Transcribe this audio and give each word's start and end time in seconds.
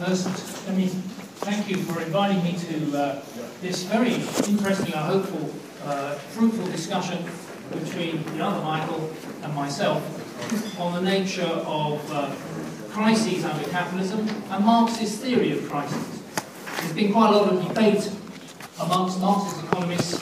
First, 0.00 0.66
let 0.66 0.78
me 0.78 0.86
thank 0.86 1.68
you 1.68 1.76
for 1.76 2.00
inviting 2.00 2.42
me 2.42 2.56
to 2.56 2.96
uh, 2.96 3.22
this 3.60 3.82
very 3.82 4.14
interesting, 4.14 4.94
I 4.94 5.02
hopeful, 5.02 5.54
uh, 5.84 6.14
fruitful 6.14 6.64
discussion 6.68 7.22
between 7.70 8.24
the 8.32 8.42
other 8.42 8.64
Michael 8.64 9.12
and 9.42 9.54
myself 9.54 10.00
on 10.80 10.94
the 10.94 11.02
nature 11.02 11.42
of 11.42 12.00
uh, 12.12 12.34
crises 12.88 13.44
under 13.44 13.68
capitalism 13.68 14.26
and 14.50 14.64
Marx's 14.64 15.18
theory 15.18 15.52
of 15.52 15.68
crises. 15.68 16.22
There's 16.78 16.94
been 16.94 17.12
quite 17.12 17.34
a 17.34 17.36
lot 17.36 17.52
of 17.52 17.68
debate 17.68 18.10
amongst 18.80 19.20
Marxist 19.20 19.62
economists 19.64 20.18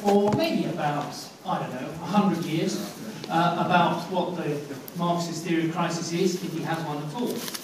for 0.00 0.32
maybe 0.36 0.64
about, 0.70 1.14
I 1.44 1.58
don't 1.58 1.70
know, 1.70 1.88
100 2.00 2.42
years 2.46 2.80
uh, 3.28 3.62
about 3.66 4.10
what 4.10 4.36
the 4.36 4.58
Marxist 4.96 5.44
theory 5.44 5.68
of 5.68 5.74
crisis 5.74 6.14
is, 6.14 6.42
if 6.42 6.50
he 6.50 6.62
has 6.62 6.82
one 6.86 7.04
at 7.04 7.14
all. 7.14 7.63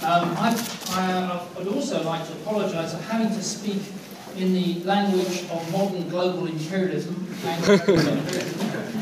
Um, 0.00 0.32
I, 0.38 0.54
I, 0.92 1.12
uh, 1.12 1.44
would 1.58 1.68
also 1.68 2.02
like 2.04 2.24
to 2.28 2.32
apologise 2.34 2.94
for 2.94 3.02
having 3.02 3.28
to 3.36 3.42
speak 3.42 3.82
in 4.36 4.52
the 4.52 4.80
language 4.84 5.42
of 5.50 5.72
modern 5.72 6.08
global 6.08 6.46
imperialism, 6.46 7.14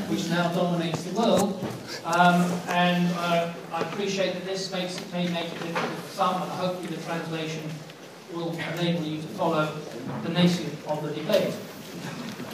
which 0.09 0.31
now 0.31 0.51
dominates 0.53 1.03
the 1.03 1.15
world. 1.15 1.63
Um, 2.07 2.51
and 2.69 3.13
uh, 3.19 3.53
I 3.73 3.81
appreciate 3.83 4.33
that 4.35 4.47
this 4.47 4.73
makes, 4.73 4.99
may 5.13 5.29
make 5.29 5.47
it 5.47 5.59
difficult 5.59 5.99
for 5.99 6.15
some, 6.15 6.43
and 6.43 6.51
hopefully 6.53 6.97
the 6.97 7.03
translation 7.03 7.63
will 8.33 8.53
enable 8.53 9.05
you 9.05 9.21
to 9.21 9.29
follow 9.29 9.77
the 10.23 10.31
nature 10.31 10.65
of 10.89 11.03
the 11.03 11.13
debate. 11.13 11.55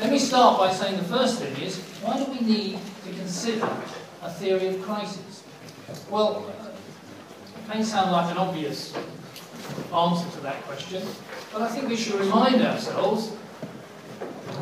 Let 0.01 0.11
me 0.11 0.19
start 0.19 0.59
by 0.59 0.73
saying 0.73 0.97
the 0.97 1.05
first 1.05 1.39
thing 1.39 1.57
is, 1.63 1.79
why 2.03 2.17
do 2.19 2.25
we 2.25 2.41
need 2.41 2.79
to 3.05 3.13
consider 3.13 3.69
a 4.21 4.31
theory 4.31 4.67
of 4.67 4.83
crisis? 4.83 5.45
Well, 6.11 6.53
may 7.69 7.83
sound 7.83 8.13
like 8.13 8.31
an 8.31 8.39
obvious 8.39 8.95
answer 9.95 10.31
to 10.31 10.41
that 10.41 10.63
question, 10.63 11.03
but 11.53 11.63
I 11.63 11.69
think 11.69 11.89
we 11.89 11.97
should 11.97 12.19
remind 12.21 12.63
ourselves 12.63 13.33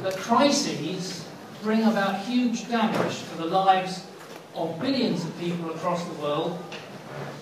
that 0.02 0.16
crises 0.16 1.26
bring 1.62 1.84
about 1.84 2.24
huge 2.24 2.68
damage 2.68 3.22
to 3.30 3.38
the 3.38 3.44
lives 3.44 4.06
of 4.54 4.78
billions 4.80 5.24
of 5.24 5.38
people 5.38 5.70
across 5.70 6.04
the 6.04 6.14
world 6.14 6.58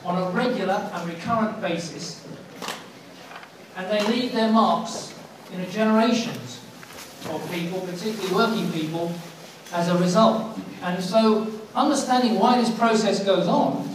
on 0.04 0.22
a 0.22 0.30
regular 0.30 0.90
and 0.92 1.08
recurrent 1.08 1.60
basis, 1.60 2.26
and 3.76 3.90
they 3.90 4.06
leave 4.08 4.32
their 4.32 4.50
marks 4.52 5.14
in 5.52 5.70
generations 5.70 6.60
of 7.30 7.50
people, 7.50 7.80
particularly 7.80 8.34
working 8.34 8.72
people, 8.72 9.12
as 9.72 9.88
a 9.88 9.98
result. 9.98 10.58
And 10.82 11.02
so, 11.02 11.50
understanding 11.74 12.38
why 12.38 12.60
this 12.60 12.70
process 12.76 13.24
goes 13.24 13.46
on 13.46 13.87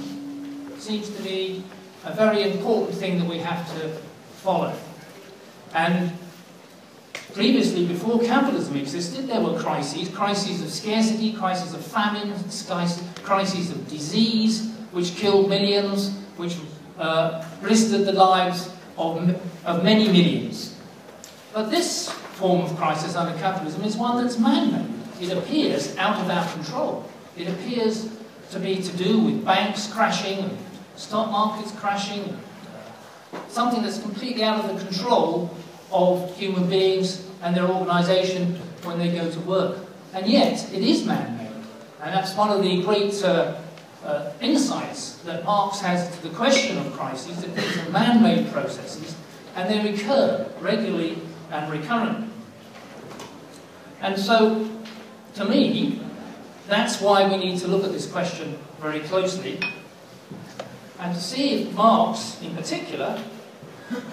seems 0.84 1.10
to 1.10 1.22
be 1.24 1.64
a 2.04 2.14
very 2.14 2.44
important 2.44 2.98
thing 2.98 3.18
that 3.18 3.28
we 3.28 3.38
have 3.38 3.66
to 3.76 3.90
follow. 4.44 4.76
And 5.74 6.12
previously, 7.34 7.86
before 7.86 8.20
capitalism 8.20 8.76
existed, 8.76 9.28
there 9.28 9.42
were 9.42 9.58
crises 9.58 10.10
crises 10.10 10.62
of 10.62 10.70
scarcity, 10.70 11.34
crises 11.34 11.74
of 11.74 11.84
famine, 11.84 12.34
crises 13.24 13.72
of 13.72 13.88
disease, 13.88 14.72
which 14.92 15.16
killed 15.16 15.50
millions, 15.50 16.12
which 16.36 16.58
uh, 17.00 17.46
blistered 17.62 18.06
the 18.06 18.14
lives 18.14 18.70
of, 18.98 19.42
of 19.66 19.84
many 19.84 20.08
millions. 20.08 20.76
But 21.54 21.70
this 21.70 22.10
form 22.10 22.62
of 22.62 22.76
crisis 22.76 23.16
under 23.16 23.38
capitalism 23.40 23.84
is 23.84 23.96
one 23.96 24.22
that's 24.22 24.38
man-made. 24.38 24.90
It 25.22 25.38
appears 25.38 25.96
out 25.98 26.20
of 26.20 26.30
our 26.30 26.46
control. 26.54 27.10
It 27.38 27.48
appears 27.48 28.10
to 28.52 28.60
be 28.60 28.76
to 28.82 28.98
do 28.98 29.20
with 29.20 29.46
banks 29.46 29.92
crashing, 29.92 30.58
stock 30.96 31.32
markets 31.32 31.72
crashing, 31.72 32.38
something 33.48 33.82
that's 33.82 34.02
completely 34.02 34.44
out 34.44 34.64
of 34.64 34.74
the 34.74 34.86
control 34.86 35.56
of 35.92 36.36
human 36.38 36.70
beings 36.70 37.28
and 37.42 37.56
their 37.56 37.68
organisation 37.68 38.56
when 38.84 38.98
they 39.00 39.12
go 39.12 39.30
to 39.30 39.40
work. 39.42 39.78
And 40.14 40.28
yet, 40.28 40.72
it 40.74 40.84
is 40.84 41.06
man-made. 41.06 41.52
And 42.02 42.14
that's 42.14 42.36
one 42.36 42.50
of 42.50 42.62
the 42.62 42.84
great 42.84 43.24
uh, 43.24 43.56
uh, 44.04 44.32
insights 44.42 45.16
that 45.20 45.44
Marx 45.44 45.80
has 45.80 46.16
to 46.16 46.24
the 46.28 46.36
question 46.36 46.78
of 46.78 46.92
crises, 46.94 47.42
that 47.42 47.56
these 47.56 47.78
are 47.78 47.90
man-made 47.90 48.52
processes, 48.52 49.16
and 49.56 49.70
they 49.70 49.92
recur 49.92 50.48
regularly 50.60 51.18
and 51.52 51.72
recurrently. 51.72 52.28
And 54.02 54.20
so, 54.20 54.70
to 55.36 55.46
me, 55.46 56.02
that's 56.68 57.02
why 57.02 57.28
we 57.28 57.38
need 57.38 57.60
to 57.60 57.68
look 57.68 57.84
at 57.84 57.92
this 57.92 58.12
question 58.12 58.58
very 58.82 59.00
closely 59.00 59.60
and 61.04 61.14
to 61.14 61.20
see 61.20 61.64
if 61.64 61.74
Marx, 61.74 62.42
in 62.42 62.56
particular, 62.56 63.22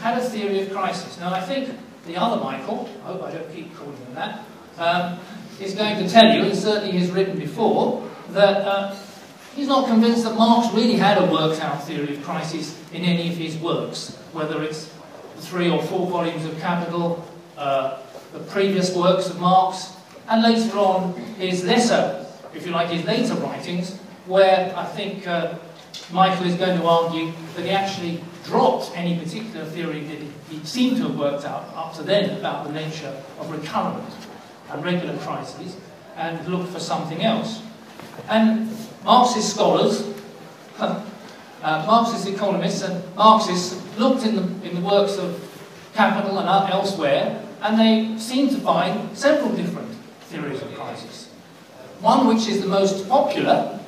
had 0.01 0.19
a 0.19 0.21
theory 0.21 0.62
of 0.62 0.73
crisis. 0.73 1.21
Now, 1.21 1.33
I 1.33 1.41
think 1.41 1.78
the 2.05 2.17
other 2.17 2.43
Michael, 2.43 2.91
I 3.05 3.12
hope 3.12 3.23
I 3.23 3.31
don't 3.31 3.55
keep 3.55 3.73
calling 3.77 3.97
him 3.97 4.15
that, 4.15 4.45
um, 4.77 5.21
is 5.61 5.77
going 5.77 6.03
to 6.03 6.11
tell 6.11 6.34
you, 6.34 6.43
and 6.43 6.59
certainly 6.59 6.99
he's 6.99 7.12
written 7.12 7.39
before, 7.39 8.11
that 8.31 8.67
uh, 8.67 8.97
he's 9.55 9.69
not 9.69 9.87
convinced 9.87 10.25
that 10.25 10.34
Marx 10.34 10.75
really 10.75 10.97
had 10.97 11.17
a 11.19 11.31
worked 11.31 11.62
out 11.62 11.81
theory 11.84 12.17
of 12.17 12.25
crisis 12.25 12.77
in 12.93 13.03
any 13.03 13.31
of 13.31 13.37
his 13.37 13.56
works, 13.59 14.17
whether 14.33 14.61
it's 14.65 14.93
three 15.37 15.71
or 15.71 15.81
four 15.84 16.09
volumes 16.09 16.45
of 16.45 16.59
Capital, 16.59 17.25
uh, 17.56 17.99
the 18.33 18.41
previous 18.41 18.97
works 18.97 19.31
of 19.31 19.39
Marx, 19.39 19.95
and 20.29 20.43
later 20.43 20.77
on 20.77 21.15
his 21.39 21.65
lesser, 21.65 22.27
if 22.53 22.67
you 22.67 22.73
like, 22.73 22.89
his 22.89 23.05
later 23.05 23.34
writings, 23.34 23.97
where 24.27 24.75
I 24.77 24.84
think 24.87 25.29
uh, 25.29 25.55
Michael 26.12 26.47
is 26.47 26.55
going 26.56 26.78
to 26.78 26.87
argue 26.87 27.33
that 27.55 27.65
he 27.65 27.71
actually 27.71 28.23
dropped 28.45 28.91
any 28.97 29.19
particular 29.19 29.65
theory 29.67 30.05
that 30.05 30.19
he 30.51 30.65
seemed 30.65 30.97
to 30.97 31.05
have 31.05 31.19
worked 31.19 31.45
out 31.45 31.73
up 31.75 31.95
to 31.95 32.03
then 32.03 32.39
about 32.39 32.67
the 32.67 32.73
nature 32.73 33.15
of 33.39 33.51
recurrent 33.51 34.12
and 34.71 34.84
regular 34.84 35.17
crises 35.19 35.77
and 36.17 36.47
looked 36.49 36.73
for 36.73 36.81
something 36.81 37.23
else. 37.23 37.62
And 38.29 38.69
Marxist 39.05 39.55
scholars, 39.55 40.09
uh, 40.79 41.05
Marxist 41.62 42.29
economists 42.29 42.83
and 42.83 43.03
Marxists 43.17 43.81
looked 43.99 44.25
in 44.25 44.37
the, 44.37 44.69
in 44.69 44.75
the 44.75 44.87
works 44.87 45.17
of 45.17 45.47
Capital 45.95 46.39
and 46.39 46.73
elsewhere 46.73 47.45
and 47.62 47.79
they 47.79 48.19
seem 48.19 48.49
to 48.49 48.59
find 48.59 49.17
several 49.17 49.55
different 49.55 49.91
theories 50.23 50.62
of 50.62 50.75
crisis. 50.75 51.27
One 52.00 52.27
which 52.27 52.49
is 52.49 52.61
the 52.62 52.69
most 52.69 53.09
popular 53.09 53.79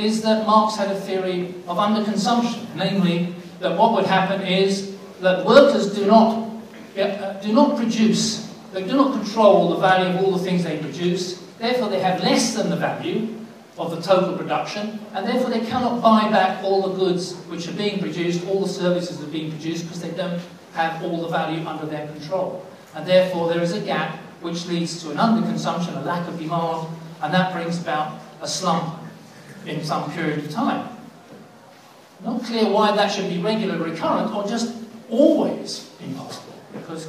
is 0.00 0.22
that 0.22 0.46
Marx 0.46 0.76
had 0.76 0.90
a 0.90 1.00
theory 1.00 1.54
of 1.68 1.76
underconsumption, 1.76 2.66
namely 2.74 3.34
that 3.60 3.76
what 3.76 3.92
would 3.92 4.06
happen 4.06 4.40
is 4.42 4.96
that 5.20 5.44
workers 5.44 5.94
do 5.94 6.06
not, 6.06 6.50
uh, 6.98 7.32
do 7.40 7.52
not 7.52 7.76
produce, 7.76 8.52
they 8.72 8.82
do 8.82 8.96
not 8.96 9.12
control 9.12 9.70
the 9.70 9.76
value 9.76 10.18
of 10.18 10.24
all 10.24 10.32
the 10.32 10.42
things 10.42 10.64
they 10.64 10.78
produce, 10.78 11.40
therefore 11.58 11.88
they 11.88 12.00
have 12.00 12.20
less 12.22 12.54
than 12.54 12.70
the 12.70 12.76
value 12.76 13.36
of 13.78 13.90
the 13.90 14.00
total 14.00 14.36
production, 14.36 14.98
and 15.14 15.26
therefore 15.26 15.50
they 15.50 15.64
cannot 15.66 16.02
buy 16.02 16.28
back 16.30 16.62
all 16.64 16.88
the 16.88 16.96
goods 16.96 17.34
which 17.48 17.68
are 17.68 17.72
being 17.72 17.98
produced, 17.98 18.46
all 18.46 18.60
the 18.60 18.68
services 18.68 19.18
that 19.18 19.28
are 19.28 19.32
being 19.32 19.50
produced, 19.50 19.84
because 19.84 20.00
they 20.00 20.10
don't 20.10 20.40
have 20.74 21.02
all 21.02 21.22
the 21.22 21.28
value 21.28 21.66
under 21.66 21.86
their 21.86 22.06
control. 22.08 22.64
And 22.94 23.06
therefore 23.06 23.48
there 23.48 23.62
is 23.62 23.72
a 23.72 23.80
gap 23.80 24.16
which 24.40 24.66
leads 24.66 25.02
to 25.02 25.10
an 25.10 25.16
underconsumption, 25.16 25.96
a 25.96 26.00
lack 26.00 26.26
of 26.28 26.38
demand, 26.38 26.88
and 27.22 27.32
that 27.34 27.52
brings 27.52 27.80
about 27.80 28.20
a 28.40 28.48
slump 28.48 28.99
in 29.66 29.84
some 29.84 30.10
period 30.12 30.38
of 30.38 30.50
time. 30.50 30.88
Not 32.24 32.44
clear 32.44 32.70
why 32.70 32.94
that 32.96 33.10
should 33.10 33.28
be 33.28 33.38
regular 33.38 33.78
recurrent 33.78 34.34
or 34.34 34.46
just 34.46 34.76
always 35.08 35.90
impossible, 36.04 36.54
because 36.72 37.08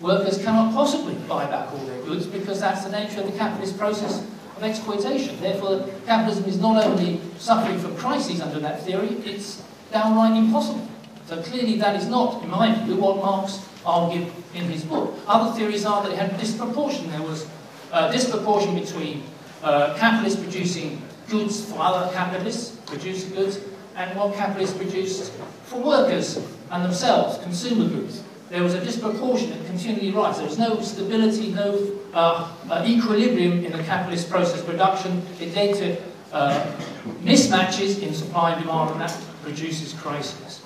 workers 0.00 0.38
cannot 0.42 0.72
possibly 0.72 1.14
buy 1.28 1.46
back 1.46 1.72
all 1.72 1.84
their 1.86 2.02
goods 2.02 2.26
because 2.26 2.60
that's 2.60 2.84
the 2.84 2.90
nature 2.90 3.20
of 3.20 3.30
the 3.30 3.38
capitalist 3.38 3.78
process 3.78 4.24
of 4.56 4.62
exploitation. 4.62 5.40
Therefore, 5.40 5.88
capitalism 6.06 6.44
is 6.44 6.58
not 6.58 6.84
only 6.84 7.20
suffering 7.38 7.78
from 7.78 7.96
crises 7.96 8.40
under 8.40 8.60
that 8.60 8.82
theory, 8.82 9.08
it's 9.24 9.62
downright 9.92 10.36
impossible. 10.36 10.88
So 11.26 11.42
clearly 11.42 11.76
that 11.78 11.96
is 11.96 12.06
not, 12.06 12.42
in 12.42 12.50
my 12.50 12.74
view, 12.84 12.96
what 12.96 13.16
Marx 13.16 13.66
argued 13.84 14.30
in 14.54 14.64
his 14.64 14.84
book. 14.84 15.14
Other 15.26 15.56
theories 15.56 15.84
are 15.84 16.02
that 16.02 16.12
it 16.12 16.18
had 16.18 16.38
disproportion. 16.38 17.10
There 17.10 17.22
was 17.22 17.48
a 17.92 18.10
disproportion 18.10 18.78
between 18.78 19.22
uh, 19.62 19.96
capitalists 19.98 20.40
producing 20.40 21.02
goods 21.28 21.64
for 21.64 21.76
other 21.80 22.12
capitalists, 22.12 22.76
producer 22.86 23.34
goods, 23.34 23.60
and 23.96 24.16
what 24.18 24.34
capitalists 24.34 24.76
produced 24.76 25.32
for 25.64 25.80
workers 25.80 26.36
and 26.70 26.84
themselves, 26.84 27.38
consumer 27.42 27.88
goods. 27.88 28.22
There 28.48 28.62
was 28.62 28.74
a 28.74 28.84
disproportionate 28.84 29.64
continually 29.66 30.10
rise. 30.10 30.36
There 30.36 30.46
was 30.46 30.58
no 30.58 30.80
stability, 30.80 31.52
no 31.52 31.90
uh, 32.12 32.52
uh, 32.70 32.84
equilibrium 32.86 33.64
in 33.64 33.72
the 33.72 33.82
capitalist 33.82 34.30
process 34.30 34.62
production. 34.62 35.22
It 35.40 35.54
led 35.54 35.74
to 35.76 35.96
uh, 36.32 36.76
mismatches 37.22 38.02
in 38.02 38.12
supply 38.14 38.52
and 38.52 38.62
demand, 38.62 38.90
and 38.90 39.00
that 39.00 39.18
produces 39.42 39.94
crises. 39.94 40.60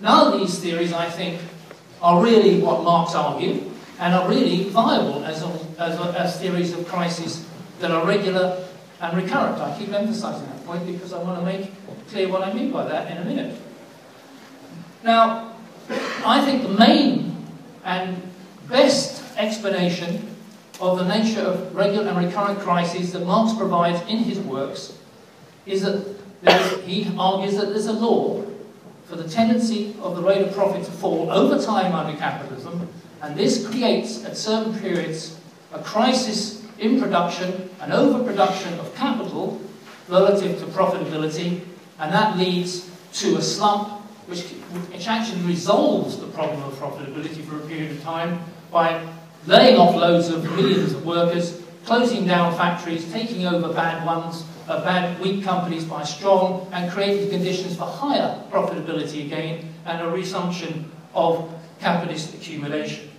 None 0.00 0.32
of 0.32 0.40
these 0.40 0.58
theories, 0.58 0.92
I 0.92 1.08
think, 1.08 1.40
are 2.00 2.20
really 2.22 2.60
what 2.60 2.82
Marx 2.82 3.14
argued, 3.14 3.70
and 4.00 4.14
are 4.14 4.28
really 4.28 4.64
viable 4.64 5.24
as, 5.24 5.44
as, 5.78 6.00
as 6.16 6.40
theories 6.40 6.72
of 6.72 6.86
crisis 6.88 7.46
that 7.78 7.92
are 7.92 8.04
regular 8.04 8.64
and 9.02 9.16
recurrent. 9.20 9.58
I 9.58 9.76
keep 9.76 9.92
emphasizing 9.92 10.46
that 10.46 10.64
point 10.64 10.86
because 10.86 11.12
I 11.12 11.22
want 11.22 11.38
to 11.40 11.44
make 11.44 11.70
clear 12.08 12.28
what 12.28 12.42
I 12.42 12.52
mean 12.52 12.70
by 12.70 12.86
that 12.88 13.10
in 13.10 13.18
a 13.18 13.24
minute. 13.24 13.60
Now, 15.02 15.52
I 16.24 16.44
think 16.44 16.62
the 16.62 16.68
main 16.68 17.44
and 17.84 18.22
best 18.68 19.22
explanation 19.36 20.28
of 20.80 20.98
the 20.98 21.06
nature 21.06 21.40
of 21.40 21.74
regular 21.74 22.08
and 22.08 22.24
recurrent 22.24 22.60
crises 22.60 23.12
that 23.12 23.26
Marx 23.26 23.56
provides 23.58 24.00
in 24.08 24.18
his 24.18 24.38
works 24.38 24.96
is 25.66 25.82
that 25.82 26.06
he 26.84 27.12
argues 27.18 27.56
that 27.56 27.66
there's 27.66 27.86
a 27.86 27.92
law 27.92 28.44
for 29.06 29.16
the 29.16 29.28
tendency 29.28 29.94
of 30.00 30.16
the 30.16 30.22
rate 30.22 30.42
of 30.42 30.54
profit 30.54 30.84
to 30.84 30.90
fall 30.90 31.30
over 31.30 31.62
time 31.62 31.92
under 31.92 32.16
capitalism, 32.18 32.88
and 33.20 33.36
this 33.36 33.66
creates 33.66 34.24
at 34.24 34.36
certain 34.36 34.78
periods 34.80 35.38
a 35.72 35.82
crisis 35.82 36.61
in 36.82 37.00
production, 37.00 37.70
an 37.80 37.92
overproduction 37.92 38.74
of 38.80 38.92
capital 38.96 39.60
relative 40.08 40.58
to 40.58 40.66
profitability, 40.66 41.60
and 42.00 42.12
that 42.12 42.36
leads 42.36 42.90
to 43.12 43.36
a 43.36 43.42
slump 43.42 43.88
which, 44.26 44.42
which 44.92 45.06
actually 45.06 45.40
resolves 45.42 46.18
the 46.18 46.26
problem 46.28 46.60
of 46.64 46.72
profitability 46.74 47.44
for 47.44 47.56
a 47.56 47.66
period 47.66 47.92
of 47.92 48.02
time 48.02 48.40
by 48.72 49.00
laying 49.46 49.76
off 49.76 49.94
loads 49.94 50.28
of 50.28 50.44
millions 50.56 50.92
of 50.92 51.06
workers, 51.06 51.62
closing 51.84 52.26
down 52.26 52.52
factories, 52.56 53.10
taking 53.12 53.46
over 53.46 53.72
bad 53.72 54.04
ones, 54.04 54.44
uh, 54.68 54.82
bad, 54.82 55.20
weak 55.20 55.44
companies 55.44 55.84
by 55.84 56.02
strong, 56.02 56.68
and 56.72 56.90
creating 56.90 57.30
conditions 57.30 57.76
for 57.76 57.84
higher 57.84 58.42
profitability 58.50 59.26
again 59.26 59.72
and 59.86 60.02
a 60.02 60.10
resumption 60.10 60.90
of 61.14 61.48
capitalist 61.78 62.34
accumulation. 62.34 63.11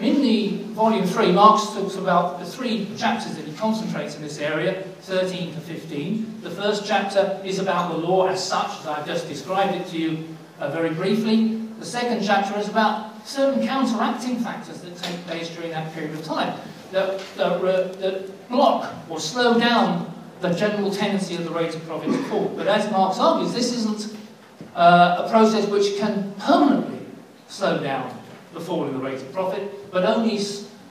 In 0.00 0.22
the 0.22 0.58
volume 0.74 1.06
3, 1.06 1.32
Marx 1.32 1.66
talks 1.74 1.96
about 1.96 2.38
the 2.38 2.46
three 2.46 2.88
chapters 2.96 3.34
that 3.34 3.44
he 3.44 3.52
concentrates 3.54 4.14
in 4.14 4.22
this 4.22 4.38
area, 4.38 4.82
13 5.00 5.54
to 5.54 5.60
15. 5.60 6.40
The 6.42 6.50
first 6.50 6.86
chapter 6.86 7.40
is 7.44 7.58
about 7.58 7.90
the 7.90 7.98
law 7.98 8.28
as 8.28 8.46
such, 8.46 8.70
as 8.80 8.86
I've 8.86 9.06
just 9.06 9.28
described 9.28 9.74
it 9.74 9.88
to 9.88 9.98
you 9.98 10.36
uh, 10.60 10.70
very 10.70 10.90
briefly. 10.90 11.56
The 11.80 11.86
second 11.86 12.22
chapter 12.24 12.56
is 12.60 12.68
about 12.68 13.26
certain 13.26 13.66
counteracting 13.66 14.38
factors 14.38 14.80
that 14.82 14.96
take 14.96 15.16
place 15.26 15.48
during 15.50 15.72
that 15.72 15.92
period 15.94 16.14
of 16.14 16.24
time 16.24 16.56
that, 16.92 17.20
that, 17.36 17.60
that 18.00 18.48
block 18.48 18.94
or 19.08 19.20
slow 19.20 19.58
down 19.58 20.12
the 20.40 20.50
general 20.50 20.90
tendency 20.90 21.34
of 21.34 21.44
the 21.44 21.50
rate 21.50 21.74
of 21.74 21.84
profit 21.86 22.10
to 22.10 22.22
fall. 22.24 22.52
But 22.56 22.68
as 22.68 22.90
Marx 22.90 23.18
argues, 23.18 23.52
this 23.52 23.72
isn't 23.72 24.16
uh, 24.74 25.24
a 25.24 25.28
process 25.28 25.66
which 25.66 25.98
can 25.98 26.32
permanently 26.38 27.00
slow 27.48 27.82
down 27.82 28.17
the 28.58 28.64
fall 28.64 28.86
in 28.86 28.92
the 28.92 28.98
rate 28.98 29.20
of 29.20 29.32
profit, 29.32 29.90
but 29.90 30.04
only 30.04 30.38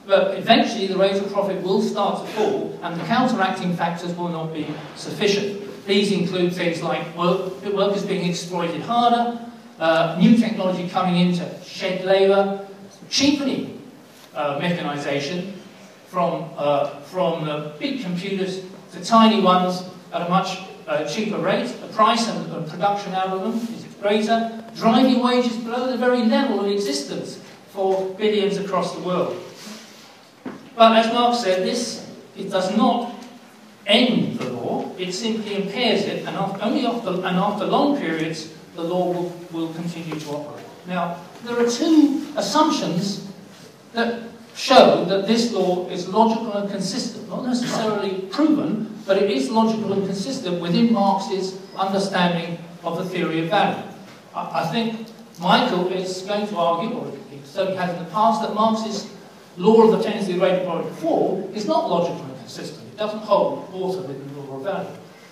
but 0.06 0.38
eventually 0.38 0.88
the 0.88 0.98
rate 0.98 1.22
of 1.22 1.32
profit 1.32 1.62
will 1.62 1.82
start 1.82 2.26
to 2.26 2.32
fall 2.32 2.80
and 2.82 3.00
the 3.00 3.04
counteracting 3.06 3.76
factors 3.76 4.16
will 4.16 4.30
not 4.30 4.54
be 4.54 4.66
sufficient. 4.96 5.86
These 5.86 6.14
include 6.14 6.54
things 6.54 6.82
like 6.82 7.16
work, 7.18 7.62
workers 7.66 8.06
being 8.06 8.30
exploited 8.30 8.82
harder, 8.82 9.40
uh, 9.80 10.18
new 10.20 10.38
technology 10.38 10.90
coming 10.90 11.18
in 11.18 11.36
to 11.38 11.64
shed 11.64 12.06
labour, 12.06 12.66
cheapening 13.10 13.82
uh, 14.34 14.60
mechanisation, 14.60 15.54
from, 16.08 16.50
uh, 16.56 17.02
from 17.02 17.72
big 17.80 18.02
computers 18.02 18.64
to 18.94 19.04
tiny 19.04 19.42
ones 19.42 19.84
at 20.14 20.26
a 20.26 20.30
much 20.30 20.60
uh, 20.88 21.06
cheaper 21.06 21.38
rate. 21.38 21.68
The 21.82 21.88
price 21.90 22.28
and 22.30 22.70
production 22.70 23.14
out 23.14 23.28
of 23.28 23.42
them 23.42 23.76
is 23.76 23.84
greater. 24.02 24.64
Driving 24.76 25.22
wages 25.22 25.58
below 25.58 25.92
the 25.92 25.98
very 25.98 26.24
level 26.24 26.62
of 26.62 26.68
existence 26.68 27.42
for 27.78 28.10
billions 28.16 28.58
across 28.58 28.96
the 28.96 29.02
world. 29.02 29.38
But 30.76 30.98
as 30.98 31.14
Marx 31.14 31.44
said, 31.44 31.62
this 31.62 32.10
it 32.36 32.50
does 32.50 32.76
not 32.76 33.14
end 33.86 34.40
the 34.40 34.50
law, 34.50 34.92
it 34.98 35.14
simply 35.14 35.62
impairs 35.62 36.02
it, 36.06 36.26
and 36.26 36.36
after, 36.36 36.64
only 36.64 36.88
after, 36.88 37.10
and 37.10 37.38
after 37.38 37.66
long 37.66 37.96
periods, 38.00 38.52
the 38.74 38.82
law 38.82 39.12
will, 39.14 39.32
will 39.52 39.72
continue 39.76 40.20
to 40.20 40.30
operate. 40.32 40.66
Now, 40.88 41.22
there 41.44 41.56
are 41.64 41.70
two 41.70 42.26
assumptions 42.36 43.28
that 43.94 44.24
show 44.56 45.06
that 45.06 45.28
this 45.28 45.54
law 45.54 45.88
is 45.90 46.08
logical 46.08 46.54
and 46.54 46.72
consistent, 46.72 47.30
not 47.30 47.46
necessarily 47.46 48.22
proven, 48.32 48.92
but 49.06 49.22
it 49.22 49.30
is 49.30 49.52
logical 49.52 49.94
and 49.94 50.04
consistent 50.08 50.60
within 50.60 50.92
Marx's 50.92 51.60
understanding 51.76 52.58
of 52.84 52.98
the 52.98 53.06
theory 53.06 53.44
of 53.44 53.50
value. 53.52 53.84
I, 54.34 54.64
I 54.64 54.72
think 54.72 55.08
Michael 55.40 55.90
is 55.90 56.24
going 56.24 56.48
to 56.48 56.58
argue, 56.58 56.98
or 56.98 57.14
certainly 57.48 57.78
has 57.78 57.90
in 57.98 58.04
the 58.04 58.12
past, 58.12 58.42
that 58.42 58.54
Marx's 58.54 59.10
law 59.58 59.84
of 59.84 59.98
the 59.98 60.04
tendency 60.04 60.34
of 60.34 60.40
the 60.40 60.46
rate 60.46 60.60
of 60.60 60.66
profit 60.66 60.94
fall 60.96 61.52
is 61.54 61.66
not 61.66 61.90
logical 61.90 62.24
and 62.24 62.38
consistent. 62.40 62.88
It 62.94 62.98
doesn't 62.98 63.20
hold 63.20 63.72
water 63.74 64.02
within 64.02 64.34
the 64.36 64.42
law 64.42 64.58
of 64.58 64.64
value. 64.64 64.90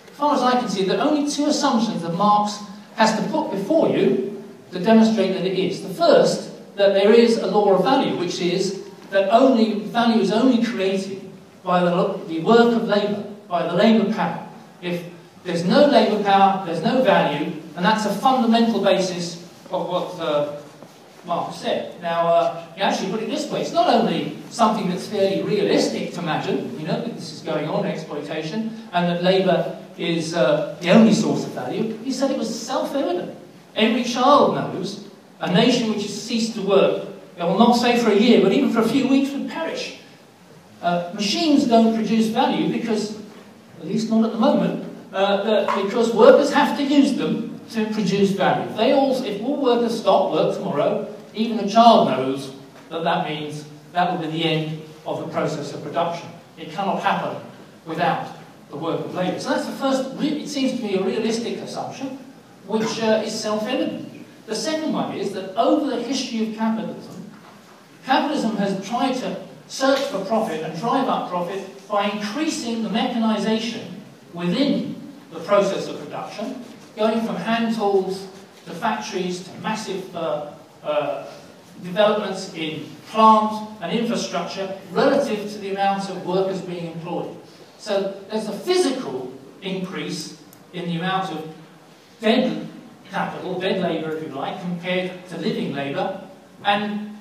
As 0.08 0.18
far 0.18 0.36
as 0.36 0.42
I 0.42 0.60
can 0.60 0.70
see, 0.70 0.84
there 0.86 1.00
are 1.00 1.08
only 1.08 1.30
two 1.30 1.46
assumptions 1.46 2.02
that 2.02 2.14
Marx 2.14 2.58
has 2.96 3.16
to 3.20 3.28
put 3.30 3.52
before 3.52 3.90
you 3.90 4.44
to 4.72 4.80
demonstrate 4.80 5.34
that 5.34 5.46
it 5.46 5.60
is. 5.60 5.84
The 5.84 5.94
first, 5.94 6.52
that 6.76 6.94
there 6.94 7.14
is 7.14 7.38
a 7.38 7.48
law 7.48 7.76
of 7.76 7.84
value, 7.84 8.18
which 8.18 8.40
is 8.42 8.86
that 9.12 9.30
only 9.30 9.80
value 9.80 10.22
is 10.22 10.32
only 10.32 10.64
created 10.64 11.22
by 11.64 11.84
the, 11.84 12.20
the 12.28 12.40
work 12.42 12.76
of 12.76 12.88
labour, 12.88 13.24
by 13.48 13.68
the 13.68 13.74
labour 13.74 14.14
power. 14.14 14.48
If 14.82 15.04
there's 15.44 15.64
no 15.66 15.86
labour 15.88 16.24
power, 16.24 16.66
there's 16.66 16.84
no 16.84 17.02
value, 17.02 17.54
and 17.76 17.86
that's 17.86 18.06
a 18.06 18.14
fundamental 18.14 18.82
basis 18.82 19.44
of 19.72 19.88
what 19.88 20.20
uh, 20.20 20.62
Marx 21.26 21.58
said. 21.58 22.02
Now, 22.02 22.28
uh, 22.28 22.66
you 22.78 22.84
actually 22.84 23.12
put 23.12 23.24
it 23.24 23.30
this 23.30 23.50
way, 23.50 23.62
it's 23.62 23.72
not 23.72 23.88
only 23.88 24.38
something 24.50 24.90
that's 24.90 25.08
fairly 25.08 25.44
realistic 25.44 26.14
to 26.14 26.20
imagine, 26.20 26.80
you 26.80 26.88
know, 26.88 27.02
that 27.02 27.16
this 27.16 27.32
is 27.34 27.42
going 27.42 27.68
on, 27.68 27.86
exploitation, 27.86 28.88
and 28.94 29.10
that 29.10 29.24
labour 29.24 29.80
is 29.98 30.36
uh, 30.36 30.78
the 30.82 30.92
only 30.92 31.14
source 31.14 31.46
of 31.46 31.52
value. 31.52 31.98
He 32.04 32.12
said 32.12 32.32
it 32.32 32.38
was 32.38 32.60
self-evident. 32.60 33.38
Every 33.76 34.04
child 34.04 34.56
knows 34.56 35.08
a 35.40 35.52
nation 35.52 35.90
which 35.90 36.04
has 36.04 36.22
ceased 36.22 36.56
to 36.56 36.62
work 36.62 37.08
I 37.38 37.44
will 37.44 37.60
not 37.60 37.74
say 37.74 37.98
for 37.98 38.12
a 38.12 38.16
year, 38.16 38.42
but 38.42 38.54
even 38.54 38.72
for 38.72 38.80
a 38.80 38.88
few 38.88 39.08
weeks 39.08 39.32
would 39.32 39.50
perish. 39.50 40.00
Uh, 40.82 41.12
machines 41.14 41.68
don't 41.68 41.94
produce 41.94 42.28
value 42.28 42.72
because, 42.72 43.18
at 43.80 43.88
least 43.88 44.10
not 44.10 44.24
at 44.24 44.32
the 44.32 44.38
moment, 44.38 44.86
uh, 45.12 45.84
because 45.84 46.14
workers 46.14 46.54
have 46.54 46.78
to 46.78 46.84
use 46.84 47.16
them 47.16 47.60
to 47.72 47.86
produce 47.92 48.32
value. 48.32 48.74
They 48.78 48.94
all, 48.94 49.22
if 49.24 49.42
all 49.42 49.62
workers 49.62 50.00
stop 50.00 50.32
work 50.32 50.56
tomorrow, 50.56 51.14
even 51.36 51.60
a 51.60 51.68
child 51.68 52.10
knows 52.10 52.56
that 52.90 53.04
that 53.04 53.28
means 53.28 53.68
that 53.94 54.12
will 54.12 54.26
be 54.26 54.32
the 54.32 54.46
end 54.46 54.82
of 55.06 55.20
the 55.20 55.28
process 55.28 55.74
of 55.74 55.84
production. 55.84 56.30
It 56.58 56.72
cannot 56.72 57.02
happen 57.02 57.42
without 57.86 58.28
the 58.70 58.78
work 58.78 59.00
of 59.02 59.14
labour. 59.14 59.40
So 59.40 59.50
that's 59.50 59.66
the 59.66 59.74
first, 59.74 60.22
it 60.22 60.48
seems 60.48 60.80
to 60.80 60.84
me, 60.86 60.96
a 60.96 61.04
realistic 61.04 61.58
assumption, 61.58 62.18
which 62.66 63.02
uh, 63.02 63.24
is 63.24 63.38
self-evident. 63.40 64.26
The 64.48 64.56
second 64.56 64.94
one 64.94 65.16
is 65.16 65.34
that 65.34 65.56
over 65.56 65.96
the 65.96 66.02
history 66.02 66.50
of 66.50 66.58
capitalism, 66.58 67.16
Capitalism 68.06 68.56
has 68.58 68.88
tried 68.88 69.16
to 69.16 69.36
search 69.68 70.00
for 70.00 70.24
profit 70.26 70.62
and 70.62 70.80
drive 70.80 71.10
up 71.10 71.28
profit 71.28 71.88
by 71.88 72.08
increasing 72.10 72.84
the 72.84 72.90
mechanization 72.90 74.04
within 74.32 74.96
the 75.32 75.40
process 75.40 75.88
of 75.88 76.00
production, 76.00 76.64
going 76.96 77.26
from 77.26 77.36
hand 77.36 77.76
tools 77.76 78.28
to 78.66 78.72
factories 78.74 79.44
to 79.48 79.52
massive 79.62 80.16
uh, 80.16 80.52
uh, 80.86 81.26
developments 81.84 82.54
in 82.54 82.86
plant 83.08 83.70
and 83.82 83.92
infrastructure 83.92 84.78
relative 84.92 85.52
to 85.52 85.58
the 85.60 85.72
amount 85.72 86.10
of 86.10 86.26
workers 86.26 86.62
being 86.62 86.92
employed. 86.92 87.36
So 87.78 88.22
there's 88.30 88.48
a 88.48 88.54
physical 88.54 89.34
increase 89.62 90.42
in 90.74 90.86
the 90.86 90.98
amount 90.98 91.32
of 91.32 91.54
dead 92.22 92.68
capital, 93.10 93.60
dead 93.60 93.82
labour 93.82 94.16
if 94.16 94.24
you 94.24 94.30
like, 94.30 94.60
compared 94.62 95.28
to 95.30 95.38
living 95.38 95.74
labour, 95.74 96.22
and 96.64 97.18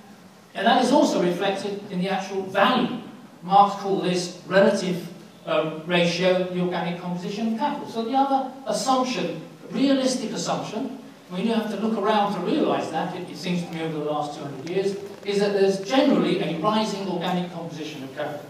and 0.55 0.67
that 0.67 0.85
is 0.85 0.93
also 0.93 1.21
reflected 1.21 1.83
in 1.91 2.01
the 2.01 2.09
actual 2.09 2.43
value. 2.43 3.01
Marx 3.43 3.75
called 3.83 4.05
this 4.05 4.41
relative 4.47 5.07
uh, 5.47 5.81
ratio, 5.85 6.45
the 6.45 6.61
organic 6.61 7.01
composition 7.01 7.53
of 7.53 7.59
capital. 7.59 7.89
So 7.89 8.05
the 8.05 8.15
other 8.15 8.53
assumption, 8.67 9.43
realistic 9.71 10.31
assumption, 10.31 11.04
we 11.33 11.45
don't 11.45 11.61
have 11.61 11.71
to 11.71 11.87
look 11.87 11.99
around 11.99 12.35
to 12.35 12.41
realise 12.41 12.91
that, 12.91 13.15
it, 13.17 13.29
it, 13.31 13.37
seems 13.37 13.63
to 13.63 13.73
me 13.73 13.83
over 13.83 13.99
the 13.99 14.05
last 14.05 14.39
200 14.39 14.69
years, 14.69 14.97
is 15.25 15.39
that 15.39 15.53
there's 15.53 15.81
generally 15.81 16.41
a 16.41 16.59
rising 16.59 17.09
organic 17.09 17.53
composition 17.53 18.05
of 18.05 18.15
capital. 18.15 18.47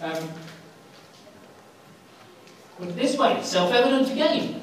Um, 0.00 0.28
but 2.78 2.94
this 2.94 3.18
way, 3.18 3.40
self-evident 3.42 4.12
again 4.12 4.62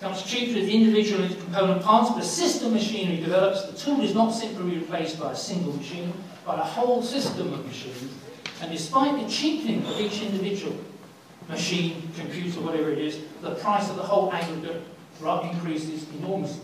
comes 0.00 0.22
cheaper 0.22 0.54
the 0.54 0.72
individual 0.72 1.28
component 1.28 1.82
parts, 1.82 2.10
but 2.10 2.24
system 2.24 2.72
machinery 2.72 3.18
develops, 3.18 3.64
the 3.64 3.76
tool 3.76 4.00
is 4.00 4.14
not 4.14 4.30
simply 4.30 4.78
replaced 4.78 5.20
by 5.20 5.32
a 5.32 5.36
single 5.36 5.74
machine, 5.74 6.12
but 6.44 6.58
a 6.58 6.62
whole 6.62 7.02
system 7.02 7.52
of 7.52 7.64
machines. 7.64 8.12
And 8.60 8.72
despite 8.72 9.22
the 9.22 9.30
cheapening 9.30 9.86
of 9.86 10.00
each 10.00 10.22
individual 10.22 10.76
machine, 11.48 12.10
computer, 12.16 12.60
whatever 12.60 12.90
it 12.90 12.98
is, 12.98 13.18
the 13.42 13.54
price 13.56 13.88
of 13.90 13.96
the 13.96 14.02
whole 14.02 14.32
aggregate 14.32 14.82
increases 15.44 16.06
enormously. 16.18 16.62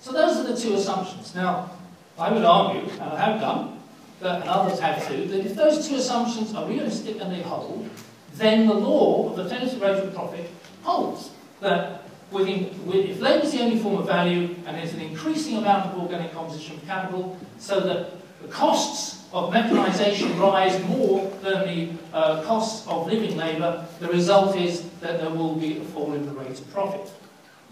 So 0.00 0.12
those 0.12 0.36
are 0.36 0.52
the 0.52 0.56
two 0.56 0.74
assumptions. 0.74 1.34
Now, 1.34 1.70
I 2.18 2.32
would 2.32 2.44
argue, 2.44 2.88
and 2.90 3.02
I 3.02 3.30
have 3.30 3.40
done, 3.40 3.80
that, 4.20 4.42
and 4.42 4.48
others 4.48 4.78
have 4.80 5.06
too, 5.06 5.26
that 5.26 5.44
if 5.44 5.54
those 5.54 5.86
two 5.88 5.96
assumptions 5.96 6.54
are 6.54 6.66
realistic 6.66 7.20
and 7.20 7.32
they 7.32 7.42
hold, 7.42 7.88
then 8.34 8.66
the 8.66 8.74
law 8.74 9.30
of 9.30 9.36
the 9.36 9.48
tendency 9.48 9.78
rate 9.78 9.98
of 9.98 10.14
profit 10.14 10.50
holds. 10.82 11.30
That 11.60 12.02
with, 12.30 12.48
if 12.48 13.20
labour 13.20 13.44
is 13.44 13.52
the 13.52 13.62
only 13.62 13.78
form 13.78 13.96
of 13.96 14.06
value 14.06 14.54
and 14.66 14.76
there's 14.76 14.94
an 14.94 15.00
increasing 15.00 15.56
amount 15.56 15.86
of 15.86 16.00
organic 16.00 16.32
composition 16.32 16.76
of 16.76 16.86
capital, 16.86 17.36
so 17.58 17.80
that 17.80 18.12
the 18.42 18.48
costs 18.48 19.24
of 19.32 19.52
mechanisation 19.52 20.38
rise 20.38 20.82
more 20.84 21.30
than 21.42 21.66
the 21.66 21.92
uh, 22.12 22.42
costs 22.44 22.86
of 22.88 23.06
living 23.06 23.36
labour, 23.36 23.86
the 24.00 24.08
result 24.08 24.56
is 24.56 24.88
that 25.00 25.20
there 25.20 25.30
will 25.30 25.54
be 25.54 25.78
a 25.78 25.84
fall 25.84 26.12
in 26.14 26.24
the 26.26 26.32
rate 26.32 26.58
of 26.58 26.72
profit. 26.72 27.10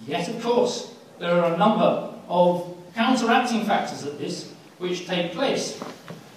Yet, 0.07 0.29
of 0.29 0.43
course, 0.43 0.95
there 1.19 1.33
are 1.41 1.55
a 1.55 1.57
number 1.57 2.15
of 2.29 2.77
counteracting 2.95 3.65
factors 3.65 4.05
at 4.05 4.19
this 4.19 4.53
which 4.79 5.07
take 5.07 5.33
place, 5.33 5.81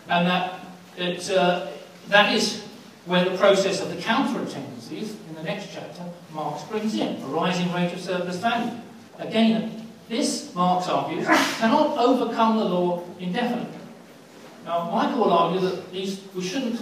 and 0.10 0.28
that, 0.28 0.60
it, 0.98 1.30
uh, 1.32 1.68
that 2.08 2.34
is 2.34 2.64
where 3.06 3.26
the 3.26 3.38
process 3.38 3.82
of 3.82 3.94
the 3.94 4.02
counter 4.02 4.46
tendencies 4.46 5.16
in 5.30 5.36
the 5.36 5.44
next 5.44 5.70
chapter 5.74 6.04
Marx 6.32 6.64
brings 6.64 6.96
in, 6.96 7.22
a 7.22 7.26
rising 7.28 7.72
rate 7.74 7.92
of 7.94 8.00
surplus 8.00 8.38
value. 8.38 8.72
Again, 9.18 9.88
this, 10.10 10.54
Marx 10.54 10.88
argues, 10.88 11.26
cannot 11.26 11.98
overcome 11.98 12.58
the 12.58 12.66
law 12.66 13.04
indefinitely. 13.20 13.80
Now, 14.66 14.92
Michael 14.92 15.20
will 15.20 15.34
argue 15.34 15.62
that 15.62 15.92
these, 15.92 16.22
we 16.36 16.44
shouldn't, 16.44 16.80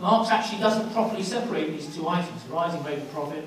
Marx 0.00 0.30
actually 0.30 0.60
doesn't 0.60 0.92
properly 0.92 1.22
separate 1.22 1.70
these 1.70 1.94
two 1.94 2.08
items, 2.08 2.44
rising 2.46 2.82
rate 2.84 2.98
of 2.98 3.12
profit, 3.12 3.44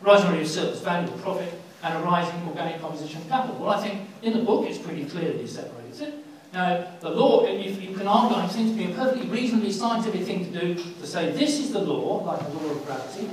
rising 0.00 0.30
rate 0.32 0.42
of 0.42 0.48
surplus 0.48 0.80
value 0.80 1.12
of 1.12 1.22
profit, 1.22 1.60
and 1.82 1.98
a 1.98 2.00
rising 2.00 2.46
organic 2.48 2.80
composition 2.80 3.22
of 3.22 3.28
capital. 3.28 3.56
Well, 3.56 3.70
I 3.70 3.80
think 3.80 4.08
in 4.22 4.32
the 4.34 4.44
book 4.44 4.66
it's 4.68 4.78
pretty 4.78 5.04
clear 5.04 5.32
that 5.32 5.40
he 5.40 5.46
separates 5.46 6.00
it. 6.00 6.14
Now, 6.52 6.84
the 7.00 7.10
law, 7.10 7.46
if 7.46 7.80
you 7.80 7.96
can 7.96 8.08
argue, 8.08 8.42
it 8.42 8.50
seems 8.50 8.72
to 8.72 8.76
be 8.76 8.92
a 8.92 8.94
perfectly 8.94 9.28
reasonably 9.28 9.70
scientific 9.70 10.22
thing 10.26 10.52
to 10.52 10.60
do, 10.60 10.74
to 10.74 11.06
say 11.06 11.30
this 11.30 11.60
is 11.60 11.72
the 11.72 11.78
law, 11.78 12.24
like 12.24 12.40
the 12.40 12.58
law 12.58 12.70
of 12.72 12.84
gravity. 12.84 13.30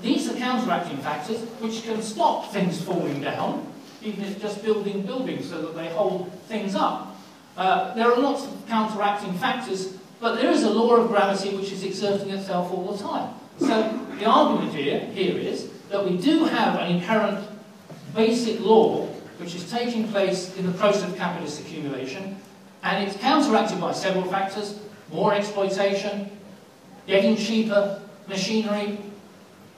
These 0.00 0.30
are 0.30 0.34
counteracting 0.34 0.98
factors 0.98 1.40
which 1.60 1.82
can 1.82 2.00
stop 2.00 2.52
things 2.52 2.80
falling 2.80 3.20
down, 3.20 3.66
even 4.02 4.24
if 4.24 4.40
just 4.40 4.62
building 4.62 5.02
buildings 5.02 5.50
so 5.50 5.60
that 5.62 5.74
they 5.74 5.88
hold 5.88 6.32
things 6.46 6.76
up. 6.76 7.16
Uh, 7.56 7.92
there 7.94 8.12
are 8.12 8.16
lots 8.16 8.44
of 8.44 8.68
counteracting 8.68 9.32
factors, 9.34 9.94
but 10.20 10.36
there 10.36 10.52
is 10.52 10.62
a 10.62 10.70
law 10.70 10.94
of 10.94 11.08
gravity 11.08 11.56
which 11.56 11.72
is 11.72 11.82
exerting 11.82 12.30
itself 12.30 12.70
all 12.72 12.92
the 12.92 13.02
time. 13.02 13.34
So 13.58 14.06
the 14.16 14.26
argument 14.26 14.72
here, 14.72 15.00
here 15.00 15.36
is 15.36 15.68
that 15.88 16.04
we 16.04 16.16
do 16.16 16.44
have 16.44 16.78
an 16.78 16.92
inherent 16.92 17.44
basic 18.18 18.58
law 18.58 19.06
which 19.38 19.54
is 19.54 19.70
taking 19.70 20.08
place 20.08 20.56
in 20.56 20.66
the 20.66 20.72
process 20.72 21.08
of 21.08 21.16
capitalist 21.16 21.60
accumulation, 21.60 22.36
and 22.82 23.06
it's 23.06 23.16
counteracted 23.18 23.80
by 23.80 23.92
several 23.92 24.24
factors, 24.24 24.80
more 25.12 25.32
exploitation, 25.32 26.28
getting 27.06 27.36
cheaper 27.36 28.02
machinery, 28.26 28.98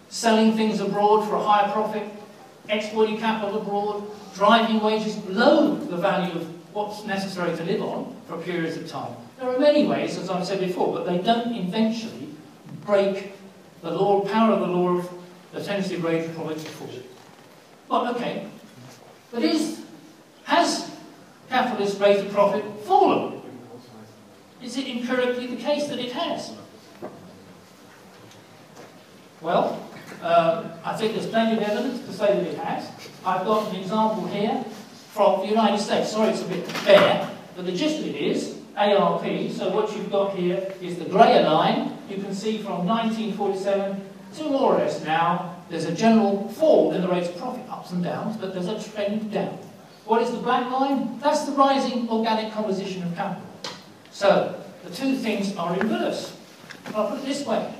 selling 0.08 0.54
things 0.54 0.80
abroad 0.80 1.28
for 1.28 1.34
a 1.36 1.42
higher 1.42 1.70
profit, 1.70 2.02
exporting 2.70 3.18
capital 3.18 3.60
abroad, 3.60 4.02
driving 4.34 4.80
wages 4.80 5.16
below 5.16 5.74
the 5.74 5.96
value 5.98 6.32
of 6.32 6.74
what's 6.74 7.04
necessary 7.04 7.54
to 7.54 7.62
live 7.64 7.82
on 7.82 8.16
for 8.26 8.38
periods 8.38 8.78
of 8.78 8.88
time. 8.88 9.12
There 9.38 9.54
are 9.54 9.58
many 9.58 9.86
ways, 9.86 10.16
as 10.16 10.30
I've 10.30 10.46
said 10.46 10.60
before, 10.60 10.94
but 10.94 11.04
they 11.04 11.18
don't 11.18 11.54
eventually 11.54 12.28
break 12.86 13.32
the 13.82 13.90
law, 13.90 14.20
power 14.22 14.54
of 14.54 14.60
the 14.60 14.66
law 14.66 14.96
of 14.96 15.10
the 15.52 15.62
tendency 15.62 15.96
of 15.96 16.04
rate 16.04 16.24
of 16.24 16.34
profit 16.34 16.58
to. 16.58 17.09
But 17.90 18.14
okay, 18.14 18.46
but 19.32 19.42
is, 19.42 19.82
has 20.44 20.88
capitalist 21.48 22.00
rate 22.00 22.24
of 22.24 22.32
profit 22.32 22.64
fallen? 22.84 23.42
Is 24.62 24.76
it 24.76 24.86
empirically 24.86 25.48
the 25.48 25.56
case 25.56 25.88
that 25.88 25.98
it 25.98 26.12
has? 26.12 26.52
Well, 29.40 29.84
uh, 30.22 30.68
I 30.84 30.96
think 30.96 31.14
there's 31.14 31.26
plenty 31.26 31.56
of 31.56 31.64
evidence 31.64 32.06
to 32.06 32.12
say 32.12 32.26
that 32.32 32.46
it 32.46 32.58
has. 32.58 32.88
I've 33.26 33.44
got 33.44 33.74
an 33.74 33.80
example 33.80 34.24
here 34.28 34.62
from 35.12 35.40
the 35.40 35.48
United 35.48 35.78
States. 35.80 36.12
Sorry, 36.12 36.28
it's 36.28 36.42
a 36.42 36.44
bit 36.44 36.68
bare, 36.84 37.28
but 37.56 37.66
the 37.66 37.72
gist 37.72 37.98
of 37.98 38.06
it 38.06 38.14
is 38.14 38.56
ARP. 38.76 39.50
So 39.50 39.68
what 39.74 39.96
you've 39.96 40.12
got 40.12 40.36
here 40.36 40.72
is 40.80 40.96
the 40.96 41.06
grey 41.06 41.42
line. 41.42 41.98
You 42.08 42.22
can 42.22 42.36
see 42.36 42.58
from 42.58 42.86
1947 42.86 44.00
to 44.36 44.44
more 44.44 44.74
or 44.74 44.78
less 44.78 45.02
now, 45.04 45.59
there's 45.70 45.84
a 45.84 45.94
general 45.94 46.48
fall 46.48 46.92
in 46.92 47.00
the 47.00 47.08
rate 47.08 47.28
of 47.28 47.38
profit, 47.38 47.62
ups 47.70 47.92
and 47.92 48.02
downs, 48.02 48.36
but 48.36 48.52
there's 48.52 48.66
a 48.66 48.90
trend 48.90 49.32
down. 49.32 49.56
What 50.04 50.20
is 50.20 50.32
the 50.32 50.38
black 50.38 50.68
line? 50.70 51.20
That's 51.20 51.44
the 51.44 51.52
rising 51.52 52.08
organic 52.08 52.52
composition 52.52 53.04
of 53.04 53.14
capital. 53.14 53.46
So, 54.10 54.60
the 54.82 54.90
two 54.90 55.14
things 55.16 55.56
are 55.56 55.78
inverse. 55.78 56.36
I'll 56.94 57.08
put 57.08 57.20
it 57.20 57.24
this 57.24 57.46
way. 57.46 57.72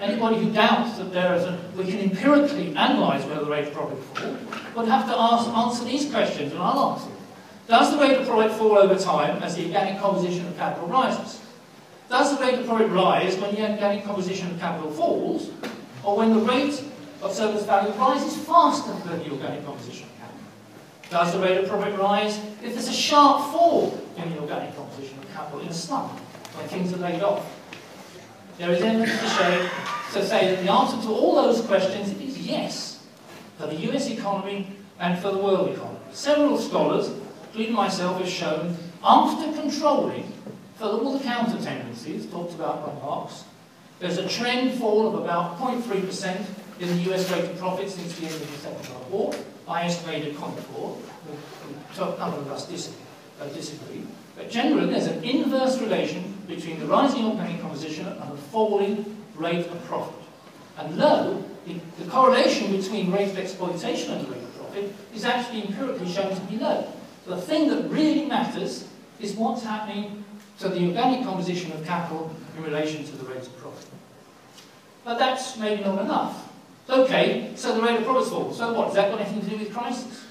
Anybody 0.00 0.36
who 0.42 0.52
doubts 0.52 0.96
that 0.96 1.12
there 1.12 1.34
is 1.34 1.42
a, 1.44 1.60
we 1.76 1.84
can 1.84 1.98
empirically 1.98 2.70
analyse 2.70 3.24
whether 3.24 3.44
the 3.44 3.50
rate 3.50 3.68
of 3.68 3.74
profit 3.74 3.98
falls 3.98 4.38
would 4.74 4.88
have 4.88 5.06
to 5.06 5.14
ask, 5.14 5.48
answer 5.50 5.84
these 5.84 6.10
questions, 6.10 6.52
and 6.52 6.62
I'll 6.62 6.92
answer 6.92 7.08
them. 7.08 7.18
Does 7.68 7.92
the 7.92 7.98
rate 7.98 8.18
of 8.18 8.26
profit 8.26 8.52
fall 8.52 8.78
over 8.78 8.96
time 8.96 9.42
as 9.42 9.56
the 9.56 9.66
organic 9.66 10.00
composition 10.00 10.46
of 10.46 10.56
capital 10.56 10.88
rises? 10.88 11.42
Does 12.08 12.38
the 12.38 12.42
rate 12.42 12.60
of 12.60 12.66
profit 12.66 12.88
rise 12.88 13.36
when 13.36 13.54
the 13.54 13.70
organic 13.70 14.04
composition 14.04 14.50
of 14.50 14.58
capital 14.58 14.90
falls, 14.92 15.50
or 16.04 16.16
when 16.16 16.32
the 16.32 16.40
rate 16.40 16.82
of 17.22 17.32
surplus 17.32 17.64
value 17.64 17.92
rises 17.92 18.36
faster 18.44 18.92
than 19.08 19.20
the 19.20 19.30
organic 19.30 19.64
composition 19.64 20.08
of 20.08 20.18
capital? 20.18 20.44
Does 21.10 21.32
the 21.32 21.38
rate 21.38 21.58
of 21.58 21.68
profit 21.68 21.98
rise 21.98 22.38
if 22.62 22.74
there's 22.74 22.88
a 22.88 22.92
sharp 22.92 23.52
fall 23.52 23.98
in 24.16 24.30
the 24.30 24.40
organic 24.40 24.74
composition 24.76 25.18
of 25.18 25.32
capital 25.32 25.60
in 25.60 25.68
a 25.68 25.74
slump, 25.74 26.10
when 26.56 26.68
things 26.68 26.92
are 26.92 26.96
laid 26.96 27.22
off? 27.22 27.46
There 28.58 28.70
is 28.70 28.82
evidence 28.82 29.18
to, 29.20 29.26
show, 29.28 29.68
to 30.14 30.26
say 30.26 30.54
that 30.54 30.64
the 30.64 30.70
answer 30.70 31.00
to 31.06 31.12
all 31.14 31.36
those 31.36 31.64
questions 31.64 32.10
is 32.20 32.38
yes, 32.38 33.06
for 33.56 33.66
the 33.66 33.76
US 33.92 34.10
economy 34.10 34.66
and 34.98 35.18
for 35.18 35.30
the 35.30 35.38
world 35.38 35.70
economy. 35.70 35.98
Several 36.12 36.58
scholars, 36.58 37.10
including 37.46 37.74
myself, 37.74 38.18
have 38.18 38.28
shown 38.28 38.76
after 39.04 39.52
controlling 39.60 40.32
for 40.76 40.86
all 40.86 41.16
the 41.16 41.24
counter 41.24 41.62
tendencies 41.62 42.26
talked 42.26 42.54
about 42.54 42.84
by 42.84 42.92
Marx, 43.00 43.44
there's 44.00 44.18
a 44.18 44.28
trend 44.28 44.78
fall 44.78 45.06
of 45.06 45.22
about 45.22 45.58
0.3% 45.58 46.44
in 46.80 46.88
the 46.88 47.12
US 47.12 47.30
rate 47.30 47.44
of 47.44 47.58
profit 47.58 47.90
since 47.90 48.18
the 48.18 48.26
end 48.26 48.34
of 48.34 48.50
the 48.50 48.58
Second 48.58 48.88
World 48.94 49.10
War. 49.10 49.34
I 49.68 49.84
estimated 49.84 50.34
0.4. 50.34 50.98
A 51.98 52.18
number 52.18 52.38
of 52.38 52.50
us 52.50 52.66
disagree, 52.66 52.98
uh, 53.40 53.46
disagree. 53.46 54.04
But 54.36 54.50
generally, 54.50 54.90
there's 54.90 55.06
an 55.06 55.22
inverse 55.22 55.80
relation 55.80 56.42
between 56.48 56.80
the 56.80 56.86
rising 56.86 57.26
organic 57.26 57.60
composition 57.60 58.06
and 58.06 58.32
the 58.32 58.36
falling 58.36 59.16
rate 59.36 59.66
of 59.66 59.84
profit. 59.84 60.14
And 60.78 60.96
lo, 60.96 61.44
the, 61.66 61.74
the 62.02 62.10
correlation 62.10 62.74
between 62.74 63.12
rate 63.12 63.30
of 63.30 63.38
exploitation 63.38 64.12
and 64.12 64.26
the 64.26 64.32
rate 64.32 64.42
of 64.42 64.56
profit 64.56 64.94
is 65.14 65.24
actually 65.24 65.66
empirically 65.66 66.10
shown 66.10 66.34
to 66.34 66.40
be 66.42 66.56
low. 66.56 66.90
So 67.24 67.36
the 67.36 67.42
thing 67.42 67.68
that 67.68 67.88
really 67.88 68.26
matters 68.26 68.88
is 69.20 69.34
what's 69.34 69.62
happening 69.62 70.24
to 70.58 70.68
the 70.68 70.86
organic 70.88 71.24
composition 71.24 71.72
of 71.72 71.84
capital 71.84 72.34
in 72.56 72.64
relation 72.64 73.04
to 73.04 73.12
the 73.16 73.24
rate 73.24 73.42
of 73.42 73.56
profit. 73.58 73.86
But 75.04 75.18
that's 75.18 75.56
maybe 75.56 75.84
not 75.84 76.00
enough. 76.00 76.51
Okay, 76.88 77.52
so 77.54 77.74
the 77.74 77.82
rate 77.82 77.98
of 77.98 78.04
profit 78.04 78.28
falls. 78.28 78.58
So 78.58 78.72
what? 78.72 78.86
Has 78.86 78.94
that 78.96 79.10
got 79.10 79.20
anything 79.20 79.42
to 79.42 79.50
do 79.50 79.58
with 79.58 79.72
crisis? 79.72 80.26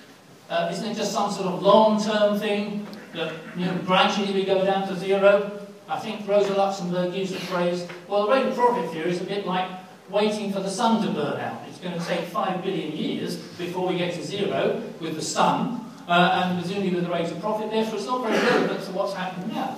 Uh, 0.49 0.69
isn't 0.71 0.85
it 0.91 0.97
just 0.97 1.13
some 1.13 1.31
sort 1.31 1.47
of 1.47 1.63
long-term 1.63 2.37
thing 2.37 2.85
that 3.13 3.33
you 3.55 3.65
know, 3.65 3.77
gradually 3.85 4.33
we 4.33 4.43
go 4.43 4.65
down 4.65 4.87
to 4.87 4.95
zero? 4.97 5.59
I 5.87 5.99
think 5.99 6.27
Rosa 6.27 6.53
Luxemburg 6.53 7.13
used 7.13 7.33
the 7.33 7.39
phrase, 7.39 7.87
well, 8.07 8.25
the 8.25 8.31
rate 8.31 8.45
of 8.45 8.55
profit 8.55 8.91
theory 8.91 9.11
is 9.11 9.21
a 9.21 9.25
bit 9.25 9.45
like 9.45 9.69
waiting 10.09 10.51
for 10.51 10.59
the 10.59 10.69
sun 10.69 11.05
to 11.05 11.11
burn 11.13 11.39
out. 11.39 11.61
It's 11.69 11.79
going 11.79 11.97
to 11.97 12.05
take 12.05 12.21
five 12.27 12.61
billion 12.61 12.91
years 12.95 13.37
before 13.57 13.87
we 13.87 13.97
get 13.97 14.13
to 14.15 14.23
zero 14.23 14.81
with 14.99 15.15
the 15.15 15.21
sun, 15.21 15.85
uh, 16.07 16.43
and 16.43 16.59
presumably 16.61 16.93
with 16.93 17.05
the 17.05 17.11
rate 17.11 17.31
of 17.31 17.39
profit. 17.39 17.71
Therefore, 17.71 17.95
it's 17.95 18.05
not 18.05 18.23
very 18.23 18.37
relevant 18.37 18.83
to 18.83 18.91
what's 18.91 19.13
happening 19.13 19.55
now. 19.55 19.77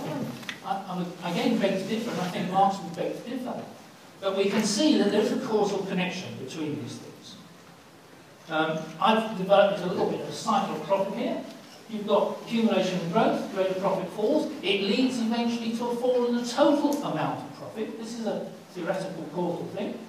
I, 0.65 0.81
I'm 0.87 1.31
again 1.31 1.59
beg 1.59 1.83
to 1.83 1.87
differ, 1.87 2.09
and 2.11 2.21
I 2.21 2.27
think 2.29 2.51
Marx 2.51 2.79
would 2.79 2.95
beg 2.95 3.23
to 3.23 3.29
differ. 3.29 3.61
But 4.21 4.37
we 4.37 4.49
can 4.49 4.63
see 4.63 4.97
that 4.97 5.11
there's 5.11 5.31
a 5.31 5.39
causal 5.45 5.79
connection 5.85 6.29
between 6.43 6.81
these 6.81 6.95
things. 6.95 7.35
Um, 8.49 8.79
I've 8.99 9.37
developed 9.37 9.81
a 9.81 9.85
little 9.87 10.09
bit 10.09 10.21
of 10.21 10.27
a 10.27 10.33
cycle 10.33 10.75
of 10.75 10.83
profit 10.83 11.13
here. 11.15 11.43
You've 11.89 12.07
got 12.07 12.41
accumulation 12.41 12.99
and 12.99 13.13
growth, 13.13 13.57
of 13.57 13.79
profit 13.79 14.09
falls. 14.09 14.51
It 14.61 14.81
leads 14.81 15.19
eventually 15.19 15.77
to 15.77 15.87
a 15.87 15.95
fall 15.95 16.25
in 16.27 16.35
the 16.35 16.45
total 16.45 16.91
amount 17.03 17.41
of 17.41 17.55
profit. 17.57 17.99
This 17.99 18.19
is 18.19 18.25
a 18.25 18.49
theoretical 18.71 19.23
causal 19.33 19.65
thing. 19.75 19.99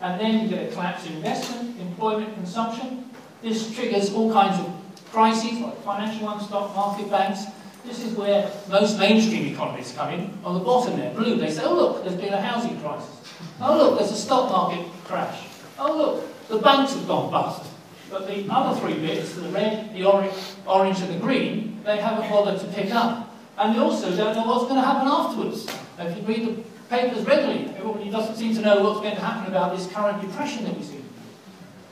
And 0.00 0.20
then 0.20 0.42
you 0.42 0.48
get 0.48 0.68
a 0.68 0.72
collapse 0.72 1.06
in 1.06 1.14
investment, 1.14 1.80
employment, 1.80 2.34
consumption. 2.34 3.08
This 3.40 3.74
triggers 3.74 4.12
all 4.12 4.32
kinds 4.32 4.58
of 4.58 4.72
crises, 5.10 5.60
like 5.60 5.82
financial 5.82 6.26
ones, 6.26 6.46
stock 6.46 6.74
market, 6.74 7.10
banks. 7.10 7.44
This 7.84 8.04
is 8.04 8.12
where 8.14 8.50
most 8.68 8.98
mainstream 8.98 9.46
economists 9.52 9.94
come 9.96 10.10
in. 10.12 10.38
On 10.44 10.54
the 10.54 10.60
bottom 10.60 10.98
there, 10.98 11.14
blue, 11.14 11.36
they 11.36 11.50
say, 11.50 11.62
oh 11.64 11.74
look, 11.74 12.04
there's 12.04 12.20
been 12.20 12.32
a 12.32 12.40
housing 12.40 12.80
crisis. 12.80 13.21
Oh 13.60 13.76
look, 13.76 13.98
there's 13.98 14.12
a 14.12 14.16
stock 14.16 14.50
market 14.50 14.86
crash. 15.04 15.46
Oh 15.78 15.96
look, 15.96 16.48
the 16.48 16.58
banks 16.58 16.94
have 16.94 17.06
gone 17.06 17.30
bust. 17.30 17.70
But 18.10 18.26
the 18.26 18.46
other 18.50 18.78
three 18.78 18.94
bits, 18.94 19.34
the 19.34 19.48
red, 19.48 19.94
the 19.94 20.04
orange, 20.04 20.34
orange 20.66 21.00
and 21.00 21.14
the 21.14 21.18
green, 21.18 21.80
they 21.82 21.96
haven't 21.96 22.28
bothered 22.28 22.60
to 22.60 22.66
pick 22.66 22.92
up. 22.94 23.34
And 23.56 23.74
they 23.74 23.80
also 23.80 24.14
don't 24.14 24.36
know 24.36 24.44
what's 24.44 24.64
going 24.64 24.80
to 24.80 24.86
happen 24.86 25.08
afterwards. 25.08 25.66
If 25.98 26.16
you 26.16 26.22
read 26.24 26.46
the 26.46 26.62
papers 26.90 27.24
regularly, 27.24 27.74
everybody 27.76 28.10
doesn't 28.10 28.36
seem 28.36 28.54
to 28.56 28.60
know 28.60 28.82
what's 28.82 29.00
going 29.00 29.14
to 29.14 29.20
happen 29.20 29.50
about 29.50 29.76
this 29.76 29.90
current 29.90 30.20
depression 30.20 30.64
that 30.64 30.76
we 30.76 30.82
see. 30.82 31.02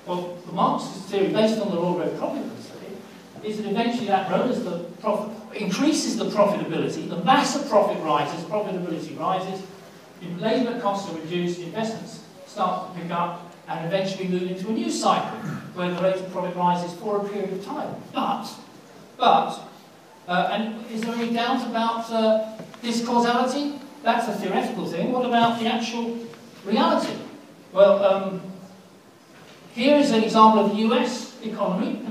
Well, 0.07 0.37
the 0.45 0.53
Marxist 0.53 1.07
theory, 1.07 1.33
based 1.33 1.59
on 1.61 1.71
the 1.71 1.81
law 1.81 1.99
of 1.99 2.13
profitability, 2.13 2.61
is 3.43 3.57
that 3.57 3.71
eventually 3.71 4.07
that 4.09 4.29
grows 4.29 4.63
the 4.65 4.81
profit, 5.01 5.35
increases 5.55 6.17
the 6.19 6.27
profitability, 6.27 7.09
the 7.09 7.25
mass 7.25 7.57
of 7.57 7.69
profit 7.69 8.03
rises, 8.03 8.45
profitability 8.45 9.19
rises, 9.19 9.63
labour 10.39 10.81
costs 10.81 11.11
are 11.11 11.19
reduced, 11.19 11.61
investments 11.61 12.25
start 12.47 12.95
to 12.95 13.01
pick 13.01 13.11
up, 13.11 13.53
and 13.69 13.87
eventually 13.87 14.29
move 14.29 14.43
into 14.43 14.69
a 14.69 14.73
new 14.73 14.91
cycle 14.91 15.39
where 15.75 15.95
the 15.95 16.03
rate 16.03 16.17
of 16.17 16.31
profit 16.33 16.57
rises 16.57 16.93
for 16.99 17.25
a 17.25 17.29
period 17.29 17.53
of 17.53 17.65
time. 17.65 17.95
But, 18.13 18.49
but, 19.17 19.61
uh, 20.27 20.49
and 20.53 20.87
is 20.91 21.03
there 21.03 21.15
any 21.15 21.33
doubt 21.33 21.67
about 21.67 22.11
uh, 22.11 22.57
this 22.83 23.07
causality? 23.07 23.79
That's 24.03 24.29
a 24.29 24.33
theoretical 24.33 24.87
thing. 24.87 25.13
What 25.13 25.25
about 25.25 25.61
the 25.61 25.67
actual 25.67 26.19
reality? 26.65 27.15
Well, 27.73 28.05
um, 28.05 28.43
here 29.75 29.97
is 29.97 30.11
an 30.11 30.25
example 30.25 30.65
of 30.65 30.71
the 30.73 30.79
US 30.89 31.41
economy 31.43 32.03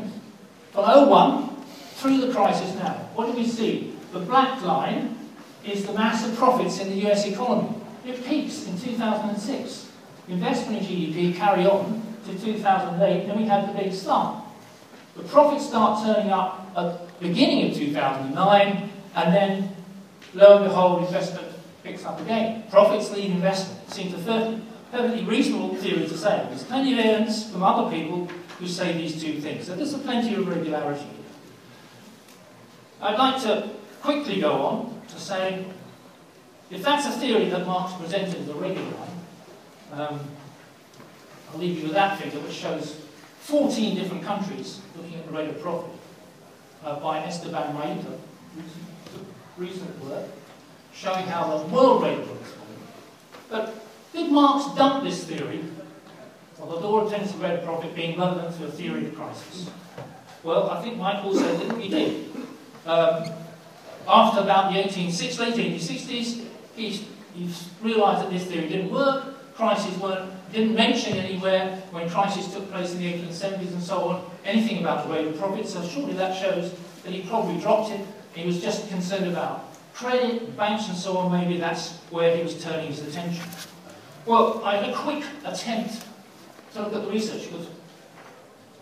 from 0.71 1.09
01 1.09 1.49
through 1.95 2.21
the 2.21 2.33
crisis 2.33 2.73
now. 2.75 2.93
What 3.15 3.27
do 3.27 3.33
we 3.33 3.45
see? 3.45 3.93
The 4.13 4.19
black 4.19 4.61
line 4.61 5.17
is 5.65 5.85
the 5.85 5.93
mass 5.93 6.25
of 6.25 6.37
profits 6.37 6.79
in 6.79 6.89
the 6.89 7.09
US 7.09 7.25
economy. 7.25 7.75
It 8.05 8.25
peaks 8.25 8.65
in 8.67 8.79
2006. 8.79 9.91
Investment 10.27 10.81
in 10.81 10.87
GDP 10.87 11.35
carry 11.35 11.65
on 11.65 12.01
to 12.25 12.37
2008, 12.37 13.27
then 13.27 13.37
we 13.37 13.45
have 13.45 13.67
the 13.67 13.81
big 13.81 13.93
slump. 13.93 14.45
The 15.15 15.23
profits 15.23 15.67
start 15.67 16.05
turning 16.05 16.31
up 16.31 16.71
at 16.77 17.19
the 17.19 17.27
beginning 17.27 17.69
of 17.69 17.77
2009, 17.77 18.89
and 19.15 19.33
then, 19.33 19.75
lo 20.33 20.57
and 20.57 20.65
behold, 20.65 21.05
investment 21.05 21.47
picks 21.83 22.05
up 22.05 22.21
again. 22.21 22.63
Profits 22.69 23.11
lead 23.11 23.31
investment. 23.31 23.81
It 23.87 23.93
seems 23.93 24.13
a 24.13 24.61
perfectly 24.91 25.25
reasonable 25.25 25.75
theory 25.75 26.07
to 26.07 26.17
say. 26.17 26.45
There's 26.49 26.63
plenty 26.63 26.93
of 26.93 26.99
evidence 26.99 27.49
from 27.49 27.63
other 27.63 27.89
people 27.89 28.27
who 28.59 28.67
say 28.67 28.93
these 28.93 29.21
two 29.21 29.41
things. 29.41 29.65
So 29.65 29.75
there's 29.75 29.93
a 29.93 29.99
plenty 29.99 30.35
of 30.35 30.47
regularity. 30.47 31.07
I'd 33.01 33.17
like 33.17 33.41
to 33.43 33.69
quickly 34.01 34.41
go 34.41 34.51
on 34.61 35.01
to 35.07 35.19
say, 35.19 35.65
if 36.71 36.83
that's 36.83 37.07
a 37.07 37.11
theory 37.19 37.49
that 37.49 37.65
Marx 37.65 37.93
presented 37.93 38.35
as 38.35 38.49
a 38.49 38.53
regular 38.53 38.89
one, 38.91 40.01
um, 40.01 40.19
I'll 41.51 41.59
leave 41.59 41.77
you 41.77 41.83
with 41.85 41.93
that 41.93 42.19
figure, 42.19 42.39
which 42.41 42.53
shows 42.53 43.01
14 43.41 43.95
different 43.95 44.23
countries 44.23 44.81
looking 44.95 45.15
at 45.15 45.25
the 45.25 45.31
rate 45.31 45.49
of 45.49 45.59
profit 45.59 45.89
uh, 46.83 46.99
by 46.99 47.19
Esteban 47.19 47.75
Mailta, 47.75 48.17
recent 49.57 50.03
work, 50.03 50.27
showing 50.93 51.25
how 51.25 51.57
the 51.57 51.65
world 51.73 52.03
rate 52.03 52.19
works. 52.19 52.53
But 53.49 53.85
did 54.13 54.31
Marx 54.31 54.75
dump 54.75 55.03
this 55.03 55.23
theory 55.23 55.63
of 56.61 56.69
the 56.69 56.75
law 56.75 57.01
of 57.01 57.11
tendency 57.11 57.37
rate 57.39 57.59
of 57.59 57.65
profit 57.65 57.95
being 57.95 58.19
relevant 58.19 58.55
to 58.57 58.65
a 58.65 58.71
theory 58.71 59.07
of 59.07 59.15
crisis? 59.15 59.71
Well, 60.43 60.69
I 60.69 60.81
think 60.81 60.97
Michael 60.97 61.33
said 61.33 61.59
that 61.59 61.77
he 61.79 61.89
did. 61.89 62.29
Um, 62.85 63.31
after 64.07 64.41
about 64.41 64.71
the 64.71 64.79
1860s, 64.79 65.39
late 65.39 65.55
1860s, 65.55 66.45
he, 66.79 67.05
realised 67.81 68.25
that 68.25 68.31
this 68.31 68.45
theory 68.45 68.67
didn't 68.67 68.91
work, 68.91 69.55
crises 69.55 69.97
weren't 69.99 70.31
didn't 70.51 70.73
mention 70.73 71.13
anywhere 71.17 71.81
when 71.91 72.09
crisis 72.09 72.51
took 72.51 72.71
place 72.71 72.93
in 72.93 72.99
the 72.99 73.13
1870s 73.13 73.71
and 73.71 73.83
so 73.83 74.09
on, 74.09 74.31
anything 74.43 74.79
about 74.79 75.07
the 75.07 75.13
rate 75.13 75.27
of 75.27 75.37
profit, 75.37 75.67
so 75.67 75.85
surely 75.87 76.13
that 76.13 76.35
shows 76.35 76.73
that 77.03 77.13
he 77.13 77.21
probably 77.21 77.59
dropped 77.61 77.91
it. 77.91 78.01
He 78.33 78.45
was 78.45 78.61
just 78.61 78.89
concerned 78.89 79.27
about 79.27 79.75
credit, 79.93 80.57
banks 80.57 80.87
and 80.87 80.97
so 80.97 81.17
on, 81.17 81.31
maybe 81.31 81.59
that's 81.59 81.97
where 82.09 82.35
he 82.35 82.41
was 82.41 82.63
turning 82.63 82.87
his 82.87 83.01
attention. 83.05 83.43
Well, 84.25 84.63
I 84.63 84.77
had 84.77 84.89
a 84.89 84.95
quick 84.95 85.23
attempt 85.45 86.03
to 86.73 86.83
look 86.83 86.93
at 86.93 87.03
the 87.03 87.11
research, 87.11 87.51
because 87.51 87.67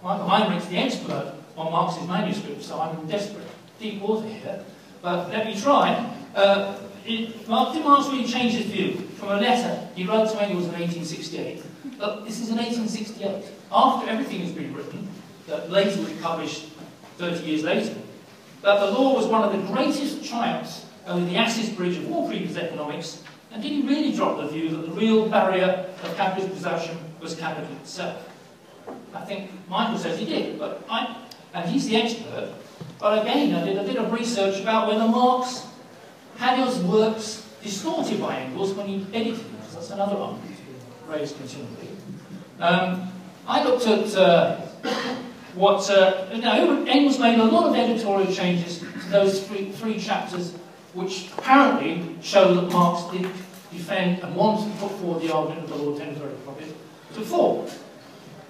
Michael 0.03 0.27
Heinrich's 0.27 0.67
the 0.67 0.77
expert 0.77 1.33
on 1.57 1.71
Marx's 1.71 2.07
manuscript, 2.07 2.63
so 2.63 2.79
I'm 2.79 2.97
in 2.99 3.07
desperate 3.07 3.47
deep 3.79 4.01
water 4.01 4.27
here. 4.27 4.63
But 5.01 5.29
let 5.29 5.45
me 5.45 5.60
try. 5.60 6.13
Uh, 6.36 6.77
it, 7.08 7.48
Mark, 7.48 7.74
did 7.74 7.84
Marx 7.84 8.08
really 8.10 8.28
change 8.28 8.54
his 8.54 8.65
view 8.65 8.93
from 9.17 9.30
a 9.30 9.38
letter 9.38 9.88
he 9.96 10.04
wrote 10.04 10.30
to 10.30 10.41
Engels 10.41 10.65
in 10.65 10.74
1868? 10.74 11.63
But 11.98 12.26
this 12.26 12.39
is 12.39 12.50
in 12.50 12.58
1868, 12.58 13.46
after 13.72 14.10
everything 14.10 14.41
has 14.41 14.52
been 14.52 14.74
written, 14.74 15.08
that 15.48 15.70
later 15.72 16.02
was 16.02 16.12
published 16.22 16.70
30 17.17 17.43
years 17.46 17.63
later, 17.63 17.96
that 18.62 18.80
the 18.80 18.91
law 18.91 19.15
was 19.15 19.26
one 19.28 19.43
of 19.43 19.52
the 19.52 19.74
greatest 19.74 20.24
triumphs 20.26 20.86
over 21.08 21.26
the 21.26 21.38
Asses 21.38 21.70
Bridge 21.70 21.98
of 21.98 22.12
all 22.12 22.28
previous 22.28 22.58
economics, 22.58 23.24
and 23.52 23.63
did 23.63 23.72
he 23.72 23.82
really 23.82 24.12
drop 24.12 24.38
the 24.38 24.48
view 24.48 24.70
that 24.70 24.78
the 24.78 24.91
real 24.91 25.28
barrier 25.30 25.89
of 26.04 26.15
capitalist 26.17 26.54
possession 26.54 26.98
was 27.20 27.36
capital 27.36 27.72
itself? 27.78 28.30
I 29.13 29.22
think 29.26 29.52
Michael 29.70 29.98
says 29.98 30.20
he 30.20 30.26
did, 30.26 30.60
but 30.60 30.86
I, 30.89 31.15
and 31.54 31.70
he's 31.70 31.88
the 31.88 31.96
expert. 31.96 32.54
But 33.00 33.22
again, 33.22 33.56
I 33.56 33.65
did 33.65 33.78
a 33.78 33.84
bit 33.84 33.98
of 33.98 34.12
research 34.12 34.62
about 34.62 34.88
whether 34.88 35.08
Marx 35.08 35.65
had 36.38 36.60
works 36.84 37.45
distorted 37.63 38.21
by 38.21 38.38
Engels 38.38 38.73
when 38.73 38.88
he 38.88 39.06
edited 39.13 39.39
them, 39.39 39.58
that's 39.73 39.89
another 39.89 40.15
argument 40.15 40.58
raised 41.08 41.38
continually. 41.38 41.89
Um, 42.60 43.12
I 43.47 43.63
looked 43.63 43.88
at 43.88 44.15
uh, 44.15 44.58
what, 45.56 45.89
uh, 45.89 46.28
Engels 46.32 47.19
made 47.19 47.39
a 47.39 47.43
lot 47.43 47.67
of 47.67 47.76
editorial 47.76 48.32
changes 48.34 48.80
to 48.80 49.10
those 49.10 49.45
three, 49.47 49.71
three 49.71 50.00
chapters 50.00 50.54
which 50.93 51.30
apparently 51.38 52.15
show 52.21 52.54
that 52.56 52.71
Marx 52.71 53.12
did 53.12 53.30
defend 53.71 54.19
and 54.23 54.36
wanted 54.36 54.71
to 54.73 54.80
put 54.80 54.91
forward 55.00 55.21
the 55.21 55.34
argument 55.34 55.69
of 55.69 55.69
the 55.69 55.89
of 55.89 55.97
temporary 55.97 56.36
profit 56.43 56.76
to 57.13 57.21
fall. 57.21 57.69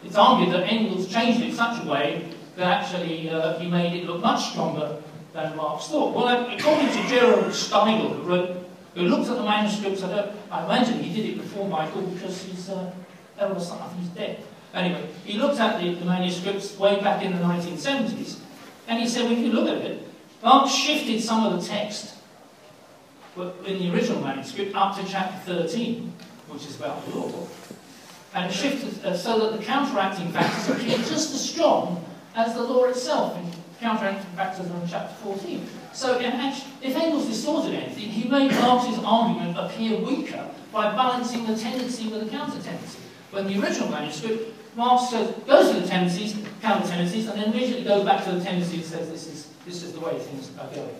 It's 0.04 0.15
argued 0.15 0.54
that 0.54 0.67
Engels 0.67 1.08
changed 1.08 1.41
it 1.41 1.50
in 1.50 1.56
such 1.56 1.84
a 1.84 1.88
way 1.88 2.30
that 2.56 2.84
actually 2.84 3.30
uh, 3.30 3.60
he 3.60 3.69
made 3.69 4.02
it 4.02 4.06
look 4.06 4.21
much 4.21 4.52
stronger 4.52 5.02
than 5.38 5.56
Marx 5.56 5.88
thought. 5.88 6.15
Well, 6.15 6.28
according 6.28 6.88
to 6.88 7.08
Gerald 7.08 7.45
Steigl, 7.45 8.15
who, 8.15 8.23
wrote, 8.23 8.69
who 8.95 9.04
looked 9.04 9.30
at 9.30 9.38
the 9.38 9.43
manuscripts, 9.43 10.04
I, 10.04 10.10
don't, 10.10 10.36
I 10.52 10.65
imagine 10.65 11.00
he 11.00 11.13
did 11.13 11.30
it 11.30 11.38
before 11.38 11.67
Michael 11.67 12.02
because 12.02 12.43
he's 12.43 12.69
uh, 12.69 12.91
elder 13.38 13.60
son, 13.60 13.80
I 13.82 13.88
think 13.89 14.02
he's 14.02 14.10
dead. 14.10 14.43
Anyway, 14.73 15.08
he 15.23 15.38
looked 15.38 15.60
at 15.60 15.80
the, 15.80 15.93
the 15.93 16.06
manuscripts 16.06 16.78
way 16.78 17.00
back 17.00 17.23
in 17.23 17.34
the 17.34 17.43
1970s, 17.43 18.39
and 18.88 19.00
he 19.00 19.08
said, 19.08 19.23
well, 19.23 19.34
if 19.34 19.39
you 19.39 19.52
look 19.52 19.67
at 19.67 19.86
it, 19.86 20.04
Marx 20.43 20.71
shifted 20.71 21.21
some 21.21 21.45
of 21.45 21.62
the 21.62 21.67
text 21.67 22.15
in 23.38 23.78
the 23.78 23.93
original 23.93 24.21
manuscript 24.21 24.76
up 24.76 24.97
to 24.97 25.06
chapter 25.06 25.38
13, 25.54 26.12
which 26.50 26.65
is 26.65 26.76
about 26.78 27.06
the 27.06 27.15
law, 27.15 27.47
and 28.34 28.52
shifted 28.52 29.06
uh, 29.06 29.15
so 29.15 29.39
that 29.39 29.60
the 29.60 29.63
counteracting 29.63 30.32
factors 30.32 30.76
appear 30.76 30.97
just 30.97 31.34
as 31.34 31.50
strong 31.50 32.04
as 32.36 32.56
the 32.56 32.63
law 32.63 32.86
itself 32.86 33.38
in 33.38 33.52
counteracting 33.79 34.29
factors 34.35 34.67
in 34.67 34.87
chapter 34.87 35.13
14. 35.23 35.65
So 35.93 36.19
if 36.19 36.95
Engels 36.95 37.27
distorted 37.27 37.73
anything, 37.73 38.09
he 38.09 38.29
made 38.29 38.51
Marx's 38.51 38.99
argument 39.03 39.57
appear 39.57 39.99
weaker 39.99 40.49
by 40.71 40.95
balancing 40.95 41.45
the 41.47 41.55
tendency 41.55 42.07
with 42.07 42.23
the 42.23 42.29
counter-tendency. 42.29 42.99
When 43.31 43.47
the 43.47 43.59
original 43.61 43.89
manuscript, 43.89 44.53
Marx 44.75 45.09
says, 45.09 45.33
goes 45.47 45.71
to 45.71 45.81
the 45.81 45.87
tendencies, 45.87 46.37
counter-tendencies, 46.61 47.27
and 47.27 47.39
then 47.39 47.51
immediately 47.51 47.83
goes 47.83 48.05
back 48.05 48.23
to 48.25 48.31
the 48.31 48.43
tendency 48.43 48.75
and 48.75 48.85
says 48.85 49.09
this 49.09 49.27
is, 49.27 49.47
this 49.65 49.83
is 49.83 49.93
the 49.93 49.99
way 49.99 50.17
things 50.19 50.51
are 50.59 50.67
going. 50.67 50.95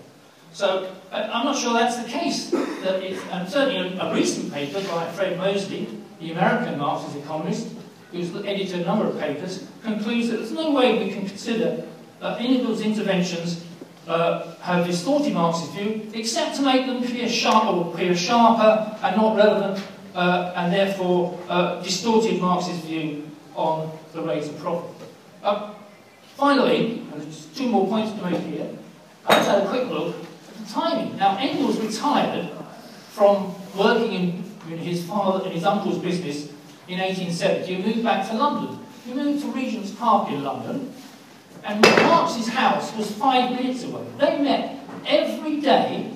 So 0.52 0.92
I'm 1.12 1.46
not 1.46 1.58
sure 1.58 1.74
that's 1.74 1.98
the 1.98 2.10
case. 2.10 2.50
That 2.50 3.04
it, 3.04 3.20
and 3.32 3.44
um, 3.44 3.48
certainly 3.48 3.98
a, 3.98 4.02
a, 4.02 4.14
recent 4.16 4.52
paper 4.52 4.82
by 4.88 5.08
Fred 5.12 5.38
Mosley, 5.38 5.88
the 6.20 6.32
American 6.32 6.80
Marxist 6.80 7.16
economist, 7.18 7.76
who's 8.12 8.36
edited 8.36 8.82
a 8.82 8.86
number 8.86 9.06
of 9.06 9.20
papers, 9.20 9.68
concludes 9.84 10.30
that 10.30 10.38
there's 10.38 10.52
no 10.52 10.72
way 10.72 11.04
we 11.04 11.12
can 11.12 11.28
consider 11.28 11.86
uh, 12.22 12.38
Engel's 12.40 12.82
interventions 12.82 13.64
uh, 14.08 14.56
have 14.62 14.86
distorted 14.86 15.34
Marx's 15.34 15.70
view, 15.70 16.10
except 16.14 16.56
to 16.56 16.62
make 16.62 16.86
them 16.86 17.04
appear, 17.04 17.28
sharp, 17.28 17.94
appear 17.94 18.16
sharper 18.16 18.98
and 19.04 19.18
not 19.18 19.36
relevant, 19.36 19.86
uh, 20.16 20.54
and 20.56 20.74
therefore 20.74 21.40
uh, 21.50 21.82
distorted 21.82 22.42
Marx's 22.42 22.80
view 22.80 23.30
on 23.56 23.92
the 24.14 24.22
rate 24.22 24.44
of 24.44 24.58
profit. 24.60 24.90
Uh, 25.44 25.74
finally, 26.36 27.04
two 27.56 27.68
more 27.68 27.88
points 27.88 28.12
to 28.14 28.30
make 28.30 28.42
here, 28.42 28.70
I've 29.28 29.64
a 29.64 29.68
quick 29.68 29.90
look 29.90 30.16
at 30.16 30.66
the 30.66 30.72
timing. 30.72 31.18
Now, 31.18 31.38
Engels 31.38 31.80
retired 31.80 32.50
from 33.10 33.54
working 33.76 34.14
in, 34.14 34.72
in 34.72 34.78
his 34.78 35.06
father 35.06 35.46
and 35.46 35.54
his 35.54 35.66
uncle's 35.66 35.98
business 35.98 36.50
in 36.88 37.00
1870 37.00 37.74
and 37.74 37.86
moved 37.86 38.04
back 38.04 38.28
to 38.30 38.36
London. 38.36 38.80
He 39.06 39.14
moved 39.14 39.44
to 39.44 39.52
Regent's 39.52 39.92
Park 39.92 40.30
in 40.30 40.44
London, 40.44 40.94
and 41.68 41.82
Marx's 41.82 42.48
house 42.48 42.96
was 42.96 43.12
five 43.12 43.52
minutes 43.52 43.84
away. 43.84 44.06
They 44.18 44.42
met 44.42 44.80
every 45.06 45.60
day, 45.60 46.14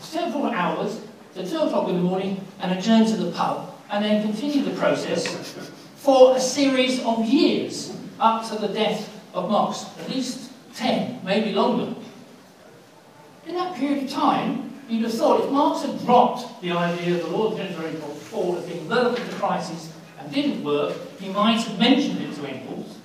several 0.00 0.46
hours, 0.46 1.00
to 1.34 1.48
2 1.48 1.56
o'clock 1.56 1.88
in 1.88 1.96
the 1.96 2.02
morning, 2.02 2.44
and 2.60 2.76
adjourned 2.76 3.06
to 3.08 3.16
the 3.16 3.30
pub, 3.30 3.72
and 3.90 4.04
then 4.04 4.22
continued 4.22 4.66
the 4.66 4.78
process 4.78 5.54
for 5.94 6.36
a 6.36 6.40
series 6.40 7.00
of 7.04 7.24
years, 7.24 7.96
up 8.18 8.48
to 8.48 8.56
the 8.56 8.68
death 8.68 9.08
of 9.34 9.48
Marx, 9.48 9.86
at 10.00 10.10
least 10.10 10.50
10, 10.74 11.20
maybe 11.24 11.52
longer. 11.52 11.94
In 13.46 13.54
that 13.54 13.76
period 13.76 14.04
of 14.04 14.10
time, 14.10 14.72
you'd 14.88 15.04
have 15.04 15.14
thought 15.14 15.44
if 15.44 15.50
Marx 15.50 15.82
had 15.82 16.00
dropped 16.04 16.60
the 16.60 16.72
idea 16.72 17.14
of 17.14 17.22
the 17.22 17.28
law 17.28 17.52
of 17.52 18.18
fall 18.22 18.56
as 18.56 18.64
being 18.66 18.88
relevant 18.88 19.30
to 19.30 19.36
crises 19.36 19.92
and 20.18 20.32
didn't 20.32 20.64
work, 20.64 20.96
he 21.20 21.28
might 21.28 21.60
have 21.60 21.78
mentioned 21.78 22.20
it 22.20 22.34
to 22.34 22.46
Engels. 22.46 22.98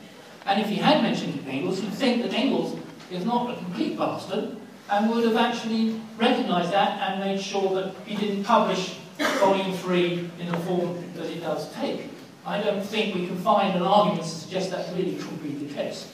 And 0.45 0.61
if 0.61 0.67
he 0.67 0.75
had 0.75 1.01
mentioned 1.01 1.45
Engels, 1.47 1.81
you'd 1.81 1.93
think 1.93 2.21
that 2.23 2.33
Engels 2.33 2.77
is 3.11 3.25
not 3.25 3.51
a 3.51 3.55
complete 3.57 3.97
bastard 3.97 4.57
and 4.89 5.09
would 5.09 5.23
have 5.23 5.37
actually 5.37 5.99
recognised 6.17 6.71
that 6.71 6.99
and 7.01 7.19
made 7.19 7.41
sure 7.41 7.73
that 7.75 7.95
he 8.05 8.15
didn't 8.15 8.43
publish 8.43 8.97
volume 9.17 9.75
3 9.77 10.29
in 10.39 10.51
the 10.51 10.57
form 10.59 11.03
that 11.15 11.25
it 11.25 11.41
does 11.41 11.73
take. 11.73 12.09
I 12.45 12.61
don't 12.61 12.83
think 12.83 13.15
we 13.15 13.27
can 13.27 13.37
find 13.37 13.75
an 13.75 13.83
argument 13.83 14.23
to 14.23 14.29
suggest 14.29 14.71
that 14.71 14.93
really 14.95 15.15
could 15.15 15.41
be 15.41 15.65
the 15.65 15.73
case. 15.73 16.11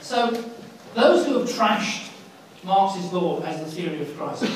So, 0.00 0.30
those 0.94 1.26
who 1.26 1.38
have 1.40 1.48
trashed 1.48 2.10
Marx's 2.64 3.12
law 3.12 3.42
as 3.42 3.60
the 3.60 3.70
theory 3.70 4.00
of 4.00 4.16
crisis, 4.16 4.50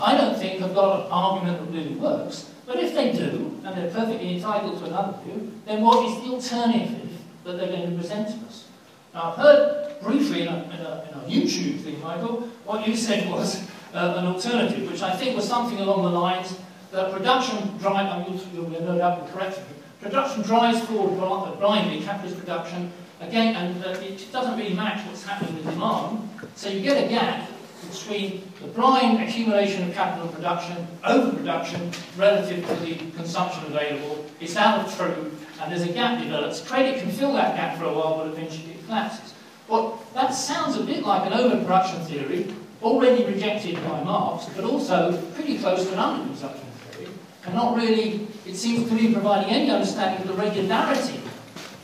I 0.00 0.16
don't 0.16 0.38
think 0.38 0.60
have 0.60 0.74
got 0.74 1.06
an 1.06 1.12
argument 1.12 1.60
that 1.60 1.78
really 1.78 1.94
works. 1.94 2.50
But 2.66 2.82
if 2.82 2.94
they 2.94 3.12
do, 3.12 3.60
and 3.64 3.76
they're 3.76 3.90
perfectly 3.90 4.36
entitled 4.36 4.78
to 4.78 4.86
another 4.86 5.18
view, 5.24 5.52
then 5.66 5.82
what 5.82 6.06
is 6.06 6.24
the 6.24 6.34
alternative 6.34 7.03
that 7.44 7.56
they're 7.58 7.68
going 7.68 7.90
to 7.90 7.96
present 7.96 8.28
to 8.28 8.46
us? 8.46 8.66
Now, 9.12 9.30
I've 9.30 9.36
heard 9.36 10.00
briefly 10.02 10.42
in 10.42 10.48
a, 10.48 10.64
in 10.64 10.80
a, 10.80 11.08
in 11.08 11.14
a 11.14 11.22
YouTube 11.28 11.80
thing, 11.80 12.00
Michael, 12.02 12.48
what 12.64 12.86
you 12.86 12.96
said 12.96 13.30
was 13.30 13.62
uh, 13.94 14.14
an 14.18 14.26
alternative, 14.26 14.90
which 14.90 15.02
I 15.02 15.14
think 15.14 15.36
was 15.36 15.48
something 15.48 15.78
along 15.78 16.02
the 16.02 16.10
lines 16.10 16.58
that 16.90 17.12
production 17.12 17.76
drive, 17.78 18.06
I 18.06 18.28
mean, 18.28 18.40
you'll, 18.52 18.68
no 18.68 18.98
doubt 18.98 19.30
correct 19.32 19.58
me, 19.58 19.64
production 20.00 20.42
drives 20.42 20.80
forward 20.82 21.16
blindly, 21.58 22.04
capitalist 22.04 22.38
production, 22.38 22.92
again, 23.20 23.54
and 23.56 23.84
uh, 23.84 23.90
it 24.00 24.26
doesn't 24.32 24.58
really 24.58 24.74
match 24.74 25.06
what's 25.06 25.24
happening 25.24 25.54
with 25.56 25.64
demand, 25.64 26.28
so 26.54 26.68
you 26.68 26.80
get 26.82 27.04
a 27.04 27.08
gap 27.08 27.48
between 27.90 28.42
the 28.60 28.68
blind 28.68 29.22
accumulation 29.22 29.88
of 29.88 29.94
capital 29.94 30.28
production, 30.28 30.86
overproduction, 31.04 31.90
relative 32.16 32.66
to 32.66 32.74
the 32.76 32.96
consumption 33.16 33.64
available. 33.66 34.24
It's 34.40 34.56
out 34.56 34.86
of 34.86 34.96
true, 34.96 35.30
and 35.64 35.72
there's 35.72 35.88
a 35.88 35.92
gap 35.92 36.22
develops. 36.22 36.60
Credit 36.60 37.00
can 37.00 37.10
fill 37.10 37.32
that 37.32 37.56
gap 37.56 37.78
for 37.78 37.84
a 37.84 37.92
while, 37.92 38.18
but 38.18 38.26
eventually 38.26 38.72
it 38.72 38.84
collapses. 38.84 39.32
Well, 39.66 40.04
that 40.12 40.28
sounds 40.34 40.76
a 40.76 40.82
bit 40.82 41.02
like 41.04 41.26
an 41.26 41.32
overproduction 41.32 42.04
theory, 42.04 42.54
already 42.82 43.24
rejected 43.24 43.76
by 43.76 44.04
Marx, 44.04 44.44
but 44.54 44.64
also 44.64 45.18
pretty 45.34 45.56
close 45.56 45.86
to 45.86 45.92
an 45.94 45.98
underconsumption 45.98 46.70
theory, 46.90 47.08
and 47.46 47.54
not 47.54 47.76
really, 47.76 48.28
it 48.44 48.56
seems 48.56 48.86
to 48.88 48.94
me, 48.94 49.10
providing 49.10 49.50
any 49.50 49.70
understanding 49.70 50.20
of 50.20 50.36
the 50.36 50.42
regularity 50.42 51.18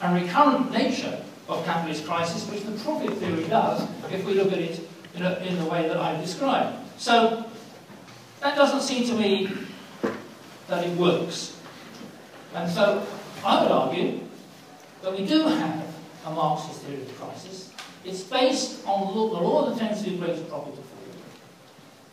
and 0.02 0.22
recurrent 0.22 0.70
nature 0.72 1.22
of 1.48 1.64
capitalist 1.64 2.06
crisis, 2.06 2.46
which 2.50 2.62
the 2.64 2.72
profit 2.84 3.16
theory 3.16 3.44
does, 3.44 3.88
if 4.12 4.24
we 4.26 4.34
look 4.34 4.52
at 4.52 4.58
it 4.58 4.78
in, 5.14 5.22
a, 5.22 5.36
in 5.36 5.58
the 5.58 5.64
way 5.64 5.88
that 5.88 5.96
I've 5.96 6.20
described. 6.20 6.76
So, 6.98 7.46
that 8.40 8.56
doesn't 8.56 8.82
seem 8.82 9.06
to 9.08 9.14
me 9.14 9.50
that 10.68 10.86
it 10.86 10.96
works. 10.98 11.58
And 12.54 12.70
so, 12.70 13.06
I 13.44 13.62
would 13.62 13.72
argue 13.72 14.20
that 15.02 15.18
we 15.18 15.24
do 15.26 15.44
have 15.46 15.86
a 16.26 16.30
Marxist 16.30 16.82
theory 16.82 17.02
of 17.02 17.20
crisis. 17.20 17.72
It's 18.04 18.22
based 18.22 18.86
on 18.86 19.14
the 19.14 19.20
law 19.20 19.66
of 19.66 19.74
the 19.74 19.80
tendency 19.80 20.14
of 20.14 20.20
greater 20.20 20.42
profit 20.42 20.74
afforded, 20.74 21.22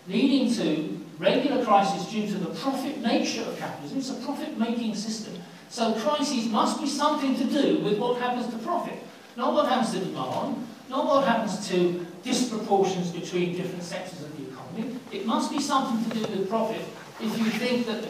leading 0.08 0.54
to 0.56 1.06
regular 1.18 1.63
crisis 1.66 2.10
due 2.10 2.28
to 2.28 2.36
the 2.36 2.54
profit 2.60 3.02
nature 3.02 3.42
of 3.42 3.58
capitalism. 3.58 3.98
It's 3.98 4.10
a 4.10 4.26
profit-making 4.26 4.96
system. 4.96 5.34
So 5.70 5.94
crises 5.94 6.48
must 6.48 6.80
be 6.80 6.88
something 6.88 7.36
to 7.36 7.44
do 7.44 7.80
with 7.80 7.98
what 7.98 8.22
happens 8.22 8.48
to 8.54 8.58
profit. 8.60 9.00
Not 9.36 9.54
what 9.54 9.68
happens 9.68 9.92
to 9.94 10.00
demand, 10.00 10.68
not 10.90 11.06
what 11.06 11.26
happens 11.26 11.68
to 11.70 12.06
disproportions 12.24 13.12
between 13.12 13.56
different 13.56 13.84
sectors 13.84 14.24
of 14.24 14.38
the 14.38 14.48
economy. 14.50 15.00
It 15.12 15.26
must 15.26 15.52
be 15.52 15.60
something 15.60 16.10
to 16.10 16.18
do 16.18 16.40
with 16.40 16.50
profit 16.50 16.82
if 17.20 17.38
you 17.38 17.46
think 17.46 17.86
that 17.88 18.04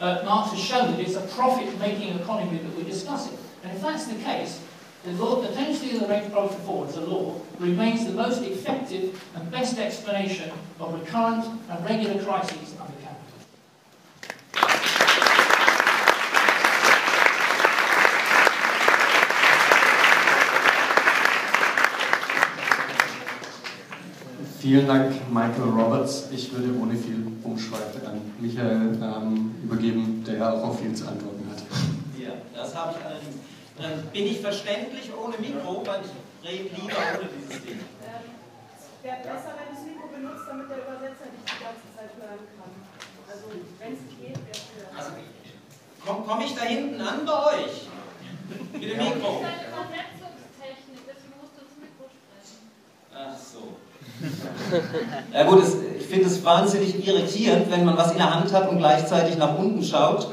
uh, 0.00 0.22
Marx 0.24 0.50
has 0.52 0.60
shown 0.60 0.90
that 0.92 1.00
it's 1.00 1.16
a 1.16 1.20
profit-making 1.34 2.18
economy 2.18 2.58
that 2.58 2.76
we're 2.76 2.84
discussing. 2.84 3.38
And 3.62 3.72
if 3.72 3.82
that's 3.82 4.06
the 4.06 4.16
case, 4.16 4.60
the 5.04 5.12
law, 5.12 5.40
the 5.40 5.48
tendency 5.48 5.94
of 5.94 6.00
the 6.00 6.08
rate 6.08 6.24
of 6.24 6.32
profit 6.32 6.58
forward 6.60 6.88
as 6.88 6.96
a 6.96 7.02
law 7.02 7.40
remains 7.58 8.06
the 8.06 8.12
most 8.12 8.42
effective 8.42 9.22
and 9.34 9.50
best 9.50 9.78
explanation 9.78 10.50
of 10.80 10.94
recurrent 10.94 11.44
and 11.68 11.84
regular 11.84 12.22
crises 12.22 12.74
under 12.80 12.92
capital. 13.02 14.93
Vielen 24.64 24.88
Dank, 24.88 25.12
Michael 25.28 25.76
Roberts. 25.76 26.32
Ich 26.32 26.50
würde 26.50 26.72
ohne 26.80 26.96
viel 26.96 27.20
Umschweife 27.42 28.00
an 28.08 28.16
Michael 28.40 28.96
ähm, 28.96 29.54
übergeben, 29.62 30.24
der 30.26 30.40
auch 30.40 30.72
auf 30.72 30.80
viel 30.80 30.94
zu 30.94 31.04
antworten 31.04 31.44
hat. 31.52 31.60
Ja, 32.16 32.32
das 32.56 32.74
habe 32.74 32.96
ich 32.96 33.04
allerdings. 33.04 33.36
Ähm, 33.76 34.08
bin 34.08 34.24
ich 34.24 34.40
verständlich 34.40 35.12
ohne 35.12 35.36
Mikro, 35.36 35.84
weil 35.84 36.00
ich 36.00 36.48
rede 36.48 36.72
lieber 36.80 36.96
ohne 36.96 37.28
dieses 37.28 37.60
Ding. 37.60 37.76
Ähm, 37.76 38.24
wäre 39.04 39.20
besser, 39.20 39.52
wenn 39.52 39.68
das 39.68 39.84
Mikro 39.84 40.08
benutzt, 40.08 40.48
damit 40.48 40.64
der 40.72 40.80
Übersetzer 40.80 41.28
dich 41.28 41.44
die 41.44 41.60
ganze 41.60 41.84
Zeit 41.92 42.12
hören 42.16 42.44
kann. 42.56 42.72
Also, 43.28 43.44
wenn 43.52 43.92
es 43.92 44.04
geht, 44.16 44.40
wäre 44.48 44.48
es 44.48 44.64
hören. 44.80 44.96
Also, 44.96 45.12
komme 46.08 46.24
komm 46.24 46.40
ich 46.40 46.56
da 46.56 46.64
hinten 46.64 47.04
an 47.04 47.20
bei 47.28 47.68
euch? 47.68 47.92
Mit 48.72 48.80
dem 48.80 48.96
Mikro. 48.96 49.44
Das 49.44 49.60
ist 49.60 49.60
eine 49.60 49.68
Übersetzungstechnik, 49.76 51.04
deswegen 51.04 51.36
musst 51.36 51.52
du 51.52 51.68
das 51.68 51.76
Mikro 51.76 52.08
sprechen. 52.08 52.64
Ach 53.12 53.36
so. 53.36 53.83
Ja 55.32 55.44
gut, 55.44 55.62
es, 55.62 55.76
ich 55.98 56.06
finde 56.06 56.26
es 56.26 56.44
wahnsinnig 56.44 57.06
irritierend, 57.06 57.70
wenn 57.70 57.84
man 57.84 57.96
was 57.96 58.12
in 58.12 58.18
der 58.18 58.34
Hand 58.34 58.52
hat 58.52 58.68
und 58.70 58.78
gleichzeitig 58.78 59.36
nach 59.36 59.58
unten 59.58 59.82
schaut, 59.82 60.28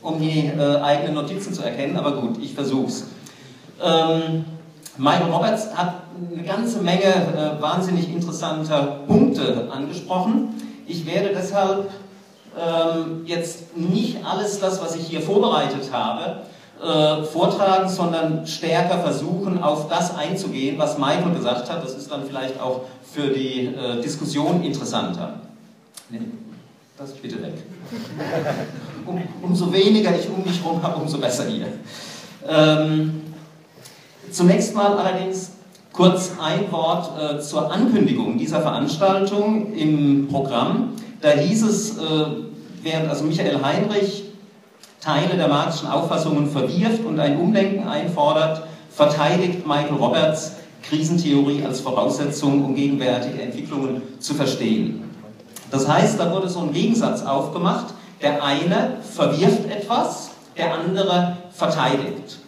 um 0.00 0.20
die 0.20 0.46
äh, 0.46 0.80
eigenen 0.80 1.14
Notizen 1.14 1.52
zu 1.54 1.62
erkennen, 1.62 1.96
aber 1.96 2.12
gut, 2.20 2.38
ich 2.42 2.54
versuch's. 2.54 3.04
Ähm, 3.82 4.44
Michael 4.98 5.30
Roberts 5.30 5.74
hat 5.74 6.02
eine 6.32 6.42
ganze 6.42 6.80
Menge 6.80 7.04
äh, 7.04 7.62
wahnsinnig 7.62 8.08
interessanter 8.10 9.00
Punkte 9.06 9.68
angesprochen. 9.72 10.54
Ich 10.86 11.06
werde 11.06 11.30
deshalb 11.34 11.90
ähm, 12.58 13.22
jetzt 13.24 13.76
nicht 13.76 14.18
alles 14.24 14.60
das, 14.60 14.82
was 14.82 14.96
ich 14.96 15.06
hier 15.06 15.22
vorbereitet 15.22 15.90
habe, 15.90 16.42
äh, 16.82 17.22
vortragen, 17.22 17.88
sondern 17.88 18.46
stärker 18.46 18.98
versuchen, 18.98 19.62
auf 19.62 19.88
das 19.88 20.16
einzugehen, 20.16 20.78
was 20.78 20.98
Michael 20.98 21.32
gesagt 21.34 21.70
hat. 21.70 21.84
Das 21.84 21.94
ist 21.94 22.10
dann 22.10 22.24
vielleicht 22.26 22.60
auch 22.60 22.82
für 23.12 23.28
die 23.28 23.66
äh, 23.66 24.00
Diskussion 24.02 24.62
interessanter. 24.64 25.34
Nimm 26.10 26.32
das 26.98 27.12
bitte 27.12 27.42
weg. 27.42 27.54
Um, 29.04 29.20
umso 29.42 29.72
weniger 29.72 30.16
ich 30.16 30.28
um 30.28 30.44
mich 30.44 30.62
herum 30.62 30.80
habe, 30.80 31.00
umso 31.00 31.18
besser 31.18 31.44
hier. 31.46 31.66
Ähm, 32.48 33.22
zunächst 34.30 34.76
mal 34.76 34.96
allerdings 34.96 35.50
kurz 35.92 36.30
ein 36.40 36.70
Wort 36.70 37.10
äh, 37.20 37.40
zur 37.40 37.72
Ankündigung 37.72 38.38
dieser 38.38 38.60
Veranstaltung 38.60 39.74
im 39.74 40.28
Programm. 40.28 40.92
Da 41.20 41.30
hieß 41.30 41.64
es, 41.64 41.98
äh, 41.98 42.00
während 42.82 43.10
also 43.10 43.24
Michael 43.24 43.60
Heinrich 43.60 44.31
Teile 45.02 45.36
der 45.36 45.48
marxischen 45.48 45.88
Auffassungen 45.88 46.48
verwirft 46.48 47.04
und 47.04 47.18
ein 47.18 47.36
Umdenken 47.36 47.88
einfordert, 47.88 48.62
verteidigt 48.88 49.66
Michael 49.66 49.94
Roberts 49.94 50.52
Krisentheorie 50.82 51.64
als 51.64 51.80
Voraussetzung, 51.80 52.64
um 52.64 52.74
gegenwärtige 52.76 53.42
Entwicklungen 53.42 54.02
zu 54.20 54.34
verstehen. 54.34 55.02
Das 55.72 55.88
heißt, 55.88 56.20
da 56.20 56.30
wurde 56.30 56.48
so 56.48 56.60
ein 56.60 56.72
Gegensatz 56.72 57.22
aufgemacht. 57.22 57.86
Der 58.20 58.44
eine 58.44 58.98
verwirft 59.02 59.68
etwas, 59.68 60.30
der 60.56 60.72
andere 60.72 61.36
verteidigt. 61.52 62.38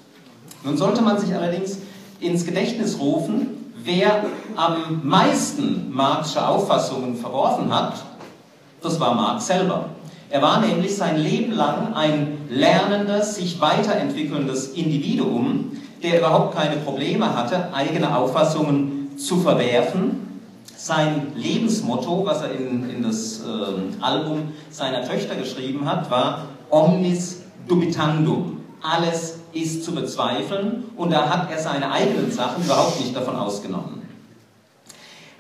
Nun 0.63 0.77
sollte 0.77 1.03
man 1.03 1.19
sich 1.19 1.35
allerdings 1.35 1.79
ins 2.21 2.47
Gedächtnis 2.47 3.01
rufen, 3.01 3.73
wer 3.83 4.25
am 4.55 5.01
meisten 5.03 5.93
marxische 5.93 6.47
Auffassungen 6.47 7.17
verworfen 7.17 7.75
hat, 7.75 7.95
das 8.81 9.01
war 9.01 9.15
Marx 9.15 9.49
selber. 9.49 9.87
Er 10.31 10.43
war 10.43 10.61
nämlich 10.61 10.97
sein 10.97 11.17
Leben 11.17 11.53
lang 11.53 11.95
ein 11.95 12.44
lernendes, 12.49 13.37
sich 13.37 13.61
weiterentwickelndes 13.61 14.69
Individuum, 14.69 15.73
der 16.03 16.19
überhaupt 16.19 16.57
keine 16.57 16.77
Probleme 16.77 17.35
hatte, 17.35 17.73
eigene 17.73 18.17
Auffassungen 18.17 19.17
zu 19.17 19.41
verwerfen. 19.41 20.41
Sein 20.77 21.33
Lebensmotto, 21.35 22.27
was 22.27 22.43
er 22.43 22.53
in, 22.53 22.91
in 22.91 23.03
das 23.03 23.41
äh, 23.41 24.03
Album 24.03 24.53
seiner 24.71 25.07
Töchter 25.09 25.35
geschrieben 25.35 25.87
hat, 25.87 26.11
war 26.11 26.49
Omnis 26.71 27.43
dubitandum. 27.67 28.61
Alles 28.83 29.39
ist 29.55 29.85
zu 29.85 29.95
bezweifeln 29.95 30.85
und 30.97 31.11
da 31.11 31.31
hat 31.31 31.51
er 31.51 31.59
seine 31.59 31.91
eigenen 31.91 32.31
Sachen 32.31 32.65
überhaupt 32.65 33.01
nicht 33.01 33.17
davon 33.17 33.37
ausgenommen. 33.37 34.03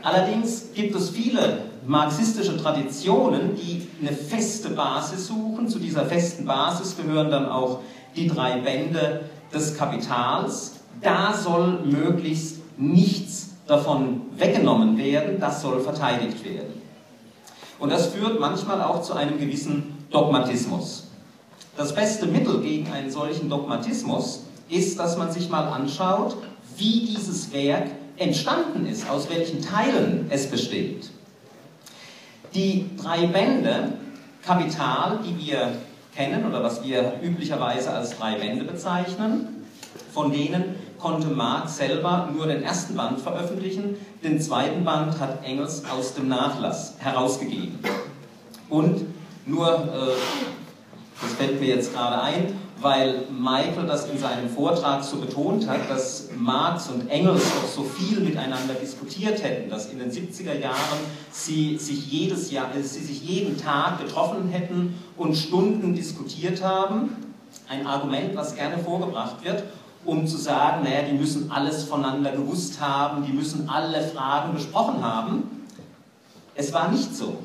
Allerdings 0.03 0.73
gibt 0.75 0.95
es 0.95 1.11
viele 1.11 1.62
marxistische 1.87 2.57
Traditionen, 2.57 3.57
die 3.57 3.87
eine 4.01 4.14
feste 4.16 4.70
Basis 4.70 5.27
suchen. 5.27 5.68
Zu 5.68 5.79
dieser 5.79 6.07
festen 6.07 6.44
Basis 6.44 6.97
gehören 6.97 7.31
dann 7.31 7.49
auch 7.49 7.81
die 8.16 8.29
drei 8.29 8.59
Bände 8.59 9.23
des 9.53 9.77
Kapitals. 9.77 10.77
Da 11.01 11.35
soll 11.35 11.81
möglichst 11.85 12.59
nichts 12.77 13.51
davon 13.66 14.23
weggenommen 14.37 14.97
werden, 14.99 15.38
das 15.40 15.62
soll 15.62 15.81
verteidigt 15.81 16.44
werden. 16.44 16.83
Und 17.79 17.90
das 17.90 18.09
führt 18.09 18.40
manchmal 18.40 18.83
auch 18.83 19.03
zu 19.03 19.14
einem 19.14 19.38
gewissen 19.38 20.07
Dogmatismus. 20.11 21.09
Das 21.77 21.94
beste 21.94 22.27
Mittel 22.27 22.61
gegen 22.61 22.90
einen 22.92 23.11
solchen 23.11 23.49
Dogmatismus 23.49 24.44
ist, 24.68 24.99
dass 24.99 25.18
man 25.18 25.33
sich 25.33 25.51
mal 25.51 25.68
anschaut, 25.68 26.37
wie 26.77 27.07
dieses 27.07 27.53
Werk 27.53 27.90
entstanden 28.16 28.87
ist, 28.87 29.09
aus 29.11 29.29
welchen 29.29 29.61
Teilen 29.61 30.27
es 30.31 30.49
besteht. 30.49 31.11
Die 32.55 32.88
drei 32.97 33.27
Bände 33.27 33.95
Kapital, 34.45 35.19
die 35.25 35.47
wir 35.47 35.73
kennen 36.14 36.47
oder 36.47 36.62
was 36.62 36.85
wir 36.85 37.14
üblicherweise 37.23 37.90
als 37.93 38.17
drei 38.17 38.37
Bände 38.37 38.64
bezeichnen, 38.64 39.64
von 40.12 40.31
denen 40.31 40.77
konnte 40.99 41.27
Marx 41.27 41.79
selber 41.79 42.31
nur 42.33 42.47
den 42.47 42.62
ersten 42.62 42.95
Band 42.95 43.21
veröffentlichen, 43.21 43.97
den 44.23 44.40
zweiten 44.40 44.85
Band 44.85 45.19
hat 45.19 45.45
Engels 45.45 45.83
aus 45.90 46.14
dem 46.14 46.29
Nachlass 46.29 46.95
herausgegeben. 46.99 47.79
Und 48.69 49.07
nur, 49.47 49.69
äh, 49.69 50.14
das 51.21 51.33
fällt 51.37 51.61
mir 51.61 51.69
jetzt 51.69 51.93
gerade 51.93 52.23
ein, 52.23 52.57
weil 52.85 53.23
Michael 53.31 53.87
das 53.87 54.11
in 54.11 54.18
seinem 54.18 54.51
Vortrag 54.51 55.03
so 55.03 55.16
betont 55.16 55.66
hat, 55.66 55.88
dass 55.88 56.29
Marx 56.37 56.90
und 56.90 57.09
Engels 57.09 57.42
doch 57.42 57.66
so 57.66 57.83
viel 57.83 58.20
miteinander 58.20 58.75
diskutiert 58.75 59.42
hätten, 59.42 59.70
dass 59.70 59.90
in 59.90 59.99
den 59.99 60.11
70er 60.11 60.61
Jahren 60.61 60.99
sie 61.33 61.79
sich, 61.79 62.12
jedes 62.12 62.51
Jahr, 62.51 62.77
äh, 62.77 62.83
sie 62.83 63.01
sich 63.01 63.23
jeden 63.23 63.57
Tag 63.57 64.01
getroffen 64.01 64.51
hätten 64.51 65.01
und 65.16 65.35
Stunden 65.35 65.94
diskutiert 65.94 66.62
haben. 66.62 67.16
Ein 67.70 67.87
Argument, 67.87 68.37
was 68.37 68.55
gerne 68.55 68.77
vorgebracht 68.77 69.42
wird, 69.42 69.64
um 70.05 70.27
zu 70.27 70.37
sagen, 70.37 70.85
naja, 70.85 71.09
die 71.11 71.16
müssen 71.16 71.51
alles 71.51 71.85
voneinander 71.85 72.33
gewusst 72.33 72.83
haben, 72.83 73.25
die 73.25 73.33
müssen 73.33 73.66
alle 73.66 74.03
Fragen 74.03 74.53
besprochen 74.53 75.03
haben. 75.03 75.64
Es 76.55 76.70
war 76.75 76.90
nicht 76.90 77.16
so. 77.16 77.38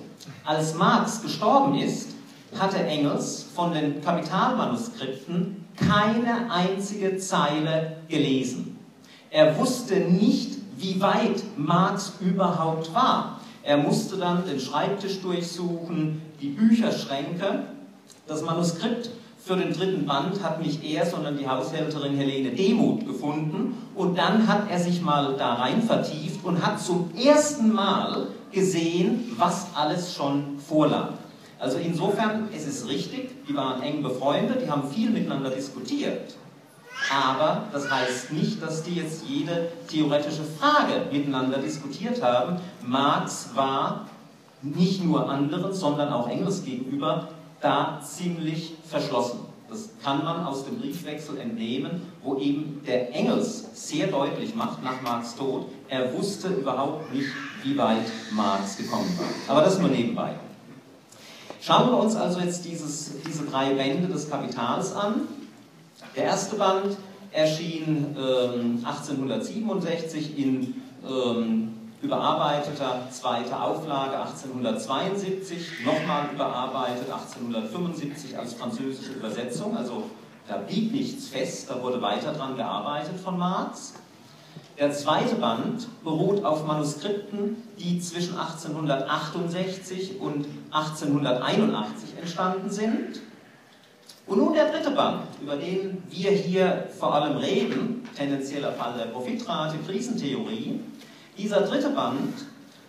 Als 0.43 0.75
Marx 0.75 1.21
gestorben 1.21 1.75
ist, 1.75 2.09
hatte 2.57 2.77
Engels 2.83 3.45
von 3.53 3.73
den 3.73 4.01
Kapitalmanuskripten 4.01 5.65
keine 5.75 6.51
einzige 6.51 7.17
Zeile 7.17 7.97
gelesen. 8.07 8.77
Er 9.29 9.57
wusste 9.57 9.95
nicht, 9.95 10.57
wie 10.77 10.99
weit 11.01 11.43
Marx 11.57 12.13
überhaupt 12.19 12.93
war. 12.93 13.39
Er 13.63 13.77
musste 13.77 14.17
dann 14.17 14.45
den 14.45 14.59
Schreibtisch 14.59 15.21
durchsuchen, 15.21 16.21
die 16.41 16.49
Bücherschränke. 16.49 17.63
Das 18.27 18.41
Manuskript 18.41 19.09
für 19.37 19.55
den 19.55 19.73
dritten 19.73 20.05
Band 20.05 20.41
hat 20.43 20.61
nicht 20.61 20.83
er, 20.83 21.05
sondern 21.05 21.37
die 21.37 21.47
Haushälterin 21.47 22.15
Helene 22.15 22.51
Demuth 22.51 23.05
gefunden. 23.05 23.75
Und 23.95 24.17
dann 24.17 24.47
hat 24.47 24.69
er 24.69 24.79
sich 24.79 25.01
mal 25.01 25.35
da 25.37 25.55
rein 25.55 25.81
vertieft 25.81 26.43
und 26.43 26.65
hat 26.65 26.79
zum 26.79 27.11
ersten 27.15 27.71
Mal 27.71 28.27
gesehen, 28.51 29.31
was 29.37 29.67
alles 29.75 30.13
schon 30.13 30.59
vorlag. 30.59 31.09
Also 31.59 31.77
insofern, 31.77 32.47
es 32.55 32.65
ist 32.65 32.87
richtig, 32.87 33.45
die 33.47 33.55
waren 33.55 33.81
eng 33.83 34.01
befreundet, 34.01 34.61
die 34.61 34.71
haben 34.71 34.89
viel 34.89 35.09
miteinander 35.09 35.49
diskutiert. 35.49 36.35
Aber 37.11 37.65
das 37.71 37.89
heißt 37.91 38.31
nicht, 38.31 38.61
dass 38.61 38.83
die 38.83 38.95
jetzt 38.95 39.25
jede 39.27 39.69
theoretische 39.89 40.43
Frage 40.43 41.05
miteinander 41.11 41.57
diskutiert 41.57 42.21
haben. 42.21 42.57
Marx 42.85 43.49
war 43.55 44.07
nicht 44.61 45.03
nur 45.03 45.29
anderen, 45.29 45.73
sondern 45.73 46.11
auch 46.11 46.29
Engels 46.29 46.63
gegenüber 46.63 47.29
da 47.61 48.01
ziemlich 48.01 48.75
verschlossen. 48.85 49.39
Das 49.69 49.89
kann 50.03 50.23
man 50.23 50.45
aus 50.45 50.65
dem 50.65 50.79
Briefwechsel 50.79 51.37
entnehmen, 51.37 52.01
wo 52.23 52.37
eben 52.37 52.81
der 52.87 53.13
Engels 53.13 53.65
sehr 53.73 54.07
deutlich 54.07 54.55
macht 54.55 54.83
nach 54.83 55.01
Marx 55.01 55.35
Tod, 55.35 55.67
er 55.87 56.11
wusste 56.17 56.47
überhaupt 56.47 57.13
nicht, 57.13 57.27
wie 57.63 57.77
weit 57.77 58.05
Marx 58.31 58.77
gekommen 58.77 59.15
war. 59.17 59.55
Aber 59.55 59.63
das 59.63 59.77
nur 59.77 59.89
nebenbei. 59.89 60.33
Schauen 61.61 61.89
wir 61.89 61.97
uns 61.97 62.15
also 62.15 62.39
jetzt 62.39 62.63
dieses, 62.65 63.21
diese 63.27 63.45
drei 63.45 63.73
Bände 63.73 64.07
des 64.07 64.29
Kapitals 64.29 64.95
an. 64.95 65.27
Der 66.15 66.23
erste 66.23 66.55
Band 66.55 66.97
erschien 67.31 68.15
ähm, 68.17 68.83
1867 68.85 70.37
in 70.37 70.81
ähm, 71.07 71.73
überarbeiteter 72.01 73.07
zweiter 73.11 73.61
Auflage 73.63 74.17
1872, 74.19 75.85
nochmal 75.85 76.29
überarbeitet 76.33 77.11
1875 77.11 78.37
als 78.37 78.53
französische 78.53 79.13
Übersetzung. 79.13 79.75
Also 79.75 80.03
da 80.47 80.57
blieb 80.57 80.93
nichts 80.93 81.27
fest, 81.27 81.69
da 81.69 81.81
wurde 81.83 82.01
weiter 82.01 82.33
dran 82.33 82.55
gearbeitet 82.55 83.19
von 83.19 83.37
Marx. 83.37 83.95
Der 84.79 84.91
zweite 84.93 85.35
Band 85.35 85.87
beruht 86.05 86.45
auf 86.45 86.65
Manuskripten, 86.65 87.57
die 87.77 87.99
zwischen 87.99 88.37
1868 88.37 90.21
und 90.21 90.45
1881 90.71 92.17
entstanden 92.17 92.69
sind. 92.69 93.19
Und 94.25 94.37
nun 94.37 94.53
der 94.53 94.71
dritte 94.71 94.91
Band, 94.91 95.23
über 95.41 95.57
den 95.57 96.01
wir 96.09 96.31
hier 96.31 96.87
vor 96.97 97.13
allem 97.13 97.35
reden, 97.35 98.07
tendenzieller 98.15 98.71
Fall 98.71 98.93
der 98.97 99.07
Profitrate, 99.07 99.75
Krisentheorie. 99.85 100.79
Dieser 101.37 101.59
dritte 101.61 101.89
Band 101.89 102.35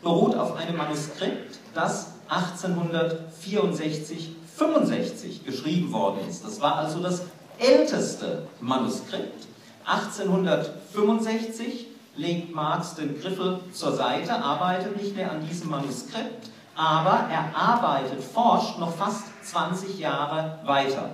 beruht 0.00 0.36
auf 0.36 0.54
einem 0.54 0.76
Manuskript, 0.76 1.58
das 1.74 2.12
1864, 2.28 4.30
65 4.54 5.44
geschrieben 5.44 5.92
worden 5.92 6.20
ist. 6.28 6.44
Das 6.44 6.60
war 6.60 6.76
also 6.76 7.00
das 7.00 7.22
älteste 7.58 8.46
Manuskript 8.60 9.49
1865 9.84 11.86
legt 12.16 12.54
Marx 12.54 12.94
den 12.94 13.20
Griffel 13.20 13.60
zur 13.72 13.92
Seite, 13.92 14.34
arbeitet 14.34 15.00
nicht 15.00 15.16
mehr 15.16 15.30
an 15.30 15.46
diesem 15.46 15.70
Manuskript, 15.70 16.50
aber 16.74 17.28
er 17.30 17.54
arbeitet, 17.54 18.22
forscht 18.22 18.78
noch 18.78 18.94
fast 18.94 19.24
20 19.42 19.98
Jahre 19.98 20.58
weiter. 20.64 21.10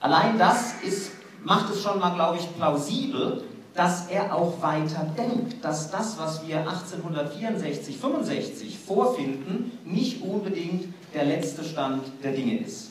Allein 0.00 0.38
das 0.38 0.74
ist, 0.82 1.12
macht 1.42 1.70
es 1.70 1.82
schon 1.82 1.98
mal, 1.98 2.14
glaube 2.14 2.38
ich, 2.38 2.56
plausibel, 2.56 3.44
dass 3.74 4.08
er 4.08 4.34
auch 4.34 4.60
weiter 4.60 5.06
denkt, 5.16 5.64
dass 5.64 5.90
das, 5.90 6.18
was 6.18 6.46
wir 6.46 6.58
1864, 6.58 7.96
65 7.96 8.78
vorfinden, 8.78 9.78
nicht 9.84 10.22
unbedingt 10.22 10.92
der 11.14 11.24
letzte 11.24 11.64
Stand 11.64 12.02
der 12.22 12.32
Dinge 12.32 12.58
ist. 12.58 12.90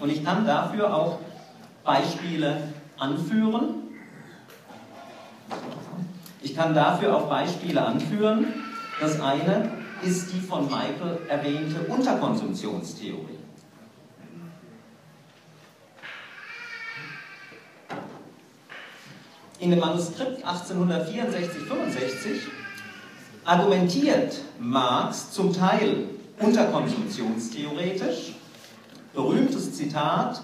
Und 0.00 0.10
ich 0.10 0.24
kann 0.24 0.46
dafür 0.46 0.94
auch 0.94 1.18
Beispiele 1.84 2.62
anführen. 2.98 3.88
Ich 6.42 6.54
kann 6.54 6.74
dafür 6.74 7.16
auch 7.16 7.28
Beispiele 7.28 7.84
anführen. 7.84 8.46
Das 9.00 9.20
eine 9.20 9.70
ist 10.02 10.32
die 10.32 10.40
von 10.40 10.64
Michael 10.64 11.18
erwähnte 11.28 11.80
Unterkonsumptionstheorie. 11.82 13.38
In 19.60 19.70
dem 19.70 19.80
Manuskript 19.80 20.44
1864-65 20.46 22.42
argumentiert 23.44 24.38
Marx 24.60 25.32
zum 25.32 25.52
Teil 25.52 26.04
unterkonsumptionstheoretisch. 26.38 28.34
Berühmtes 29.12 29.74
Zitat, 29.74 30.42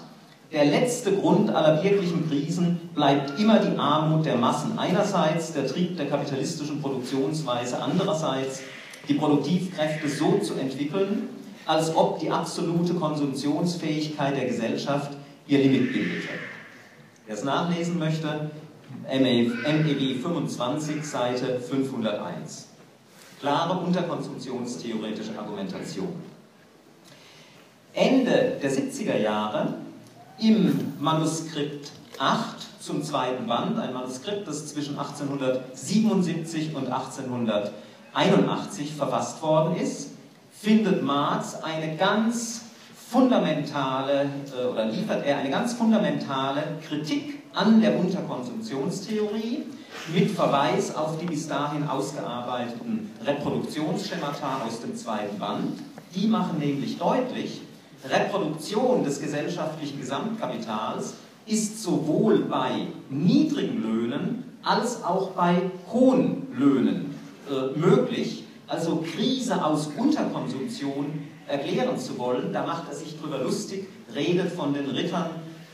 der 0.55 0.63
letzte 0.63 1.11
Grund 1.11 1.49
aller 1.49 1.83
wirklichen 1.83 2.29
Krisen 2.29 2.89
bleibt 2.95 3.37
immer 3.37 3.59
die 3.59 3.77
Armut 3.77 4.25
der 4.25 4.37
Massen 4.37 4.79
einerseits, 4.79 5.51
der 5.51 5.67
Trieb 5.67 5.97
der 5.97 6.07
kapitalistischen 6.07 6.81
Produktionsweise 6.81 7.83
andererseits, 7.83 8.61
die 9.09 9.15
Produktivkräfte 9.15 10.07
so 10.07 10.37
zu 10.37 10.53
entwickeln, 10.53 11.27
als 11.65 11.93
ob 11.93 12.19
die 12.19 12.31
absolute 12.31 12.93
Konsumtionsfähigkeit 12.93 14.37
der 14.37 14.45
Gesellschaft 14.45 15.11
ihr 15.45 15.59
Limit 15.59 15.91
bildete. 15.91 16.29
Wer 17.25 17.35
es 17.35 17.43
nachlesen 17.43 17.99
möchte, 17.99 18.49
MEW 19.11 20.21
25, 20.21 21.03
Seite 21.03 21.59
501. 21.59 22.69
Klare 23.41 23.77
unterkonsumptionstheoretische 23.85 25.37
Argumentation. 25.37 26.13
Ende 27.93 28.57
der 28.61 28.71
70er 28.71 29.17
Jahre 29.17 29.84
im 30.39 30.93
Manuskript 30.99 31.91
8 32.19 32.83
zum 32.83 33.03
zweiten 33.03 33.47
Band, 33.47 33.79
ein 33.79 33.93
Manuskript, 33.93 34.47
das 34.47 34.67
zwischen 34.67 34.97
1877 34.97 36.75
und 36.75 36.87
1881 36.87 38.93
verfasst 38.93 39.41
worden 39.41 39.75
ist, 39.75 40.11
findet 40.51 41.03
Marx 41.03 41.55
eine 41.63 41.97
ganz 41.97 42.61
fundamentale, 43.09 44.29
äh, 44.57 44.65
oder 44.65 44.85
liefert 44.85 45.25
er 45.25 45.37
eine 45.37 45.49
ganz 45.49 45.73
fundamentale 45.73 46.63
Kritik 46.87 47.41
an 47.53 47.81
der 47.81 47.97
Unterkonsumptionstheorie 47.97 49.63
mit 50.13 50.31
Verweis 50.31 50.95
auf 50.95 51.17
die 51.19 51.25
bis 51.25 51.47
dahin 51.47 51.87
ausgearbeiteten 51.87 53.11
Reproduktionsschemata 53.25 54.61
aus 54.67 54.81
dem 54.81 54.95
zweiten 54.95 55.39
Band. 55.39 55.79
Die 56.13 56.27
machen 56.27 56.59
nämlich 56.59 56.97
deutlich, 56.97 57.61
Reproduktion 58.09 59.03
des 59.03 59.21
gesellschaftlichen 59.21 59.99
Gesamtkapitals 59.99 61.15
ist 61.45 61.81
sowohl 61.81 62.39
bei 62.39 62.87
niedrigen 63.09 63.81
Löhnen 63.83 64.57
als 64.63 65.03
auch 65.03 65.31
bei 65.31 65.61
hohen 65.91 66.47
Löhnen 66.57 67.15
äh, 67.49 67.77
möglich. 67.77 68.43
Also 68.67 69.03
Krise 69.13 69.63
aus 69.63 69.89
Unterkonsumption 69.95 71.27
erklären 71.47 71.97
zu 71.99 72.17
wollen, 72.17 72.51
da 72.51 72.65
macht 72.65 72.89
er 72.89 72.95
sich 72.95 73.15
darüber 73.19 73.37
lustig, 73.43 73.87
redet 74.15 74.51
von 74.51 74.73
den 74.73 74.89
Rittern 74.89 75.29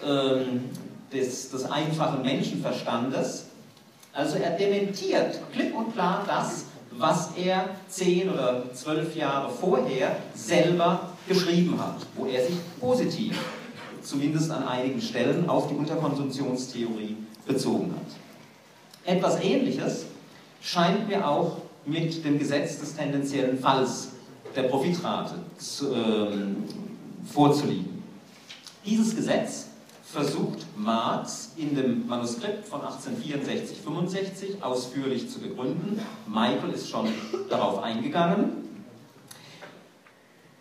ähm, 0.06 0.66
des, 1.14 1.50
des 1.52 1.72
einfachen 1.72 2.22
Menschenverstandes. 2.22 3.46
Also 4.14 4.38
er 4.38 4.52
dementiert 4.52 5.40
klipp 5.54 5.74
und 5.74 5.94
klar 5.94 6.26
das, 6.28 6.66
was 6.92 7.32
er 7.38 7.70
zehn 7.88 8.30
oder 8.30 8.64
zwölf 8.74 9.16
Jahre 9.16 9.50
vorher 9.50 10.18
selber 10.36 11.11
geschrieben 11.28 11.80
hat, 11.80 12.06
wo 12.16 12.26
er 12.26 12.46
sich 12.46 12.56
positiv, 12.80 13.38
zumindest 14.02 14.52
an 14.52 14.68
einigen 14.68 15.02
Stellen, 15.02 15.48
auf 15.50 15.68
die 15.68 15.76
Unterkonsumptionstheorie 15.76 17.18
bezogen 17.46 17.94
hat. 17.96 19.16
Etwas 19.16 19.42
Ähnliches 19.42 20.06
scheint 20.62 21.08
mir 21.08 21.28
auch 21.28 21.58
mit 21.86 22.24
dem 22.24 22.38
Gesetz 22.38 22.80
des 22.80 22.96
tendenziellen 22.96 23.60
Falls 23.60 24.10
der 24.56 24.64
Profitrate 24.64 25.36
zu, 25.58 25.94
ähm, 25.94 26.58
vorzuliegen. 27.32 28.04
Dieses 28.86 29.16
Gesetz 29.16 29.68
versucht 30.04 30.66
Marx 30.76 31.52
in 31.56 31.76
dem 31.76 32.08
Manuskript 32.08 32.68
von 32.68 32.82
1864-65 32.82 34.62
ausführlich 34.62 35.30
zu 35.30 35.40
begründen. 35.40 36.02
Michael 36.28 36.72
ist 36.74 36.90
schon 36.90 37.08
darauf 37.50 37.82
eingegangen. 37.82 38.71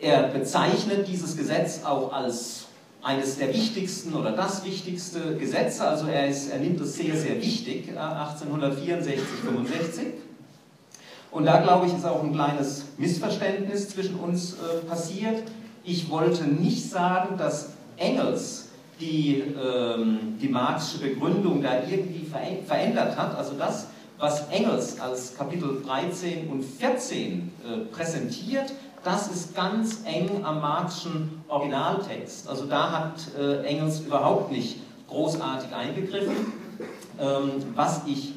Er 0.00 0.24
bezeichnet 0.28 1.06
dieses 1.06 1.36
Gesetz 1.36 1.84
auch 1.84 2.12
als 2.12 2.66
eines 3.02 3.38
der 3.38 3.48
wichtigsten 3.48 4.14
oder 4.14 4.32
das 4.32 4.64
wichtigste 4.64 5.36
Gesetz, 5.36 5.80
also 5.80 6.06
er, 6.06 6.28
ist, 6.28 6.50
er 6.50 6.58
nimmt 6.58 6.80
es 6.80 6.96
sehr, 6.96 7.16
sehr 7.16 7.36
wichtig, 7.36 7.88
1864, 7.88 9.14
äh, 9.14 9.46
65. 9.46 10.06
Und 11.30 11.44
da 11.44 11.60
glaube 11.60 11.86
ich, 11.86 11.94
ist 11.94 12.04
auch 12.04 12.22
ein 12.22 12.32
kleines 12.32 12.84
Missverständnis 12.98 13.90
zwischen 13.90 14.16
uns 14.16 14.54
äh, 14.54 14.84
passiert. 14.86 15.42
Ich 15.84 16.10
wollte 16.10 16.44
nicht 16.44 16.90
sagen, 16.90 17.38
dass 17.38 17.70
Engels 17.96 18.68
die, 19.00 19.42
ähm, 19.62 20.36
die 20.40 20.48
Marxische 20.48 21.04
Begründung 21.04 21.62
da 21.62 21.82
irgendwie 21.88 22.26
verändert 22.66 23.16
hat. 23.16 23.36
Also 23.36 23.52
das, 23.58 23.86
was 24.18 24.48
Engels 24.48 25.00
als 25.00 25.36
Kapitel 25.36 25.80
13 25.86 26.48
und 26.48 26.62
14 26.62 27.52
äh, 27.64 27.78
präsentiert, 27.94 28.72
das 29.02 29.28
ist 29.28 29.54
ganz 29.54 30.00
eng 30.04 30.44
am 30.44 30.60
Marxischen 30.60 31.42
Originaltext. 31.48 32.48
Also 32.48 32.66
da 32.66 32.90
hat 32.92 33.14
äh, 33.38 33.62
Engels 33.64 34.00
überhaupt 34.00 34.52
nicht 34.52 34.76
großartig 35.08 35.74
eingegriffen. 35.74 36.52
Ähm, 37.18 37.50
was 37.74 38.02
ich 38.06 38.34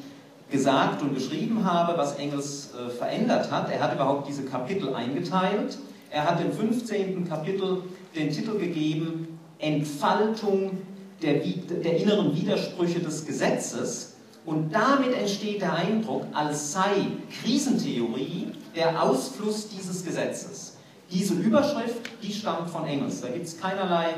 gesagt 0.50 1.02
und 1.02 1.14
geschrieben 1.14 1.64
habe, 1.64 1.96
was 1.98 2.16
Engels 2.16 2.70
äh, 2.74 2.90
verändert 2.90 3.50
hat, 3.50 3.70
er 3.70 3.80
hat 3.80 3.94
überhaupt 3.94 4.28
diese 4.28 4.44
Kapitel 4.44 4.94
eingeteilt. 4.94 5.78
Er 6.10 6.30
hat 6.30 6.40
im 6.40 6.52
15. 6.52 7.28
Kapitel 7.28 7.82
den 8.14 8.30
Titel 8.30 8.58
gegeben, 8.58 9.38
Entfaltung 9.58 10.78
der, 11.22 11.34
der 11.34 11.96
inneren 11.96 12.36
Widersprüche 12.36 13.00
des 13.00 13.26
Gesetzes. 13.26 14.14
Und 14.44 14.72
damit 14.72 15.14
entsteht 15.14 15.62
der 15.62 15.74
Eindruck, 15.74 16.26
als 16.34 16.72
sei 16.72 17.06
Krisentheorie 17.42 18.52
der 18.74 19.02
Ausfluss 19.02 19.68
dieses 19.68 20.04
Gesetzes. 20.04 20.76
Diese 21.10 21.34
Überschrift, 21.34 22.00
die 22.22 22.32
stammt 22.32 22.70
von 22.70 22.86
Engels. 22.86 23.20
Da 23.20 23.28
gibt 23.28 23.46
es 23.46 23.60
keinerlei 23.60 24.14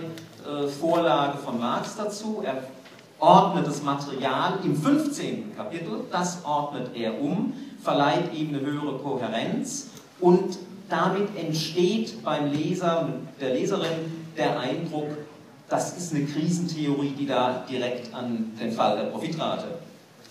äh, 0.46 0.68
Vorlage 0.68 1.38
von 1.38 1.58
Marx 1.58 1.96
dazu. 1.96 2.42
Er 2.44 2.62
ordnet 3.18 3.66
das 3.66 3.82
Material 3.82 4.58
im 4.62 4.76
15. 4.76 5.56
Kapitel, 5.56 6.04
das 6.10 6.44
ordnet 6.44 6.94
er 6.94 7.20
um, 7.20 7.52
verleiht 7.82 8.32
ihm 8.34 8.50
eine 8.50 8.60
höhere 8.60 8.98
Kohärenz 8.98 9.88
und 10.20 10.58
damit 10.88 11.36
entsteht 11.36 12.22
beim 12.22 12.52
Leser 12.52 13.00
und 13.02 13.28
der 13.40 13.54
Leserin 13.54 14.26
der 14.36 14.58
Eindruck, 14.60 15.08
das 15.68 15.96
ist 15.96 16.14
eine 16.14 16.24
Krisentheorie, 16.24 17.14
die 17.18 17.26
da 17.26 17.64
direkt 17.68 18.14
an 18.14 18.52
den 18.60 18.70
Fall 18.70 18.96
der 18.96 19.04
Profitrate 19.04 19.78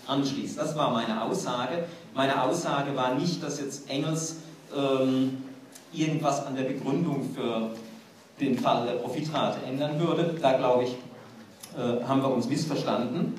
anschließt. 0.06 0.58
Das 0.58 0.74
war 0.76 0.92
meine 0.92 1.22
Aussage. 1.22 1.84
Meine 2.16 2.42
Aussage 2.42 2.96
war 2.96 3.14
nicht, 3.14 3.42
dass 3.42 3.60
jetzt 3.60 3.90
Engels 3.90 4.36
ähm, 4.74 5.36
irgendwas 5.92 6.46
an 6.46 6.56
der 6.56 6.62
Begründung 6.62 7.28
für 7.34 7.72
den 8.40 8.58
Fall 8.58 8.86
der 8.86 8.94
Profitrate 8.94 9.58
ändern 9.66 10.00
würde. 10.00 10.34
Da 10.40 10.54
glaube 10.54 10.84
ich, 10.84 10.96
äh, 11.76 12.02
haben 12.04 12.22
wir 12.22 12.30
uns 12.30 12.48
missverstanden. 12.48 13.34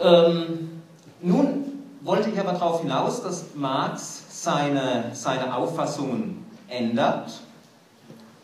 Ähm, 0.00 0.80
nun 1.20 1.82
wollte 2.00 2.30
ich 2.30 2.40
aber 2.40 2.52
darauf 2.52 2.80
hinaus, 2.80 3.22
dass 3.22 3.54
Marx 3.54 4.22
seine, 4.30 5.10
seine 5.12 5.54
Auffassungen 5.54 6.46
ändert. 6.68 7.42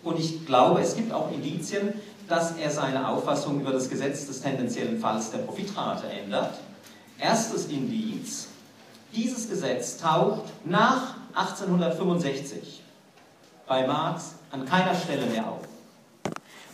Und 0.03 0.19
ich 0.19 0.45
glaube, 0.45 0.83
es 0.83 0.95
gibt 0.95 1.11
auch 1.11 1.33
Indizien, 1.33 1.95
dass 2.29 2.53
er 2.59 2.71
seine 2.71 3.09
Auffassung 3.09 3.63
über 3.63 3.73
das 3.73 3.89
Gesetz 3.89 4.27
des 4.27 4.43
tendenziellen 4.43 5.01
Falls 5.01 5.31
der 5.31 5.39
Profitrate 5.39 6.07
ändert. 6.07 6.53
Erstes 7.19 7.67
Indiz, 7.67 8.50
dieses 9.15 9.49
Gesetz 9.49 9.99
taucht 9.99 10.45
nach 10.65 11.15
1865 11.35 12.83
bei 13.67 13.87
Marx 13.87 14.35
an 14.51 14.65
keiner 14.65 14.95
Stelle 14.95 15.27
mehr 15.27 15.49
auf. 15.49 15.61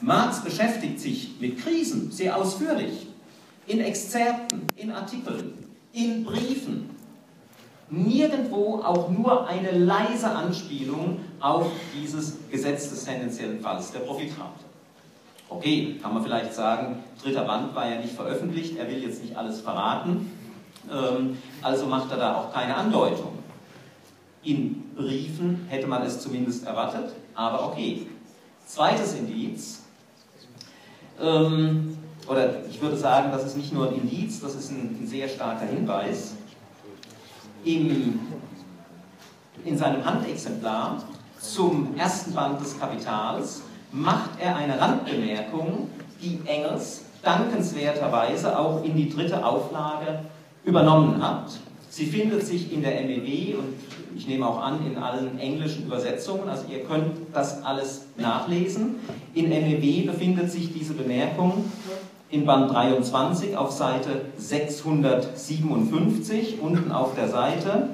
Marx 0.00 0.42
beschäftigt 0.42 1.00
sich 1.00 1.40
mit 1.40 1.58
Krisen 1.62 2.10
sehr 2.10 2.36
ausführlich, 2.36 3.06
in 3.66 3.80
Exzerpten, 3.80 4.68
in 4.76 4.92
Artikeln, 4.92 5.52
in 5.92 6.24
Briefen. 6.24 6.90
Nirgendwo 7.88 8.82
auch 8.82 9.10
nur 9.10 9.46
eine 9.46 9.70
leise 9.70 10.28
Anspielung 10.28 11.20
auf 11.40 11.70
dieses 11.94 12.36
Gesetz 12.50 12.90
des 12.90 13.04
tendenziellen 13.04 13.60
Falls 13.60 13.92
der 13.92 14.00
Profitrate. 14.00 14.64
Okay, 15.48 15.96
kann 16.02 16.12
man 16.12 16.22
vielleicht 16.24 16.52
sagen, 16.52 17.04
dritter 17.22 17.44
Band 17.44 17.74
war 17.74 17.88
ja 17.88 18.00
nicht 18.00 18.14
veröffentlicht, 18.14 18.76
er 18.76 18.88
will 18.88 19.02
jetzt 19.02 19.22
nicht 19.22 19.36
alles 19.36 19.60
verraten, 19.60 20.32
also 21.62 21.86
macht 21.86 22.10
er 22.10 22.18
da 22.18 22.36
auch 22.36 22.52
keine 22.52 22.76
Andeutung. 22.76 23.38
In 24.42 24.94
Briefen 24.94 25.66
hätte 25.68 25.86
man 25.86 26.02
es 26.02 26.20
zumindest 26.20 26.66
erwartet, 26.66 27.12
aber 27.34 27.66
okay. 27.66 28.06
Zweites 28.66 29.14
Indiz, 29.14 29.82
ähm, 31.20 31.96
oder 32.28 32.64
ich 32.68 32.80
würde 32.80 32.96
sagen, 32.96 33.30
das 33.30 33.44
ist 33.44 33.56
nicht 33.56 33.72
nur 33.72 33.88
ein 33.88 33.94
Indiz, 33.94 34.40
das 34.40 34.54
ist 34.54 34.70
ein, 34.70 34.98
ein 35.00 35.06
sehr 35.06 35.28
starker 35.28 35.66
Hinweis. 35.66 36.34
Im, 37.64 38.20
in 39.64 39.78
seinem 39.78 40.04
Handexemplar 40.04 41.02
zum 41.40 41.96
ersten 41.96 42.32
Band 42.34 42.60
des 42.60 42.78
Kapitals 42.78 43.62
macht 43.92 44.30
er 44.40 44.56
eine 44.56 44.80
Randbemerkung, 44.80 45.90
die 46.20 46.40
Engels 46.46 47.02
dankenswerterweise 47.22 48.58
auch 48.58 48.82
in 48.84 48.96
die 48.96 49.08
dritte 49.08 49.44
Auflage 49.44 50.20
übernommen 50.66 51.22
hat. 51.22 51.52
Sie 51.88 52.04
findet 52.04 52.44
sich 52.44 52.70
in 52.72 52.82
der 52.82 53.00
MEW 53.02 53.56
und 53.56 53.74
ich 54.14 54.28
nehme 54.28 54.46
auch 54.46 54.60
an 54.60 54.84
in 54.84 54.98
allen 54.98 55.38
englischen 55.38 55.86
Übersetzungen, 55.86 56.46
also 56.48 56.64
ihr 56.70 56.80
könnt 56.80 57.12
das 57.32 57.62
alles 57.62 58.08
nachlesen. 58.18 58.96
In 59.32 59.48
MEW 59.48 60.04
befindet 60.04 60.50
sich 60.50 60.74
diese 60.74 60.92
Bemerkung 60.92 61.64
in 62.28 62.44
Band 62.44 62.72
23 62.72 63.56
auf 63.56 63.70
Seite 63.70 64.22
657, 64.36 66.58
unten 66.60 66.90
auf 66.90 67.14
der 67.14 67.28
Seite. 67.28 67.90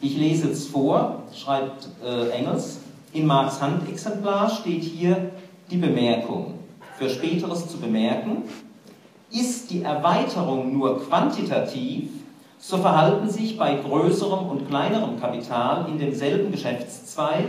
Ich 0.00 0.16
lese 0.16 0.50
es 0.50 0.68
vor, 0.68 1.24
schreibt 1.34 1.88
äh, 2.04 2.30
Engels. 2.30 2.78
In 3.12 3.26
Marx 3.26 3.60
Handexemplar 3.60 4.48
steht 4.50 4.82
hier 4.82 5.32
die 5.70 5.76
Bemerkung. 5.76 6.54
Für 6.98 7.10
späteres 7.10 7.68
zu 7.68 7.76
bemerken, 7.78 8.44
ist 9.30 9.70
die 9.70 9.82
Erweiterung 9.82 10.76
nur 10.76 11.04
quantitativ, 11.06 12.10
so 12.58 12.78
verhalten 12.78 13.28
sich 13.28 13.56
bei 13.56 13.76
größerem 13.76 14.46
und 14.48 14.68
kleinerem 14.68 15.20
Kapital 15.20 15.86
in 15.88 15.98
demselben 15.98 16.50
Geschäftszweig 16.50 17.46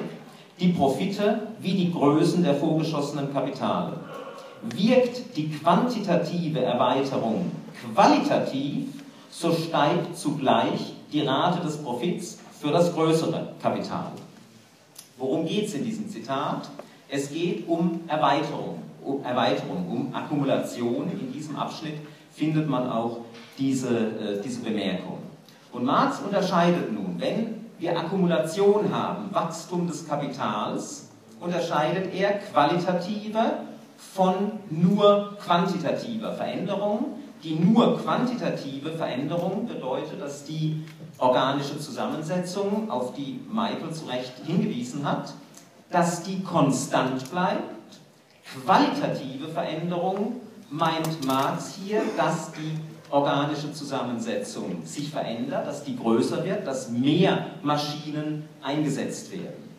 die 0.60 0.70
Profite 0.70 1.48
wie 1.60 1.74
die 1.74 1.92
Größen 1.92 2.44
der 2.44 2.56
vorgeschossenen 2.56 3.34
Kapitale. 3.34 3.94
Wirkt 4.76 5.38
die 5.38 5.50
quantitative 5.50 6.62
Erweiterung 6.62 7.52
qualitativ, 7.94 8.88
so 9.32 9.54
steigt 9.54 10.18
zugleich 10.18 10.94
die 11.14 11.22
Rate 11.22 11.62
des 11.62 11.78
Profits 11.78 12.40
für 12.60 12.72
das 12.72 12.94
größere 12.94 13.54
Kapital. 13.62 14.12
Worum 15.18 15.46
geht 15.46 15.68
es 15.68 15.74
in 15.76 15.86
diesem 15.86 16.10
Zitat? 16.10 16.70
Es 17.08 17.32
geht 17.32 17.68
um 17.68 18.02
Erweiterung, 18.08 18.80
Erweiterung, 19.24 19.88
um 19.90 20.16
Akkumulation. 20.16 21.12
In 21.12 21.32
diesem 21.32 21.56
Abschnitt 21.56 21.96
findet 22.32 22.68
man 22.68 22.90
auch 22.90 23.20
diese, 23.58 23.90
äh, 23.90 24.42
diese 24.44 24.62
Bemerkung. 24.62 25.20
Und 25.72 25.86
Marx 25.86 26.20
unterscheidet 26.20 26.92
nun, 26.92 27.16
wenn 27.18 27.66
wir 27.78 27.98
Akkumulation 27.98 28.94
haben, 28.94 29.34
Wachstum 29.34 29.88
des 29.88 30.08
Kapitals, 30.08 31.10
unterscheidet 31.40 32.14
er 32.14 32.40
qualitative 32.40 33.60
von 33.98 34.52
nur 34.70 35.38
quantitativer 35.44 36.34
Veränderung. 36.34 37.16
Die 37.44 37.56
nur 37.56 37.98
quantitative 37.98 38.92
Veränderung 38.92 39.66
bedeutet, 39.66 40.20
dass 40.20 40.44
die 40.44 40.84
organische 41.18 41.80
Zusammensetzung, 41.80 42.92
auf 42.92 43.14
die 43.14 43.40
Michael 43.50 43.94
zu 43.94 44.06
Recht 44.08 44.34
hingewiesen 44.46 45.10
hat, 45.10 45.34
dass 45.90 46.24
die 46.24 46.44
konstant 46.44 47.32
bleibt 47.32 47.79
Qualitative 48.66 49.48
Veränderung 49.50 50.42
meint 50.72 51.26
Marx 51.26 51.76
hier, 51.84 52.02
dass 52.18 52.52
die 52.52 52.80
organische 53.12 53.72
Zusammensetzung 53.74 54.84
sich 54.86 55.10
verändert, 55.10 55.68
dass 55.68 55.84
die 55.84 55.96
größer 55.96 56.44
wird, 56.44 56.66
dass 56.66 56.90
mehr 56.90 57.46
Maschinen 57.62 58.48
eingesetzt 58.64 59.32
werden. 59.32 59.70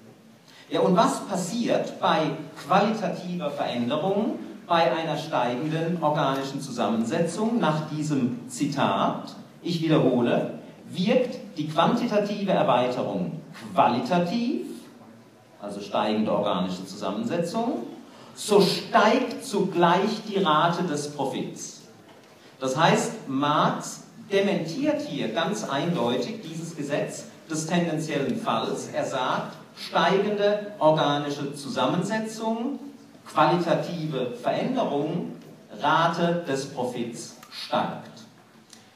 Ja, 0.69 0.81
und 0.81 0.97
was 0.97 1.27
passiert 1.27 1.99
bei 2.01 2.31
qualitativer 2.65 3.51
Veränderung, 3.51 4.39
bei 4.69 4.93
einer 4.93 5.17
steigenden 5.17 6.01
organischen 6.01 6.61
Zusammensetzung 6.61 7.59
nach 7.59 7.91
diesem 7.91 8.49
Zitat? 8.49 9.35
Ich 9.63 9.83
wiederhole, 9.83 10.61
wirkt 10.89 11.39
die 11.57 11.69
quantitative 11.69 12.53
Erweiterung 12.53 13.41
qualitativ, 13.75 14.67
also 15.61 15.81
steigende 15.81 16.33
organische 16.33 16.87
Zusammensetzung, 16.87 17.83
so 18.35 18.61
steigt 18.61 19.45
zugleich 19.45 20.23
die 20.29 20.39
Rate 20.39 20.85
des 20.85 21.13
Profits. 21.13 21.83
Das 22.59 22.77
heißt, 22.77 23.29
Marx 23.29 24.05
dementiert 24.31 25.03
hier 25.03 25.29
ganz 25.29 25.69
eindeutig 25.69 26.41
dieses 26.43 26.77
Gesetz 26.77 27.25
des 27.51 27.67
tendenziellen 27.67 28.41
Falls. 28.41 28.89
Er 28.89 29.05
sagt, 29.05 29.57
steigende 29.77 30.73
organische 30.79 31.55
Zusammensetzung, 31.55 32.79
qualitative 33.27 34.35
Veränderung, 34.43 35.33
Rate 35.81 36.45
des 36.47 36.67
Profits 36.67 37.37
steigt. 37.51 38.11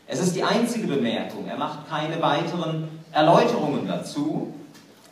Es 0.06 0.20
ist 0.20 0.36
die 0.36 0.44
einzige 0.44 0.86
Bemerkung, 0.86 1.46
er 1.46 1.56
macht 1.56 1.88
keine 1.88 2.20
weiteren 2.20 2.88
Erläuterungen 3.12 3.86
dazu, 3.86 4.52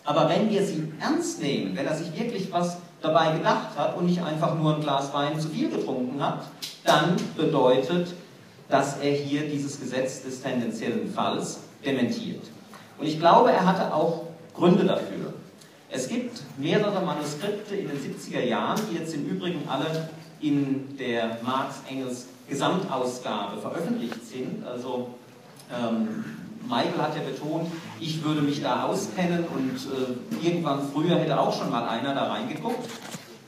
aber 0.04 0.28
wenn 0.28 0.50
wir 0.50 0.66
sie 0.66 0.92
ernst 1.00 1.40
nehmen, 1.40 1.76
wenn 1.76 1.86
er 1.86 1.96
sich 1.96 2.18
wirklich 2.18 2.52
was 2.52 2.78
dabei 3.02 3.36
gedacht 3.36 3.76
hat 3.76 3.96
und 3.96 4.06
nicht 4.06 4.22
einfach 4.22 4.58
nur 4.58 4.76
ein 4.76 4.80
Glas 4.80 5.12
Wein 5.12 5.38
zu 5.38 5.48
viel 5.48 5.70
getrunken 5.70 6.22
hat, 6.22 6.44
dann 6.84 7.16
bedeutet, 7.36 8.14
dass 8.68 8.98
er 8.98 9.12
hier 9.12 9.48
dieses 9.48 9.80
Gesetz 9.80 10.22
des 10.22 10.42
tendenziellen 10.42 11.12
Falls 11.12 11.60
dementiert. 11.84 12.42
Und 12.98 13.06
ich 13.06 13.18
glaube, 13.18 13.52
er 13.52 13.66
hatte 13.66 13.92
auch 13.92 14.22
Gründe 14.54 14.84
dafür. 14.84 15.34
Es 15.90 16.08
gibt 16.08 16.42
mehrere 16.56 17.04
Manuskripte 17.04 17.76
in 17.76 17.88
den 17.88 17.98
70er 17.98 18.42
Jahren, 18.42 18.80
die 18.90 18.96
jetzt 18.96 19.14
im 19.14 19.26
Übrigen 19.26 19.68
alle 19.68 20.08
in 20.40 20.96
der 20.96 21.38
Marx-Engels 21.42 22.26
Gesamtausgabe 22.48 23.60
veröffentlicht 23.60 24.26
sind. 24.26 24.66
Also 24.66 25.14
ähm, 25.70 26.24
Michael 26.68 26.98
hat 26.98 27.16
ja 27.16 27.22
betont, 27.22 27.68
ich 28.00 28.24
würde 28.24 28.42
mich 28.42 28.62
da 28.62 28.84
auskennen 28.84 29.44
und 29.44 29.76
äh, 29.76 30.46
irgendwann 30.46 30.80
früher 30.92 31.16
hätte 31.16 31.38
auch 31.38 31.56
schon 31.56 31.70
mal 31.70 31.88
einer 31.88 32.14
da 32.14 32.32
reingeguckt. 32.32 32.88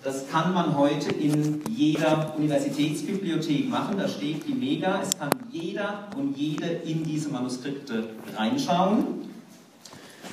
Das 0.02 0.28
kann 0.28 0.52
man 0.52 0.76
heute 0.76 1.10
in 1.12 1.62
jeder 1.70 2.34
Universitätsbibliothek 2.36 3.70
machen. 3.70 3.96
Da 3.96 4.06
steht 4.06 4.46
die 4.46 4.52
Mega. 4.52 5.00
Es 5.00 5.18
kann 5.18 5.30
jeder 5.50 6.08
und 6.14 6.36
jede 6.36 6.66
in 6.66 7.02
diese 7.04 7.30
Manuskripte 7.30 8.10
reinschauen. 8.36 9.24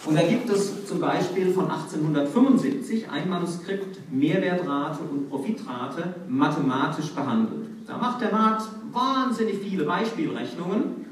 Und 0.05 0.15
da 0.15 0.23
gibt 0.23 0.49
es 0.49 0.88
zum 0.88 0.99
Beispiel 0.99 1.53
von 1.53 1.71
1875 1.71 3.09
ein 3.09 3.29
Manuskript 3.29 4.11
Mehrwertrate 4.11 5.03
und 5.03 5.29
Profitrate 5.29 6.15
mathematisch 6.27 7.11
behandelt. 7.11 7.69
Da 7.88 7.97
macht 7.97 8.19
der 8.21 8.32
Marx 8.32 8.67
wahnsinnig 8.91 9.59
viele 9.59 9.86
Beispielrechnungen 9.86 11.05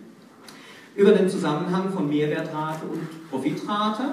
über 0.96 1.12
den 1.12 1.30
Zusammenhang 1.30 1.92
von 1.92 2.10
Mehrwertrate 2.10 2.86
und 2.86 3.30
Profitrate 3.30 4.04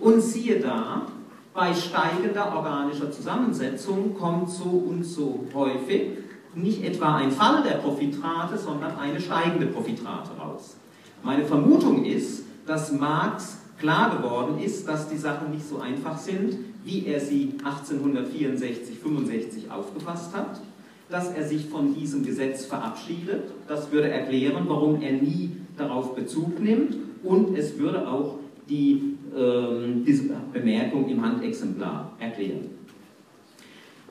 und 0.00 0.20
siehe 0.20 0.60
da, 0.60 1.06
bei 1.54 1.72
steigender 1.72 2.52
organischer 2.54 3.12
Zusammensetzung 3.12 4.14
kommt 4.18 4.50
so 4.50 4.64
und 4.64 5.04
so 5.04 5.46
häufig 5.54 6.18
nicht 6.54 6.84
etwa 6.84 7.16
ein 7.16 7.30
Fall 7.30 7.62
der 7.62 7.76
Profitrate, 7.76 8.58
sondern 8.58 8.98
eine 8.98 9.20
steigende 9.20 9.66
Profitrate 9.66 10.30
raus. 10.38 10.76
Meine 11.22 11.44
Vermutung 11.44 12.04
ist, 12.04 12.42
dass 12.66 12.92
Marx 12.92 13.58
klar 13.78 14.16
geworden 14.16 14.58
ist, 14.58 14.86
dass 14.88 15.08
die 15.08 15.16
Sachen 15.16 15.50
nicht 15.50 15.68
so 15.68 15.78
einfach 15.78 16.18
sind, 16.18 16.56
wie 16.84 17.06
er 17.06 17.20
sie 17.20 17.54
1864, 17.64 18.98
65 18.98 19.70
aufgefasst 19.70 20.34
hat, 20.34 20.60
dass 21.08 21.32
er 21.32 21.46
sich 21.46 21.66
von 21.66 21.94
diesem 21.94 22.24
Gesetz 22.24 22.66
verabschiedet. 22.66 23.52
Das 23.68 23.90
würde 23.90 24.10
erklären, 24.10 24.64
warum 24.66 25.00
er 25.00 25.12
nie 25.12 25.52
darauf 25.76 26.14
Bezug 26.14 26.60
nimmt 26.60 26.96
und 27.22 27.56
es 27.56 27.78
würde 27.78 28.06
auch 28.08 28.38
die, 28.68 29.16
ähm, 29.36 30.04
diese 30.04 30.30
Bemerkung 30.52 31.08
im 31.08 31.24
Handexemplar 31.24 32.12
erklären. 32.18 32.70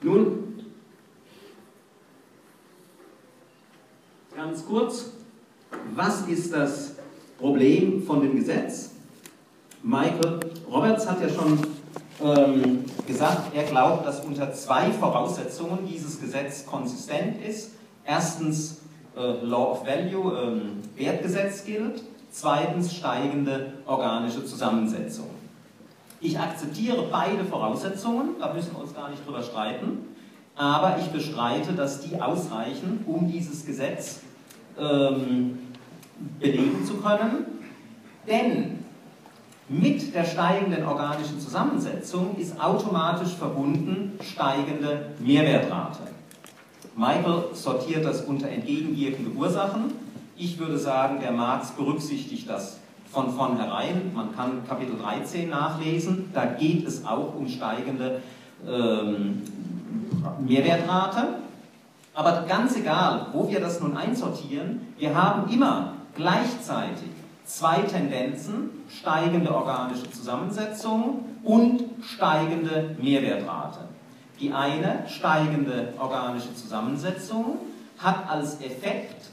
Nun, 0.02 0.56
ganz 4.36 4.66
kurz, 4.66 5.12
was 5.96 6.28
ist 6.28 6.54
das 6.54 6.96
Problem 7.38 8.04
von 8.04 8.22
dem 8.22 8.36
Gesetz? 8.36 8.92
Michael 9.82 10.40
Roberts 10.70 11.10
hat 11.10 11.22
ja 11.22 11.30
schon 11.30 11.60
ähm, 12.22 12.86
gesagt, 13.08 13.56
er 13.56 13.64
glaubt, 13.64 14.06
dass 14.06 14.24
unter 14.26 14.54
zwei 14.54 14.92
Voraussetzungen 14.92 15.80
dieses 15.90 16.20
Gesetz 16.22 16.66
konsistent 16.66 17.42
ist. 17.46 17.72
Erstens 18.06 18.83
äh, 19.16 19.46
Law 19.46 19.72
of 19.72 19.86
Value, 19.86 20.38
ähm, 20.38 20.62
Wertgesetz 20.96 21.66
gilt. 21.66 22.04
Zweitens 22.32 22.96
steigende 22.96 23.74
organische 23.86 24.44
Zusammensetzung. 24.44 25.30
Ich 26.20 26.40
akzeptiere 26.40 27.06
beide 27.12 27.44
Voraussetzungen, 27.44 28.36
da 28.40 28.54
müssen 28.54 28.72
wir 28.74 28.82
uns 28.82 28.96
gar 28.96 29.10
nicht 29.10 29.26
drüber 29.28 29.44
streiten, 29.44 30.00
aber 30.56 30.98
ich 31.00 31.08
bestreite, 31.08 31.74
dass 31.74 32.02
die 32.02 32.20
ausreichen, 32.20 33.04
um 33.06 33.30
dieses 33.30 33.66
Gesetz 33.66 34.22
ähm, 34.80 35.60
belegen 36.40 36.86
zu 36.86 36.96
können. 36.96 37.46
Denn 38.28 38.84
mit 39.68 40.14
der 40.16 40.24
steigenden 40.24 40.86
organischen 40.86 41.40
Zusammensetzung 41.40 42.38
ist 42.38 42.60
automatisch 42.60 43.34
verbunden 43.34 44.18
steigende 44.22 45.12
Mehrwertrate. 45.20 46.13
Michael 46.96 47.46
sortiert 47.54 48.06
das 48.06 48.22
unter 48.22 48.48
entgegenwirkende 48.50 49.32
Ursachen. 49.32 49.94
Ich 50.38 50.60
würde 50.60 50.78
sagen, 50.78 51.20
der 51.20 51.32
Marx 51.32 51.72
berücksichtigt 51.72 52.50
das 52.50 52.80
von 53.12 53.32
vornherein. 53.34 54.12
Man 54.14 54.36
kann 54.36 54.68
Kapitel 54.68 54.98
13 54.98 55.50
nachlesen. 55.50 56.30
Da 56.34 56.46
geht 56.46 56.88
es 56.88 57.06
auch 57.06 57.36
um 57.36 57.48
steigende 57.48 58.22
ähm, 58.68 59.42
Mehrwertrate. 60.46 61.40
Aber 62.14 62.46
ganz 62.48 62.76
egal, 62.76 63.28
wo 63.34 63.50
wir 63.50 63.60
das 63.60 63.80
nun 63.80 63.98
einsortieren, 63.98 64.94
wir 64.98 65.16
haben 65.16 65.52
immer 65.52 65.94
gleichzeitig 66.16 67.10
zwei 67.44 67.80
Tendenzen, 67.82 68.70
steigende 68.88 69.54
organische 69.54 70.10
Zusammensetzung 70.12 71.26
und 71.44 71.84
steigende 72.02 72.96
Mehrwertrate. 73.02 73.80
Die 74.40 74.52
eine, 74.52 75.06
steigende 75.08 75.94
organische 76.00 76.54
Zusammensetzung, 76.56 77.58
hat 77.98 78.30
als 78.30 78.60
Effekt, 78.62 79.26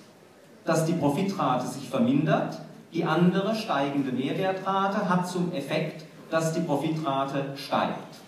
dass 0.64 0.84
die 0.84 0.92
Profitrate 0.92 1.66
sich 1.66 1.88
vermindert. 1.88 2.60
Die 2.92 3.04
andere, 3.04 3.54
steigende 3.54 4.12
Mehrwertrate, 4.12 5.08
hat 5.08 5.28
zum 5.28 5.52
Effekt, 5.52 6.04
dass 6.30 6.52
die 6.52 6.60
Profitrate 6.60 7.54
steigt. 7.56 8.18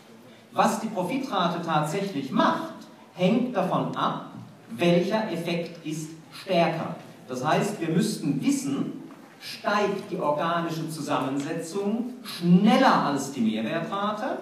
Was 0.52 0.80
die 0.80 0.88
Profitrate 0.88 1.64
tatsächlich 1.64 2.30
macht, 2.30 2.74
hängt 3.14 3.56
davon 3.56 3.96
ab, 3.96 4.32
welcher 4.70 5.30
Effekt 5.30 5.84
ist 5.86 6.10
stärker. 6.32 6.96
Das 7.28 7.44
heißt, 7.44 7.80
wir 7.80 7.88
müssten 7.88 8.42
wissen, 8.42 9.02
steigt 9.40 10.10
die 10.10 10.18
organische 10.18 10.88
Zusammensetzung 10.88 12.14
schneller 12.22 13.06
als 13.06 13.32
die 13.32 13.40
Mehrwertrate, 13.40 14.38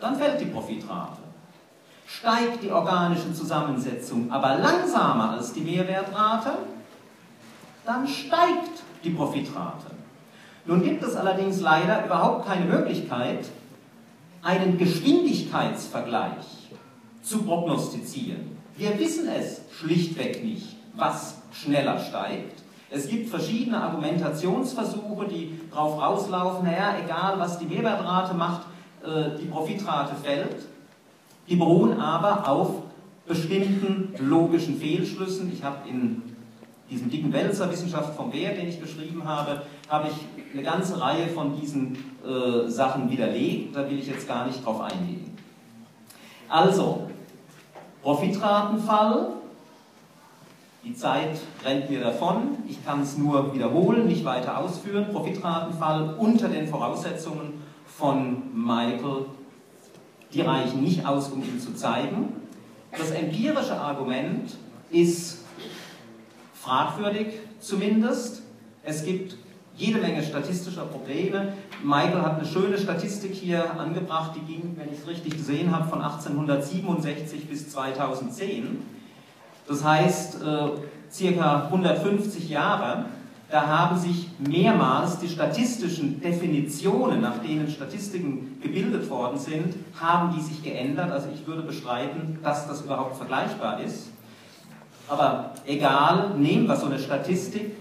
dann 0.00 0.16
fällt 0.16 0.40
die 0.40 0.46
Profitrate. 0.46 1.19
Steigt 2.18 2.62
die 2.64 2.72
organische 2.72 3.32
Zusammensetzung 3.32 4.30
aber 4.32 4.58
langsamer 4.58 5.30
als 5.30 5.52
die 5.52 5.60
Mehrwertrate, 5.60 6.58
dann 7.86 8.06
steigt 8.06 8.82
die 9.04 9.10
Profitrate. 9.10 9.86
Nun 10.66 10.82
gibt 10.82 11.02
es 11.02 11.14
allerdings 11.14 11.60
leider 11.60 12.04
überhaupt 12.04 12.46
keine 12.46 12.66
Möglichkeit, 12.66 13.46
einen 14.42 14.76
Geschwindigkeitsvergleich 14.76 16.70
zu 17.22 17.42
prognostizieren. 17.42 18.58
Wir 18.76 18.98
wissen 18.98 19.28
es 19.28 19.62
schlichtweg 19.78 20.42
nicht, 20.44 20.76
was 20.94 21.36
schneller 21.52 21.98
steigt. 21.98 22.62
Es 22.90 23.08
gibt 23.08 23.30
verschiedene 23.30 23.80
Argumentationsversuche, 23.80 25.28
die 25.28 25.60
darauf 25.70 26.00
rauslaufen, 26.00 26.64
naja, 26.64 26.96
egal 27.04 27.38
was 27.38 27.58
die 27.58 27.66
Mehrwertrate 27.66 28.34
macht, 28.34 28.62
äh, 29.04 29.38
die 29.40 29.46
Profitrate 29.46 30.16
fällt. 30.16 30.56
Die 31.50 31.56
beruhen 31.56 32.00
aber 32.00 32.48
auf 32.48 32.70
bestimmten 33.26 34.14
logischen 34.20 34.76
Fehlschlüssen. 34.76 35.52
Ich 35.52 35.64
habe 35.64 35.88
in 35.88 36.22
diesem 36.88 37.10
dicken 37.10 37.32
Wälzer 37.32 37.70
Wissenschaft 37.70 38.14
vom 38.14 38.32
Wert, 38.32 38.56
den 38.56 38.68
ich 38.68 38.80
geschrieben 38.80 39.24
habe, 39.24 39.62
habe 39.88 40.08
ich 40.08 40.54
eine 40.54 40.62
ganze 40.62 41.00
Reihe 41.00 41.26
von 41.26 41.60
diesen 41.60 41.98
äh, 42.24 42.68
Sachen 42.68 43.10
widerlegt. 43.10 43.74
Da 43.74 43.90
will 43.90 43.98
ich 43.98 44.06
jetzt 44.06 44.28
gar 44.28 44.46
nicht 44.46 44.64
drauf 44.64 44.80
eingehen. 44.80 45.36
Also, 46.48 47.10
Profitratenfall. 48.02 49.30
Die 50.84 50.94
Zeit 50.94 51.38
rennt 51.64 51.90
mir 51.90 52.00
davon. 52.00 52.58
Ich 52.68 52.84
kann 52.84 53.02
es 53.02 53.18
nur 53.18 53.52
wiederholen, 53.52 54.06
nicht 54.06 54.24
weiter 54.24 54.58
ausführen. 54.58 55.06
Profitratenfall 55.12 56.14
unter 56.16 56.48
den 56.48 56.68
Voraussetzungen 56.68 57.62
von 57.86 58.42
Michael. 58.54 59.26
Die 60.32 60.40
reichen 60.42 60.82
nicht 60.82 61.04
aus, 61.04 61.28
um 61.28 61.42
ihn 61.42 61.58
zu 61.60 61.74
zeigen. 61.74 62.34
Das 62.96 63.10
empirische 63.10 63.78
Argument 63.78 64.56
ist 64.90 65.44
fragwürdig 66.54 67.28
zumindest. 67.60 68.42
Es 68.82 69.04
gibt 69.04 69.36
jede 69.76 69.98
Menge 69.98 70.22
statistischer 70.22 70.84
Probleme. 70.84 71.54
Michael 71.82 72.22
hat 72.22 72.38
eine 72.38 72.46
schöne 72.46 72.78
Statistik 72.78 73.32
hier 73.32 73.78
angebracht, 73.78 74.32
die 74.36 74.52
ging, 74.52 74.76
wenn 74.76 74.92
ich 74.92 75.00
es 75.00 75.06
richtig 75.06 75.36
gesehen 75.36 75.74
habe, 75.74 75.88
von 75.88 76.02
1867 76.02 77.48
bis 77.48 77.70
2010. 77.70 78.82
Das 79.66 79.84
heißt, 79.84 80.42
äh, 80.42 80.68
circa 81.10 81.66
150 81.66 82.48
Jahre. 82.48 83.06
Da 83.50 83.66
haben 83.66 83.98
sich 83.98 84.28
mehrmals 84.38 85.18
die 85.18 85.28
statistischen 85.28 86.20
Definitionen, 86.20 87.20
nach 87.20 87.38
denen 87.38 87.68
Statistiken 87.68 88.58
gebildet 88.62 89.10
worden 89.10 89.38
sind, 89.38 89.74
haben 90.00 90.32
die 90.36 90.40
sich 90.40 90.62
geändert. 90.62 91.10
Also 91.10 91.28
ich 91.34 91.44
würde 91.48 91.62
bestreiten, 91.62 92.38
dass 92.44 92.68
das 92.68 92.82
überhaupt 92.82 93.16
vergleichbar 93.16 93.80
ist. 93.80 94.10
Aber 95.08 95.54
egal, 95.66 96.34
nehmen 96.38 96.68
wir 96.68 96.76
so 96.76 96.86
eine 96.86 97.00
Statistik. 97.00 97.72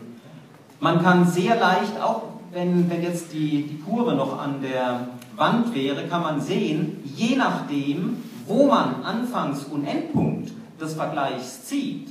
Man 0.79 1.03
kann 1.03 1.27
sehr 1.27 1.59
leicht, 1.59 2.01
auch 2.01 2.23
wenn, 2.51 2.89
wenn 2.89 3.03
jetzt 3.03 3.31
die, 3.31 3.63
die 3.63 3.79
Kurve 3.79 4.15
noch 4.15 4.39
an 4.39 4.63
der 4.63 5.07
Wand 5.35 5.75
wäre, 5.75 6.07
kann 6.07 6.23
man 6.23 6.41
sehen, 6.41 6.97
je 7.03 7.35
nachdem, 7.35 8.23
wo 8.47 8.65
man 8.65 9.03
Anfangs- 9.03 9.65
und 9.65 9.85
Endpunkt 9.85 10.51
des 10.81 10.95
Vergleichs 10.95 11.65
zieht, 11.65 12.09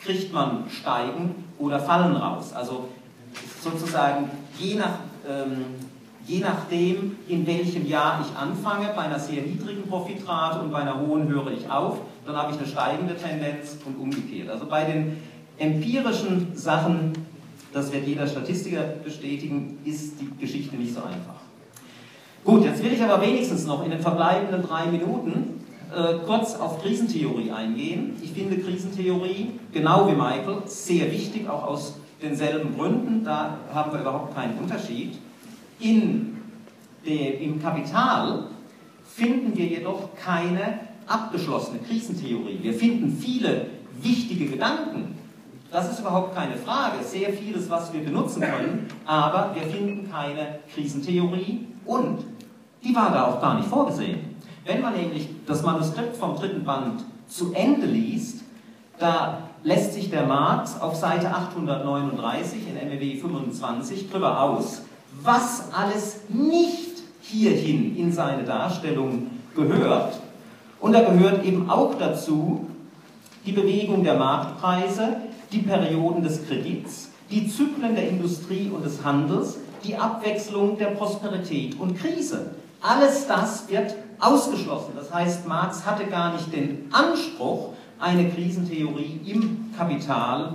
kriegt 0.00 0.32
man 0.32 0.64
Steigen 0.68 1.45
oder 1.58 1.80
Fallen 1.80 2.16
raus. 2.16 2.52
Also 2.52 2.88
sozusagen 3.62 4.30
je, 4.58 4.74
nach, 4.76 4.98
ähm, 5.28 5.64
je 6.26 6.40
nachdem, 6.40 7.16
in 7.28 7.46
welchem 7.46 7.86
Jahr 7.86 8.24
ich 8.24 8.36
anfange, 8.36 8.88
bei 8.94 9.02
einer 9.02 9.18
sehr 9.18 9.42
niedrigen 9.42 9.88
Profitrate 9.88 10.60
und 10.60 10.70
bei 10.70 10.78
einer 10.78 11.00
hohen 11.00 11.28
höre 11.28 11.52
ich 11.52 11.70
auf, 11.70 11.98
dann 12.26 12.36
habe 12.36 12.52
ich 12.52 12.58
eine 12.58 12.66
steigende 12.66 13.16
Tendenz 13.16 13.78
und 13.84 13.96
umgekehrt. 13.96 14.50
Also 14.50 14.66
bei 14.66 14.84
den 14.84 15.16
empirischen 15.58 16.56
Sachen, 16.56 17.12
das 17.72 17.92
wird 17.92 18.06
jeder 18.06 18.26
Statistiker 18.26 18.82
bestätigen, 19.04 19.78
ist 19.84 20.20
die 20.20 20.30
Geschichte 20.38 20.76
nicht 20.76 20.94
so 20.94 21.00
einfach. 21.00 21.36
Gut, 22.44 22.64
jetzt 22.64 22.82
will 22.82 22.92
ich 22.92 23.02
aber 23.02 23.20
wenigstens 23.20 23.66
noch 23.66 23.84
in 23.84 23.90
den 23.90 24.00
verbleibenden 24.00 24.62
drei 24.62 24.86
Minuten 24.86 25.55
äh, 25.94 26.14
kurz 26.26 26.54
auf 26.54 26.82
Krisentheorie 26.82 27.50
eingehen. 27.52 28.16
Ich 28.22 28.32
finde 28.32 28.58
Krisentheorie, 28.58 29.52
genau 29.72 30.08
wie 30.08 30.14
Michael, 30.14 30.62
sehr 30.66 31.10
wichtig, 31.12 31.48
auch 31.48 31.64
aus 31.64 31.94
denselben 32.22 32.76
Gründen. 32.76 33.24
Da 33.24 33.58
haben 33.72 33.92
wir 33.92 34.00
überhaupt 34.00 34.34
keinen 34.34 34.58
Unterschied. 34.58 35.18
In 35.78 36.38
der, 37.06 37.40
Im 37.40 37.62
Kapital 37.62 38.48
finden 39.04 39.56
wir 39.56 39.66
jedoch 39.66 40.10
keine 40.16 40.80
abgeschlossene 41.06 41.78
Krisentheorie. 41.78 42.58
Wir 42.62 42.74
finden 42.74 43.16
viele 43.16 43.66
wichtige 44.00 44.46
Gedanken. 44.46 45.16
Das 45.70 45.90
ist 45.90 46.00
überhaupt 46.00 46.34
keine 46.34 46.56
Frage. 46.56 47.02
Sehr 47.04 47.32
vieles, 47.32 47.70
was 47.70 47.92
wir 47.92 48.00
benutzen 48.00 48.40
können, 48.40 48.88
aber 49.04 49.54
wir 49.54 49.62
finden 49.62 50.10
keine 50.10 50.60
Krisentheorie 50.74 51.66
und 51.84 52.24
die 52.82 52.94
war 52.94 53.10
da 53.10 53.26
auch 53.26 53.40
gar 53.40 53.56
nicht 53.56 53.68
vorgesehen. 53.68 54.25
Wenn 54.66 54.82
man 54.82 54.94
nämlich 54.94 55.28
das 55.46 55.62
Manuskript 55.62 56.16
vom 56.16 56.34
dritten 56.34 56.64
Band 56.64 57.04
zu 57.28 57.52
Ende 57.52 57.86
liest, 57.86 58.40
da 58.98 59.48
lässt 59.62 59.94
sich 59.94 60.10
der 60.10 60.26
Marx 60.26 60.80
auf 60.80 60.96
Seite 60.96 61.30
839 61.30 62.62
in 62.68 62.88
MEW 62.88 63.20
25 63.20 64.10
drüber 64.10 64.40
aus, 64.40 64.82
was 65.22 65.72
alles 65.72 66.22
nicht 66.28 66.96
hierhin 67.22 67.96
in 67.96 68.10
seine 68.10 68.42
Darstellung 68.42 69.30
gehört. 69.54 70.18
Und 70.80 70.92
da 70.92 71.02
gehört 71.02 71.44
eben 71.44 71.70
auch 71.70 71.94
dazu 71.94 72.66
die 73.44 73.52
Bewegung 73.52 74.02
der 74.02 74.18
Marktpreise, 74.18 75.18
die 75.52 75.60
Perioden 75.60 76.24
des 76.24 76.44
Kredits, 76.48 77.10
die 77.30 77.48
Zyklen 77.48 77.94
der 77.94 78.08
Industrie 78.08 78.68
und 78.74 78.84
des 78.84 79.04
Handels, 79.04 79.58
die 79.84 79.96
Abwechslung 79.96 80.76
der 80.76 80.86
Prosperität 80.86 81.78
und 81.78 81.96
Krise. 81.96 82.50
Alles 82.80 83.28
das 83.28 83.68
wird 83.68 83.94
ausgeschlossen. 84.20 84.92
Das 84.96 85.12
heißt, 85.12 85.46
Marx 85.46 85.84
hatte 85.84 86.06
gar 86.06 86.32
nicht 86.32 86.52
den 86.52 86.88
Anspruch, 86.92 87.72
eine 87.98 88.28
Krisentheorie 88.30 89.20
im 89.26 89.72
Kapital 89.76 90.54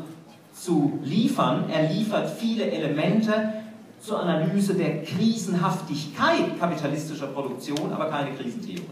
zu 0.53 0.99
liefern. 1.03 1.65
Er 1.69 1.89
liefert 1.89 2.29
viele 2.29 2.69
Elemente 2.69 3.53
zur 3.99 4.19
Analyse 4.19 4.73
der 4.73 5.03
Krisenhaftigkeit 5.03 6.59
kapitalistischer 6.59 7.27
Produktion, 7.27 7.91
aber 7.93 8.05
keine 8.05 8.35
Krisentheorie. 8.35 8.85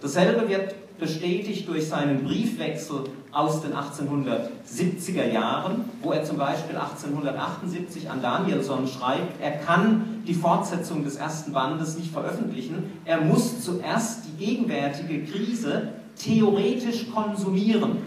Dasselbe 0.00 0.48
wird 0.48 0.74
bestätigt 0.98 1.68
durch 1.68 1.88
seinen 1.88 2.24
Briefwechsel 2.24 3.04
aus 3.30 3.62
den 3.62 3.72
1870er 3.72 5.32
Jahren, 5.32 5.84
wo 6.02 6.12
er 6.12 6.24
zum 6.24 6.38
Beispiel 6.38 6.76
1878 6.76 8.10
an 8.10 8.20
Danielson 8.20 8.86
schreibt, 8.86 9.40
er 9.40 9.52
kann 9.52 10.11
die 10.26 10.34
Fortsetzung 10.34 11.04
des 11.04 11.16
ersten 11.16 11.52
Bandes 11.52 11.96
nicht 11.98 12.12
veröffentlichen, 12.12 12.84
er 13.04 13.20
muss 13.20 13.64
zuerst 13.64 14.24
die 14.26 14.44
gegenwärtige 14.44 15.24
Krise 15.24 15.94
theoretisch 16.16 17.10
konsumieren. 17.10 17.98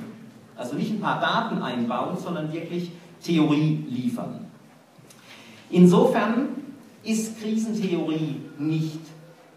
Also 0.56 0.76
nicht 0.76 0.92
ein 0.92 1.02
paar 1.02 1.20
Daten 1.20 1.62
einbauen, 1.62 2.18
sondern 2.18 2.52
wirklich 2.54 2.92
Theorie 3.24 3.86
liefern. 3.90 4.46
Insofern 5.70 6.50
ist 7.04 7.40
Krisentheorie 7.42 8.42
nicht, 8.58 9.00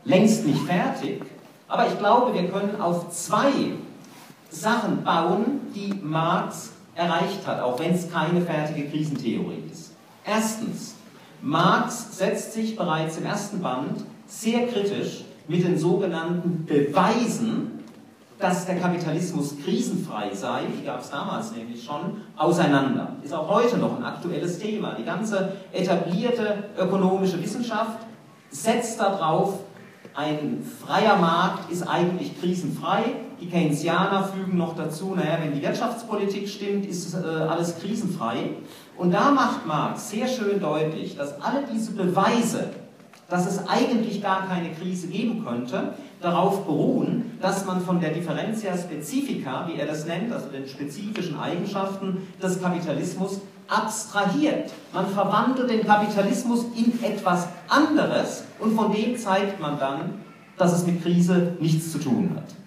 längst 0.05 0.47
nicht 0.47 0.61
fertig, 0.63 1.23
aber 1.69 1.87
ich 1.87 1.99
glaube, 1.99 2.35
wir 2.35 2.49
können 2.49 2.81
auf 2.81 3.11
zwei 3.11 3.53
Sachen 4.51 5.05
bauen, 5.05 5.61
die 5.75 5.95
Marx 6.03 6.73
erreicht 6.95 7.47
hat, 7.47 7.61
auch 7.61 7.79
wenn 7.79 7.95
es 7.95 8.11
keine 8.11 8.41
fertige 8.41 8.89
Krisentheorie 8.89 9.63
ist. 9.71 9.93
Erstens, 10.25 10.95
Marx 11.43 12.19
setzt 12.19 12.53
sich 12.53 12.77
bereits 12.77 13.19
im 13.19 13.27
ersten 13.27 13.61
Band 13.61 14.05
sehr 14.27 14.67
kritisch 14.67 15.25
mit 15.47 15.65
den 15.65 15.79
sogenannten 15.79 16.67
Beweisen, 16.67 17.85
dass 18.39 18.67
der 18.67 18.79
Kapitalismus 18.79 19.57
krisenfrei 19.65 20.33
sei, 20.33 20.63
die 20.79 20.85
gab 20.85 21.01
es 21.01 21.11
damals 21.11 21.53
nämlich 21.53 21.85
schon, 21.85 22.23
auseinander. 22.37 23.17
Ist 23.23 23.35
auch 23.35 23.49
heute 23.49 23.79
noch 23.79 23.97
ein 23.97 24.05
aktuelles 24.05 24.59
Thema. 24.59 24.95
Die 24.95 25.05
ganze 25.05 25.57
etablierte 25.73 26.65
ökonomische 26.79 27.43
Wissenschaft 27.43 27.99
setzt 28.51 29.01
darauf, 29.01 29.61
ein 30.15 30.65
freier 30.85 31.17
Markt 31.17 31.71
ist 31.71 31.83
eigentlich 31.83 32.41
krisenfrei. 32.41 33.15
Die 33.41 33.49
Keynesianer 33.49 34.25
fügen 34.25 34.59
noch 34.59 34.75
dazu, 34.75 35.15
naja, 35.15 35.39
wenn 35.41 35.55
die 35.55 35.63
Wirtschaftspolitik 35.63 36.49
stimmt, 36.49 36.87
ist 36.87 37.15
äh, 37.15 37.19
alles 37.19 37.79
krisenfrei. 37.79 38.51
Und 38.97 39.13
da 39.13 39.31
macht 39.31 39.65
Marx 39.65 40.11
sehr 40.11 40.27
schön 40.27 40.59
deutlich, 40.61 41.17
dass 41.17 41.41
alle 41.41 41.63
diese 41.73 41.93
Beweise, 41.93 42.71
dass 43.29 43.47
es 43.47 43.69
eigentlich 43.69 44.21
gar 44.21 44.49
keine 44.49 44.71
Krise 44.73 45.07
geben 45.07 45.45
könnte, 45.45 45.95
darauf 46.21 46.65
beruhen, 46.65 47.39
dass 47.41 47.65
man 47.65 47.81
von 47.81 48.01
der 48.01 48.11
Differentia 48.11 48.77
Specifica, 48.77 49.69
wie 49.69 49.79
er 49.79 49.87
das 49.87 50.07
nennt, 50.07 50.33
also 50.33 50.49
den 50.49 50.67
spezifischen 50.67 51.39
Eigenschaften 51.39 52.27
des 52.43 52.61
Kapitalismus, 52.61 53.41
abstrahiert. 53.69 54.73
Man 54.93 55.07
verwandelt 55.07 55.71
den 55.71 55.87
Kapitalismus 55.87 56.65
in 56.75 57.01
etwas 57.05 57.47
anderes 57.69 58.45
und 58.59 58.75
von 58.75 58.93
dem 58.93 59.17
zeigt 59.17 59.61
man 59.61 59.79
dann, 59.79 60.15
dass 60.57 60.73
es 60.73 60.87
mit 60.87 61.03
Krise 61.03 61.53
nichts 61.61 61.93
zu 61.93 61.99
tun 61.99 62.33
hat. 62.35 62.58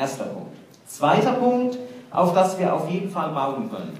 Erster 0.00 0.24
Punkt. 0.24 0.56
Zweiter 0.86 1.32
Punkt, 1.34 1.78
auf 2.10 2.32
das 2.32 2.58
wir 2.58 2.72
auf 2.72 2.88
jeden 2.90 3.10
Fall 3.10 3.32
bauen 3.32 3.70
können. 3.70 3.98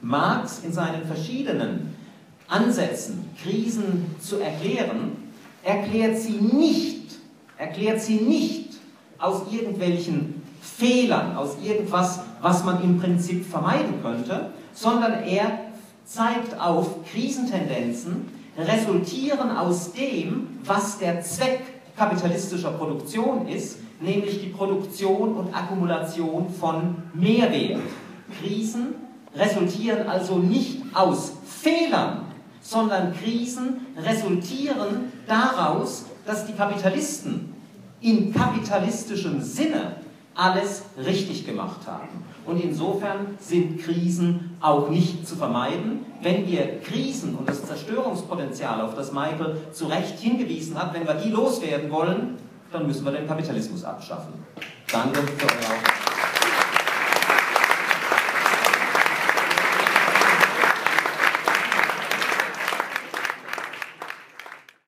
Marx 0.00 0.62
in 0.64 0.72
seinen 0.72 1.06
verschiedenen 1.06 1.94
Ansätzen, 2.48 3.30
Krisen 3.40 4.16
zu 4.20 4.40
erklären, 4.40 5.32
erklärt 5.62 6.18
sie 6.18 6.32
nicht, 6.32 7.12
erklärt 7.56 8.00
sie 8.00 8.16
nicht 8.16 8.70
aus 9.18 9.42
irgendwelchen 9.48 10.42
Fehlern, 10.60 11.36
aus 11.36 11.56
irgendwas, 11.62 12.18
was 12.40 12.64
man 12.64 12.82
im 12.82 13.00
Prinzip 13.00 13.46
vermeiden 13.46 14.02
könnte, 14.02 14.50
sondern 14.74 15.22
er 15.22 15.60
zeigt 16.04 16.60
auf, 16.60 16.96
Krisentendenzen 17.12 18.28
resultieren 18.58 19.56
aus 19.56 19.92
dem, 19.92 20.58
was 20.64 20.98
der 20.98 21.22
Zweck 21.22 21.62
kapitalistischer 21.96 22.72
Produktion 22.72 23.46
ist, 23.46 23.78
nämlich 24.02 24.40
die 24.40 24.48
Produktion 24.48 25.34
und 25.34 25.54
Akkumulation 25.54 26.50
von 26.50 26.96
Mehrwert. 27.14 27.80
Krisen 28.40 28.94
resultieren 29.34 30.06
also 30.06 30.36
nicht 30.36 30.82
aus 30.92 31.32
Fehlern, 31.46 32.26
sondern 32.60 33.14
Krisen 33.14 33.86
resultieren 33.96 35.12
daraus, 35.26 36.06
dass 36.26 36.46
die 36.46 36.52
Kapitalisten 36.52 37.52
in 38.00 38.32
kapitalistischem 38.32 39.40
Sinne 39.40 39.96
alles 40.34 40.82
richtig 40.96 41.46
gemacht 41.46 41.86
haben. 41.86 42.08
Und 42.44 42.62
insofern 42.62 43.36
sind 43.38 43.80
Krisen 43.80 44.56
auch 44.60 44.88
nicht 44.88 45.28
zu 45.28 45.36
vermeiden. 45.36 46.04
Wenn 46.22 46.46
wir 46.46 46.80
Krisen 46.80 47.36
und 47.36 47.48
das 47.48 47.64
Zerstörungspotenzial, 47.64 48.80
auf 48.80 48.94
das 48.94 49.12
Michael 49.12 49.58
zu 49.72 49.86
Recht 49.86 50.18
hingewiesen 50.18 50.76
hat, 50.76 50.94
wenn 50.94 51.06
wir 51.06 51.14
die 51.14 51.30
loswerden 51.30 51.90
wollen, 51.90 52.38
dann 52.72 52.86
müssen 52.86 53.04
wir 53.04 53.12
den 53.12 53.26
Kapitalismus 53.26 53.84
abschaffen. 53.84 54.32
Danke 54.90 55.20
für 55.22 55.46
eure 55.46 55.56
Aufmerksamkeit. 55.56 56.11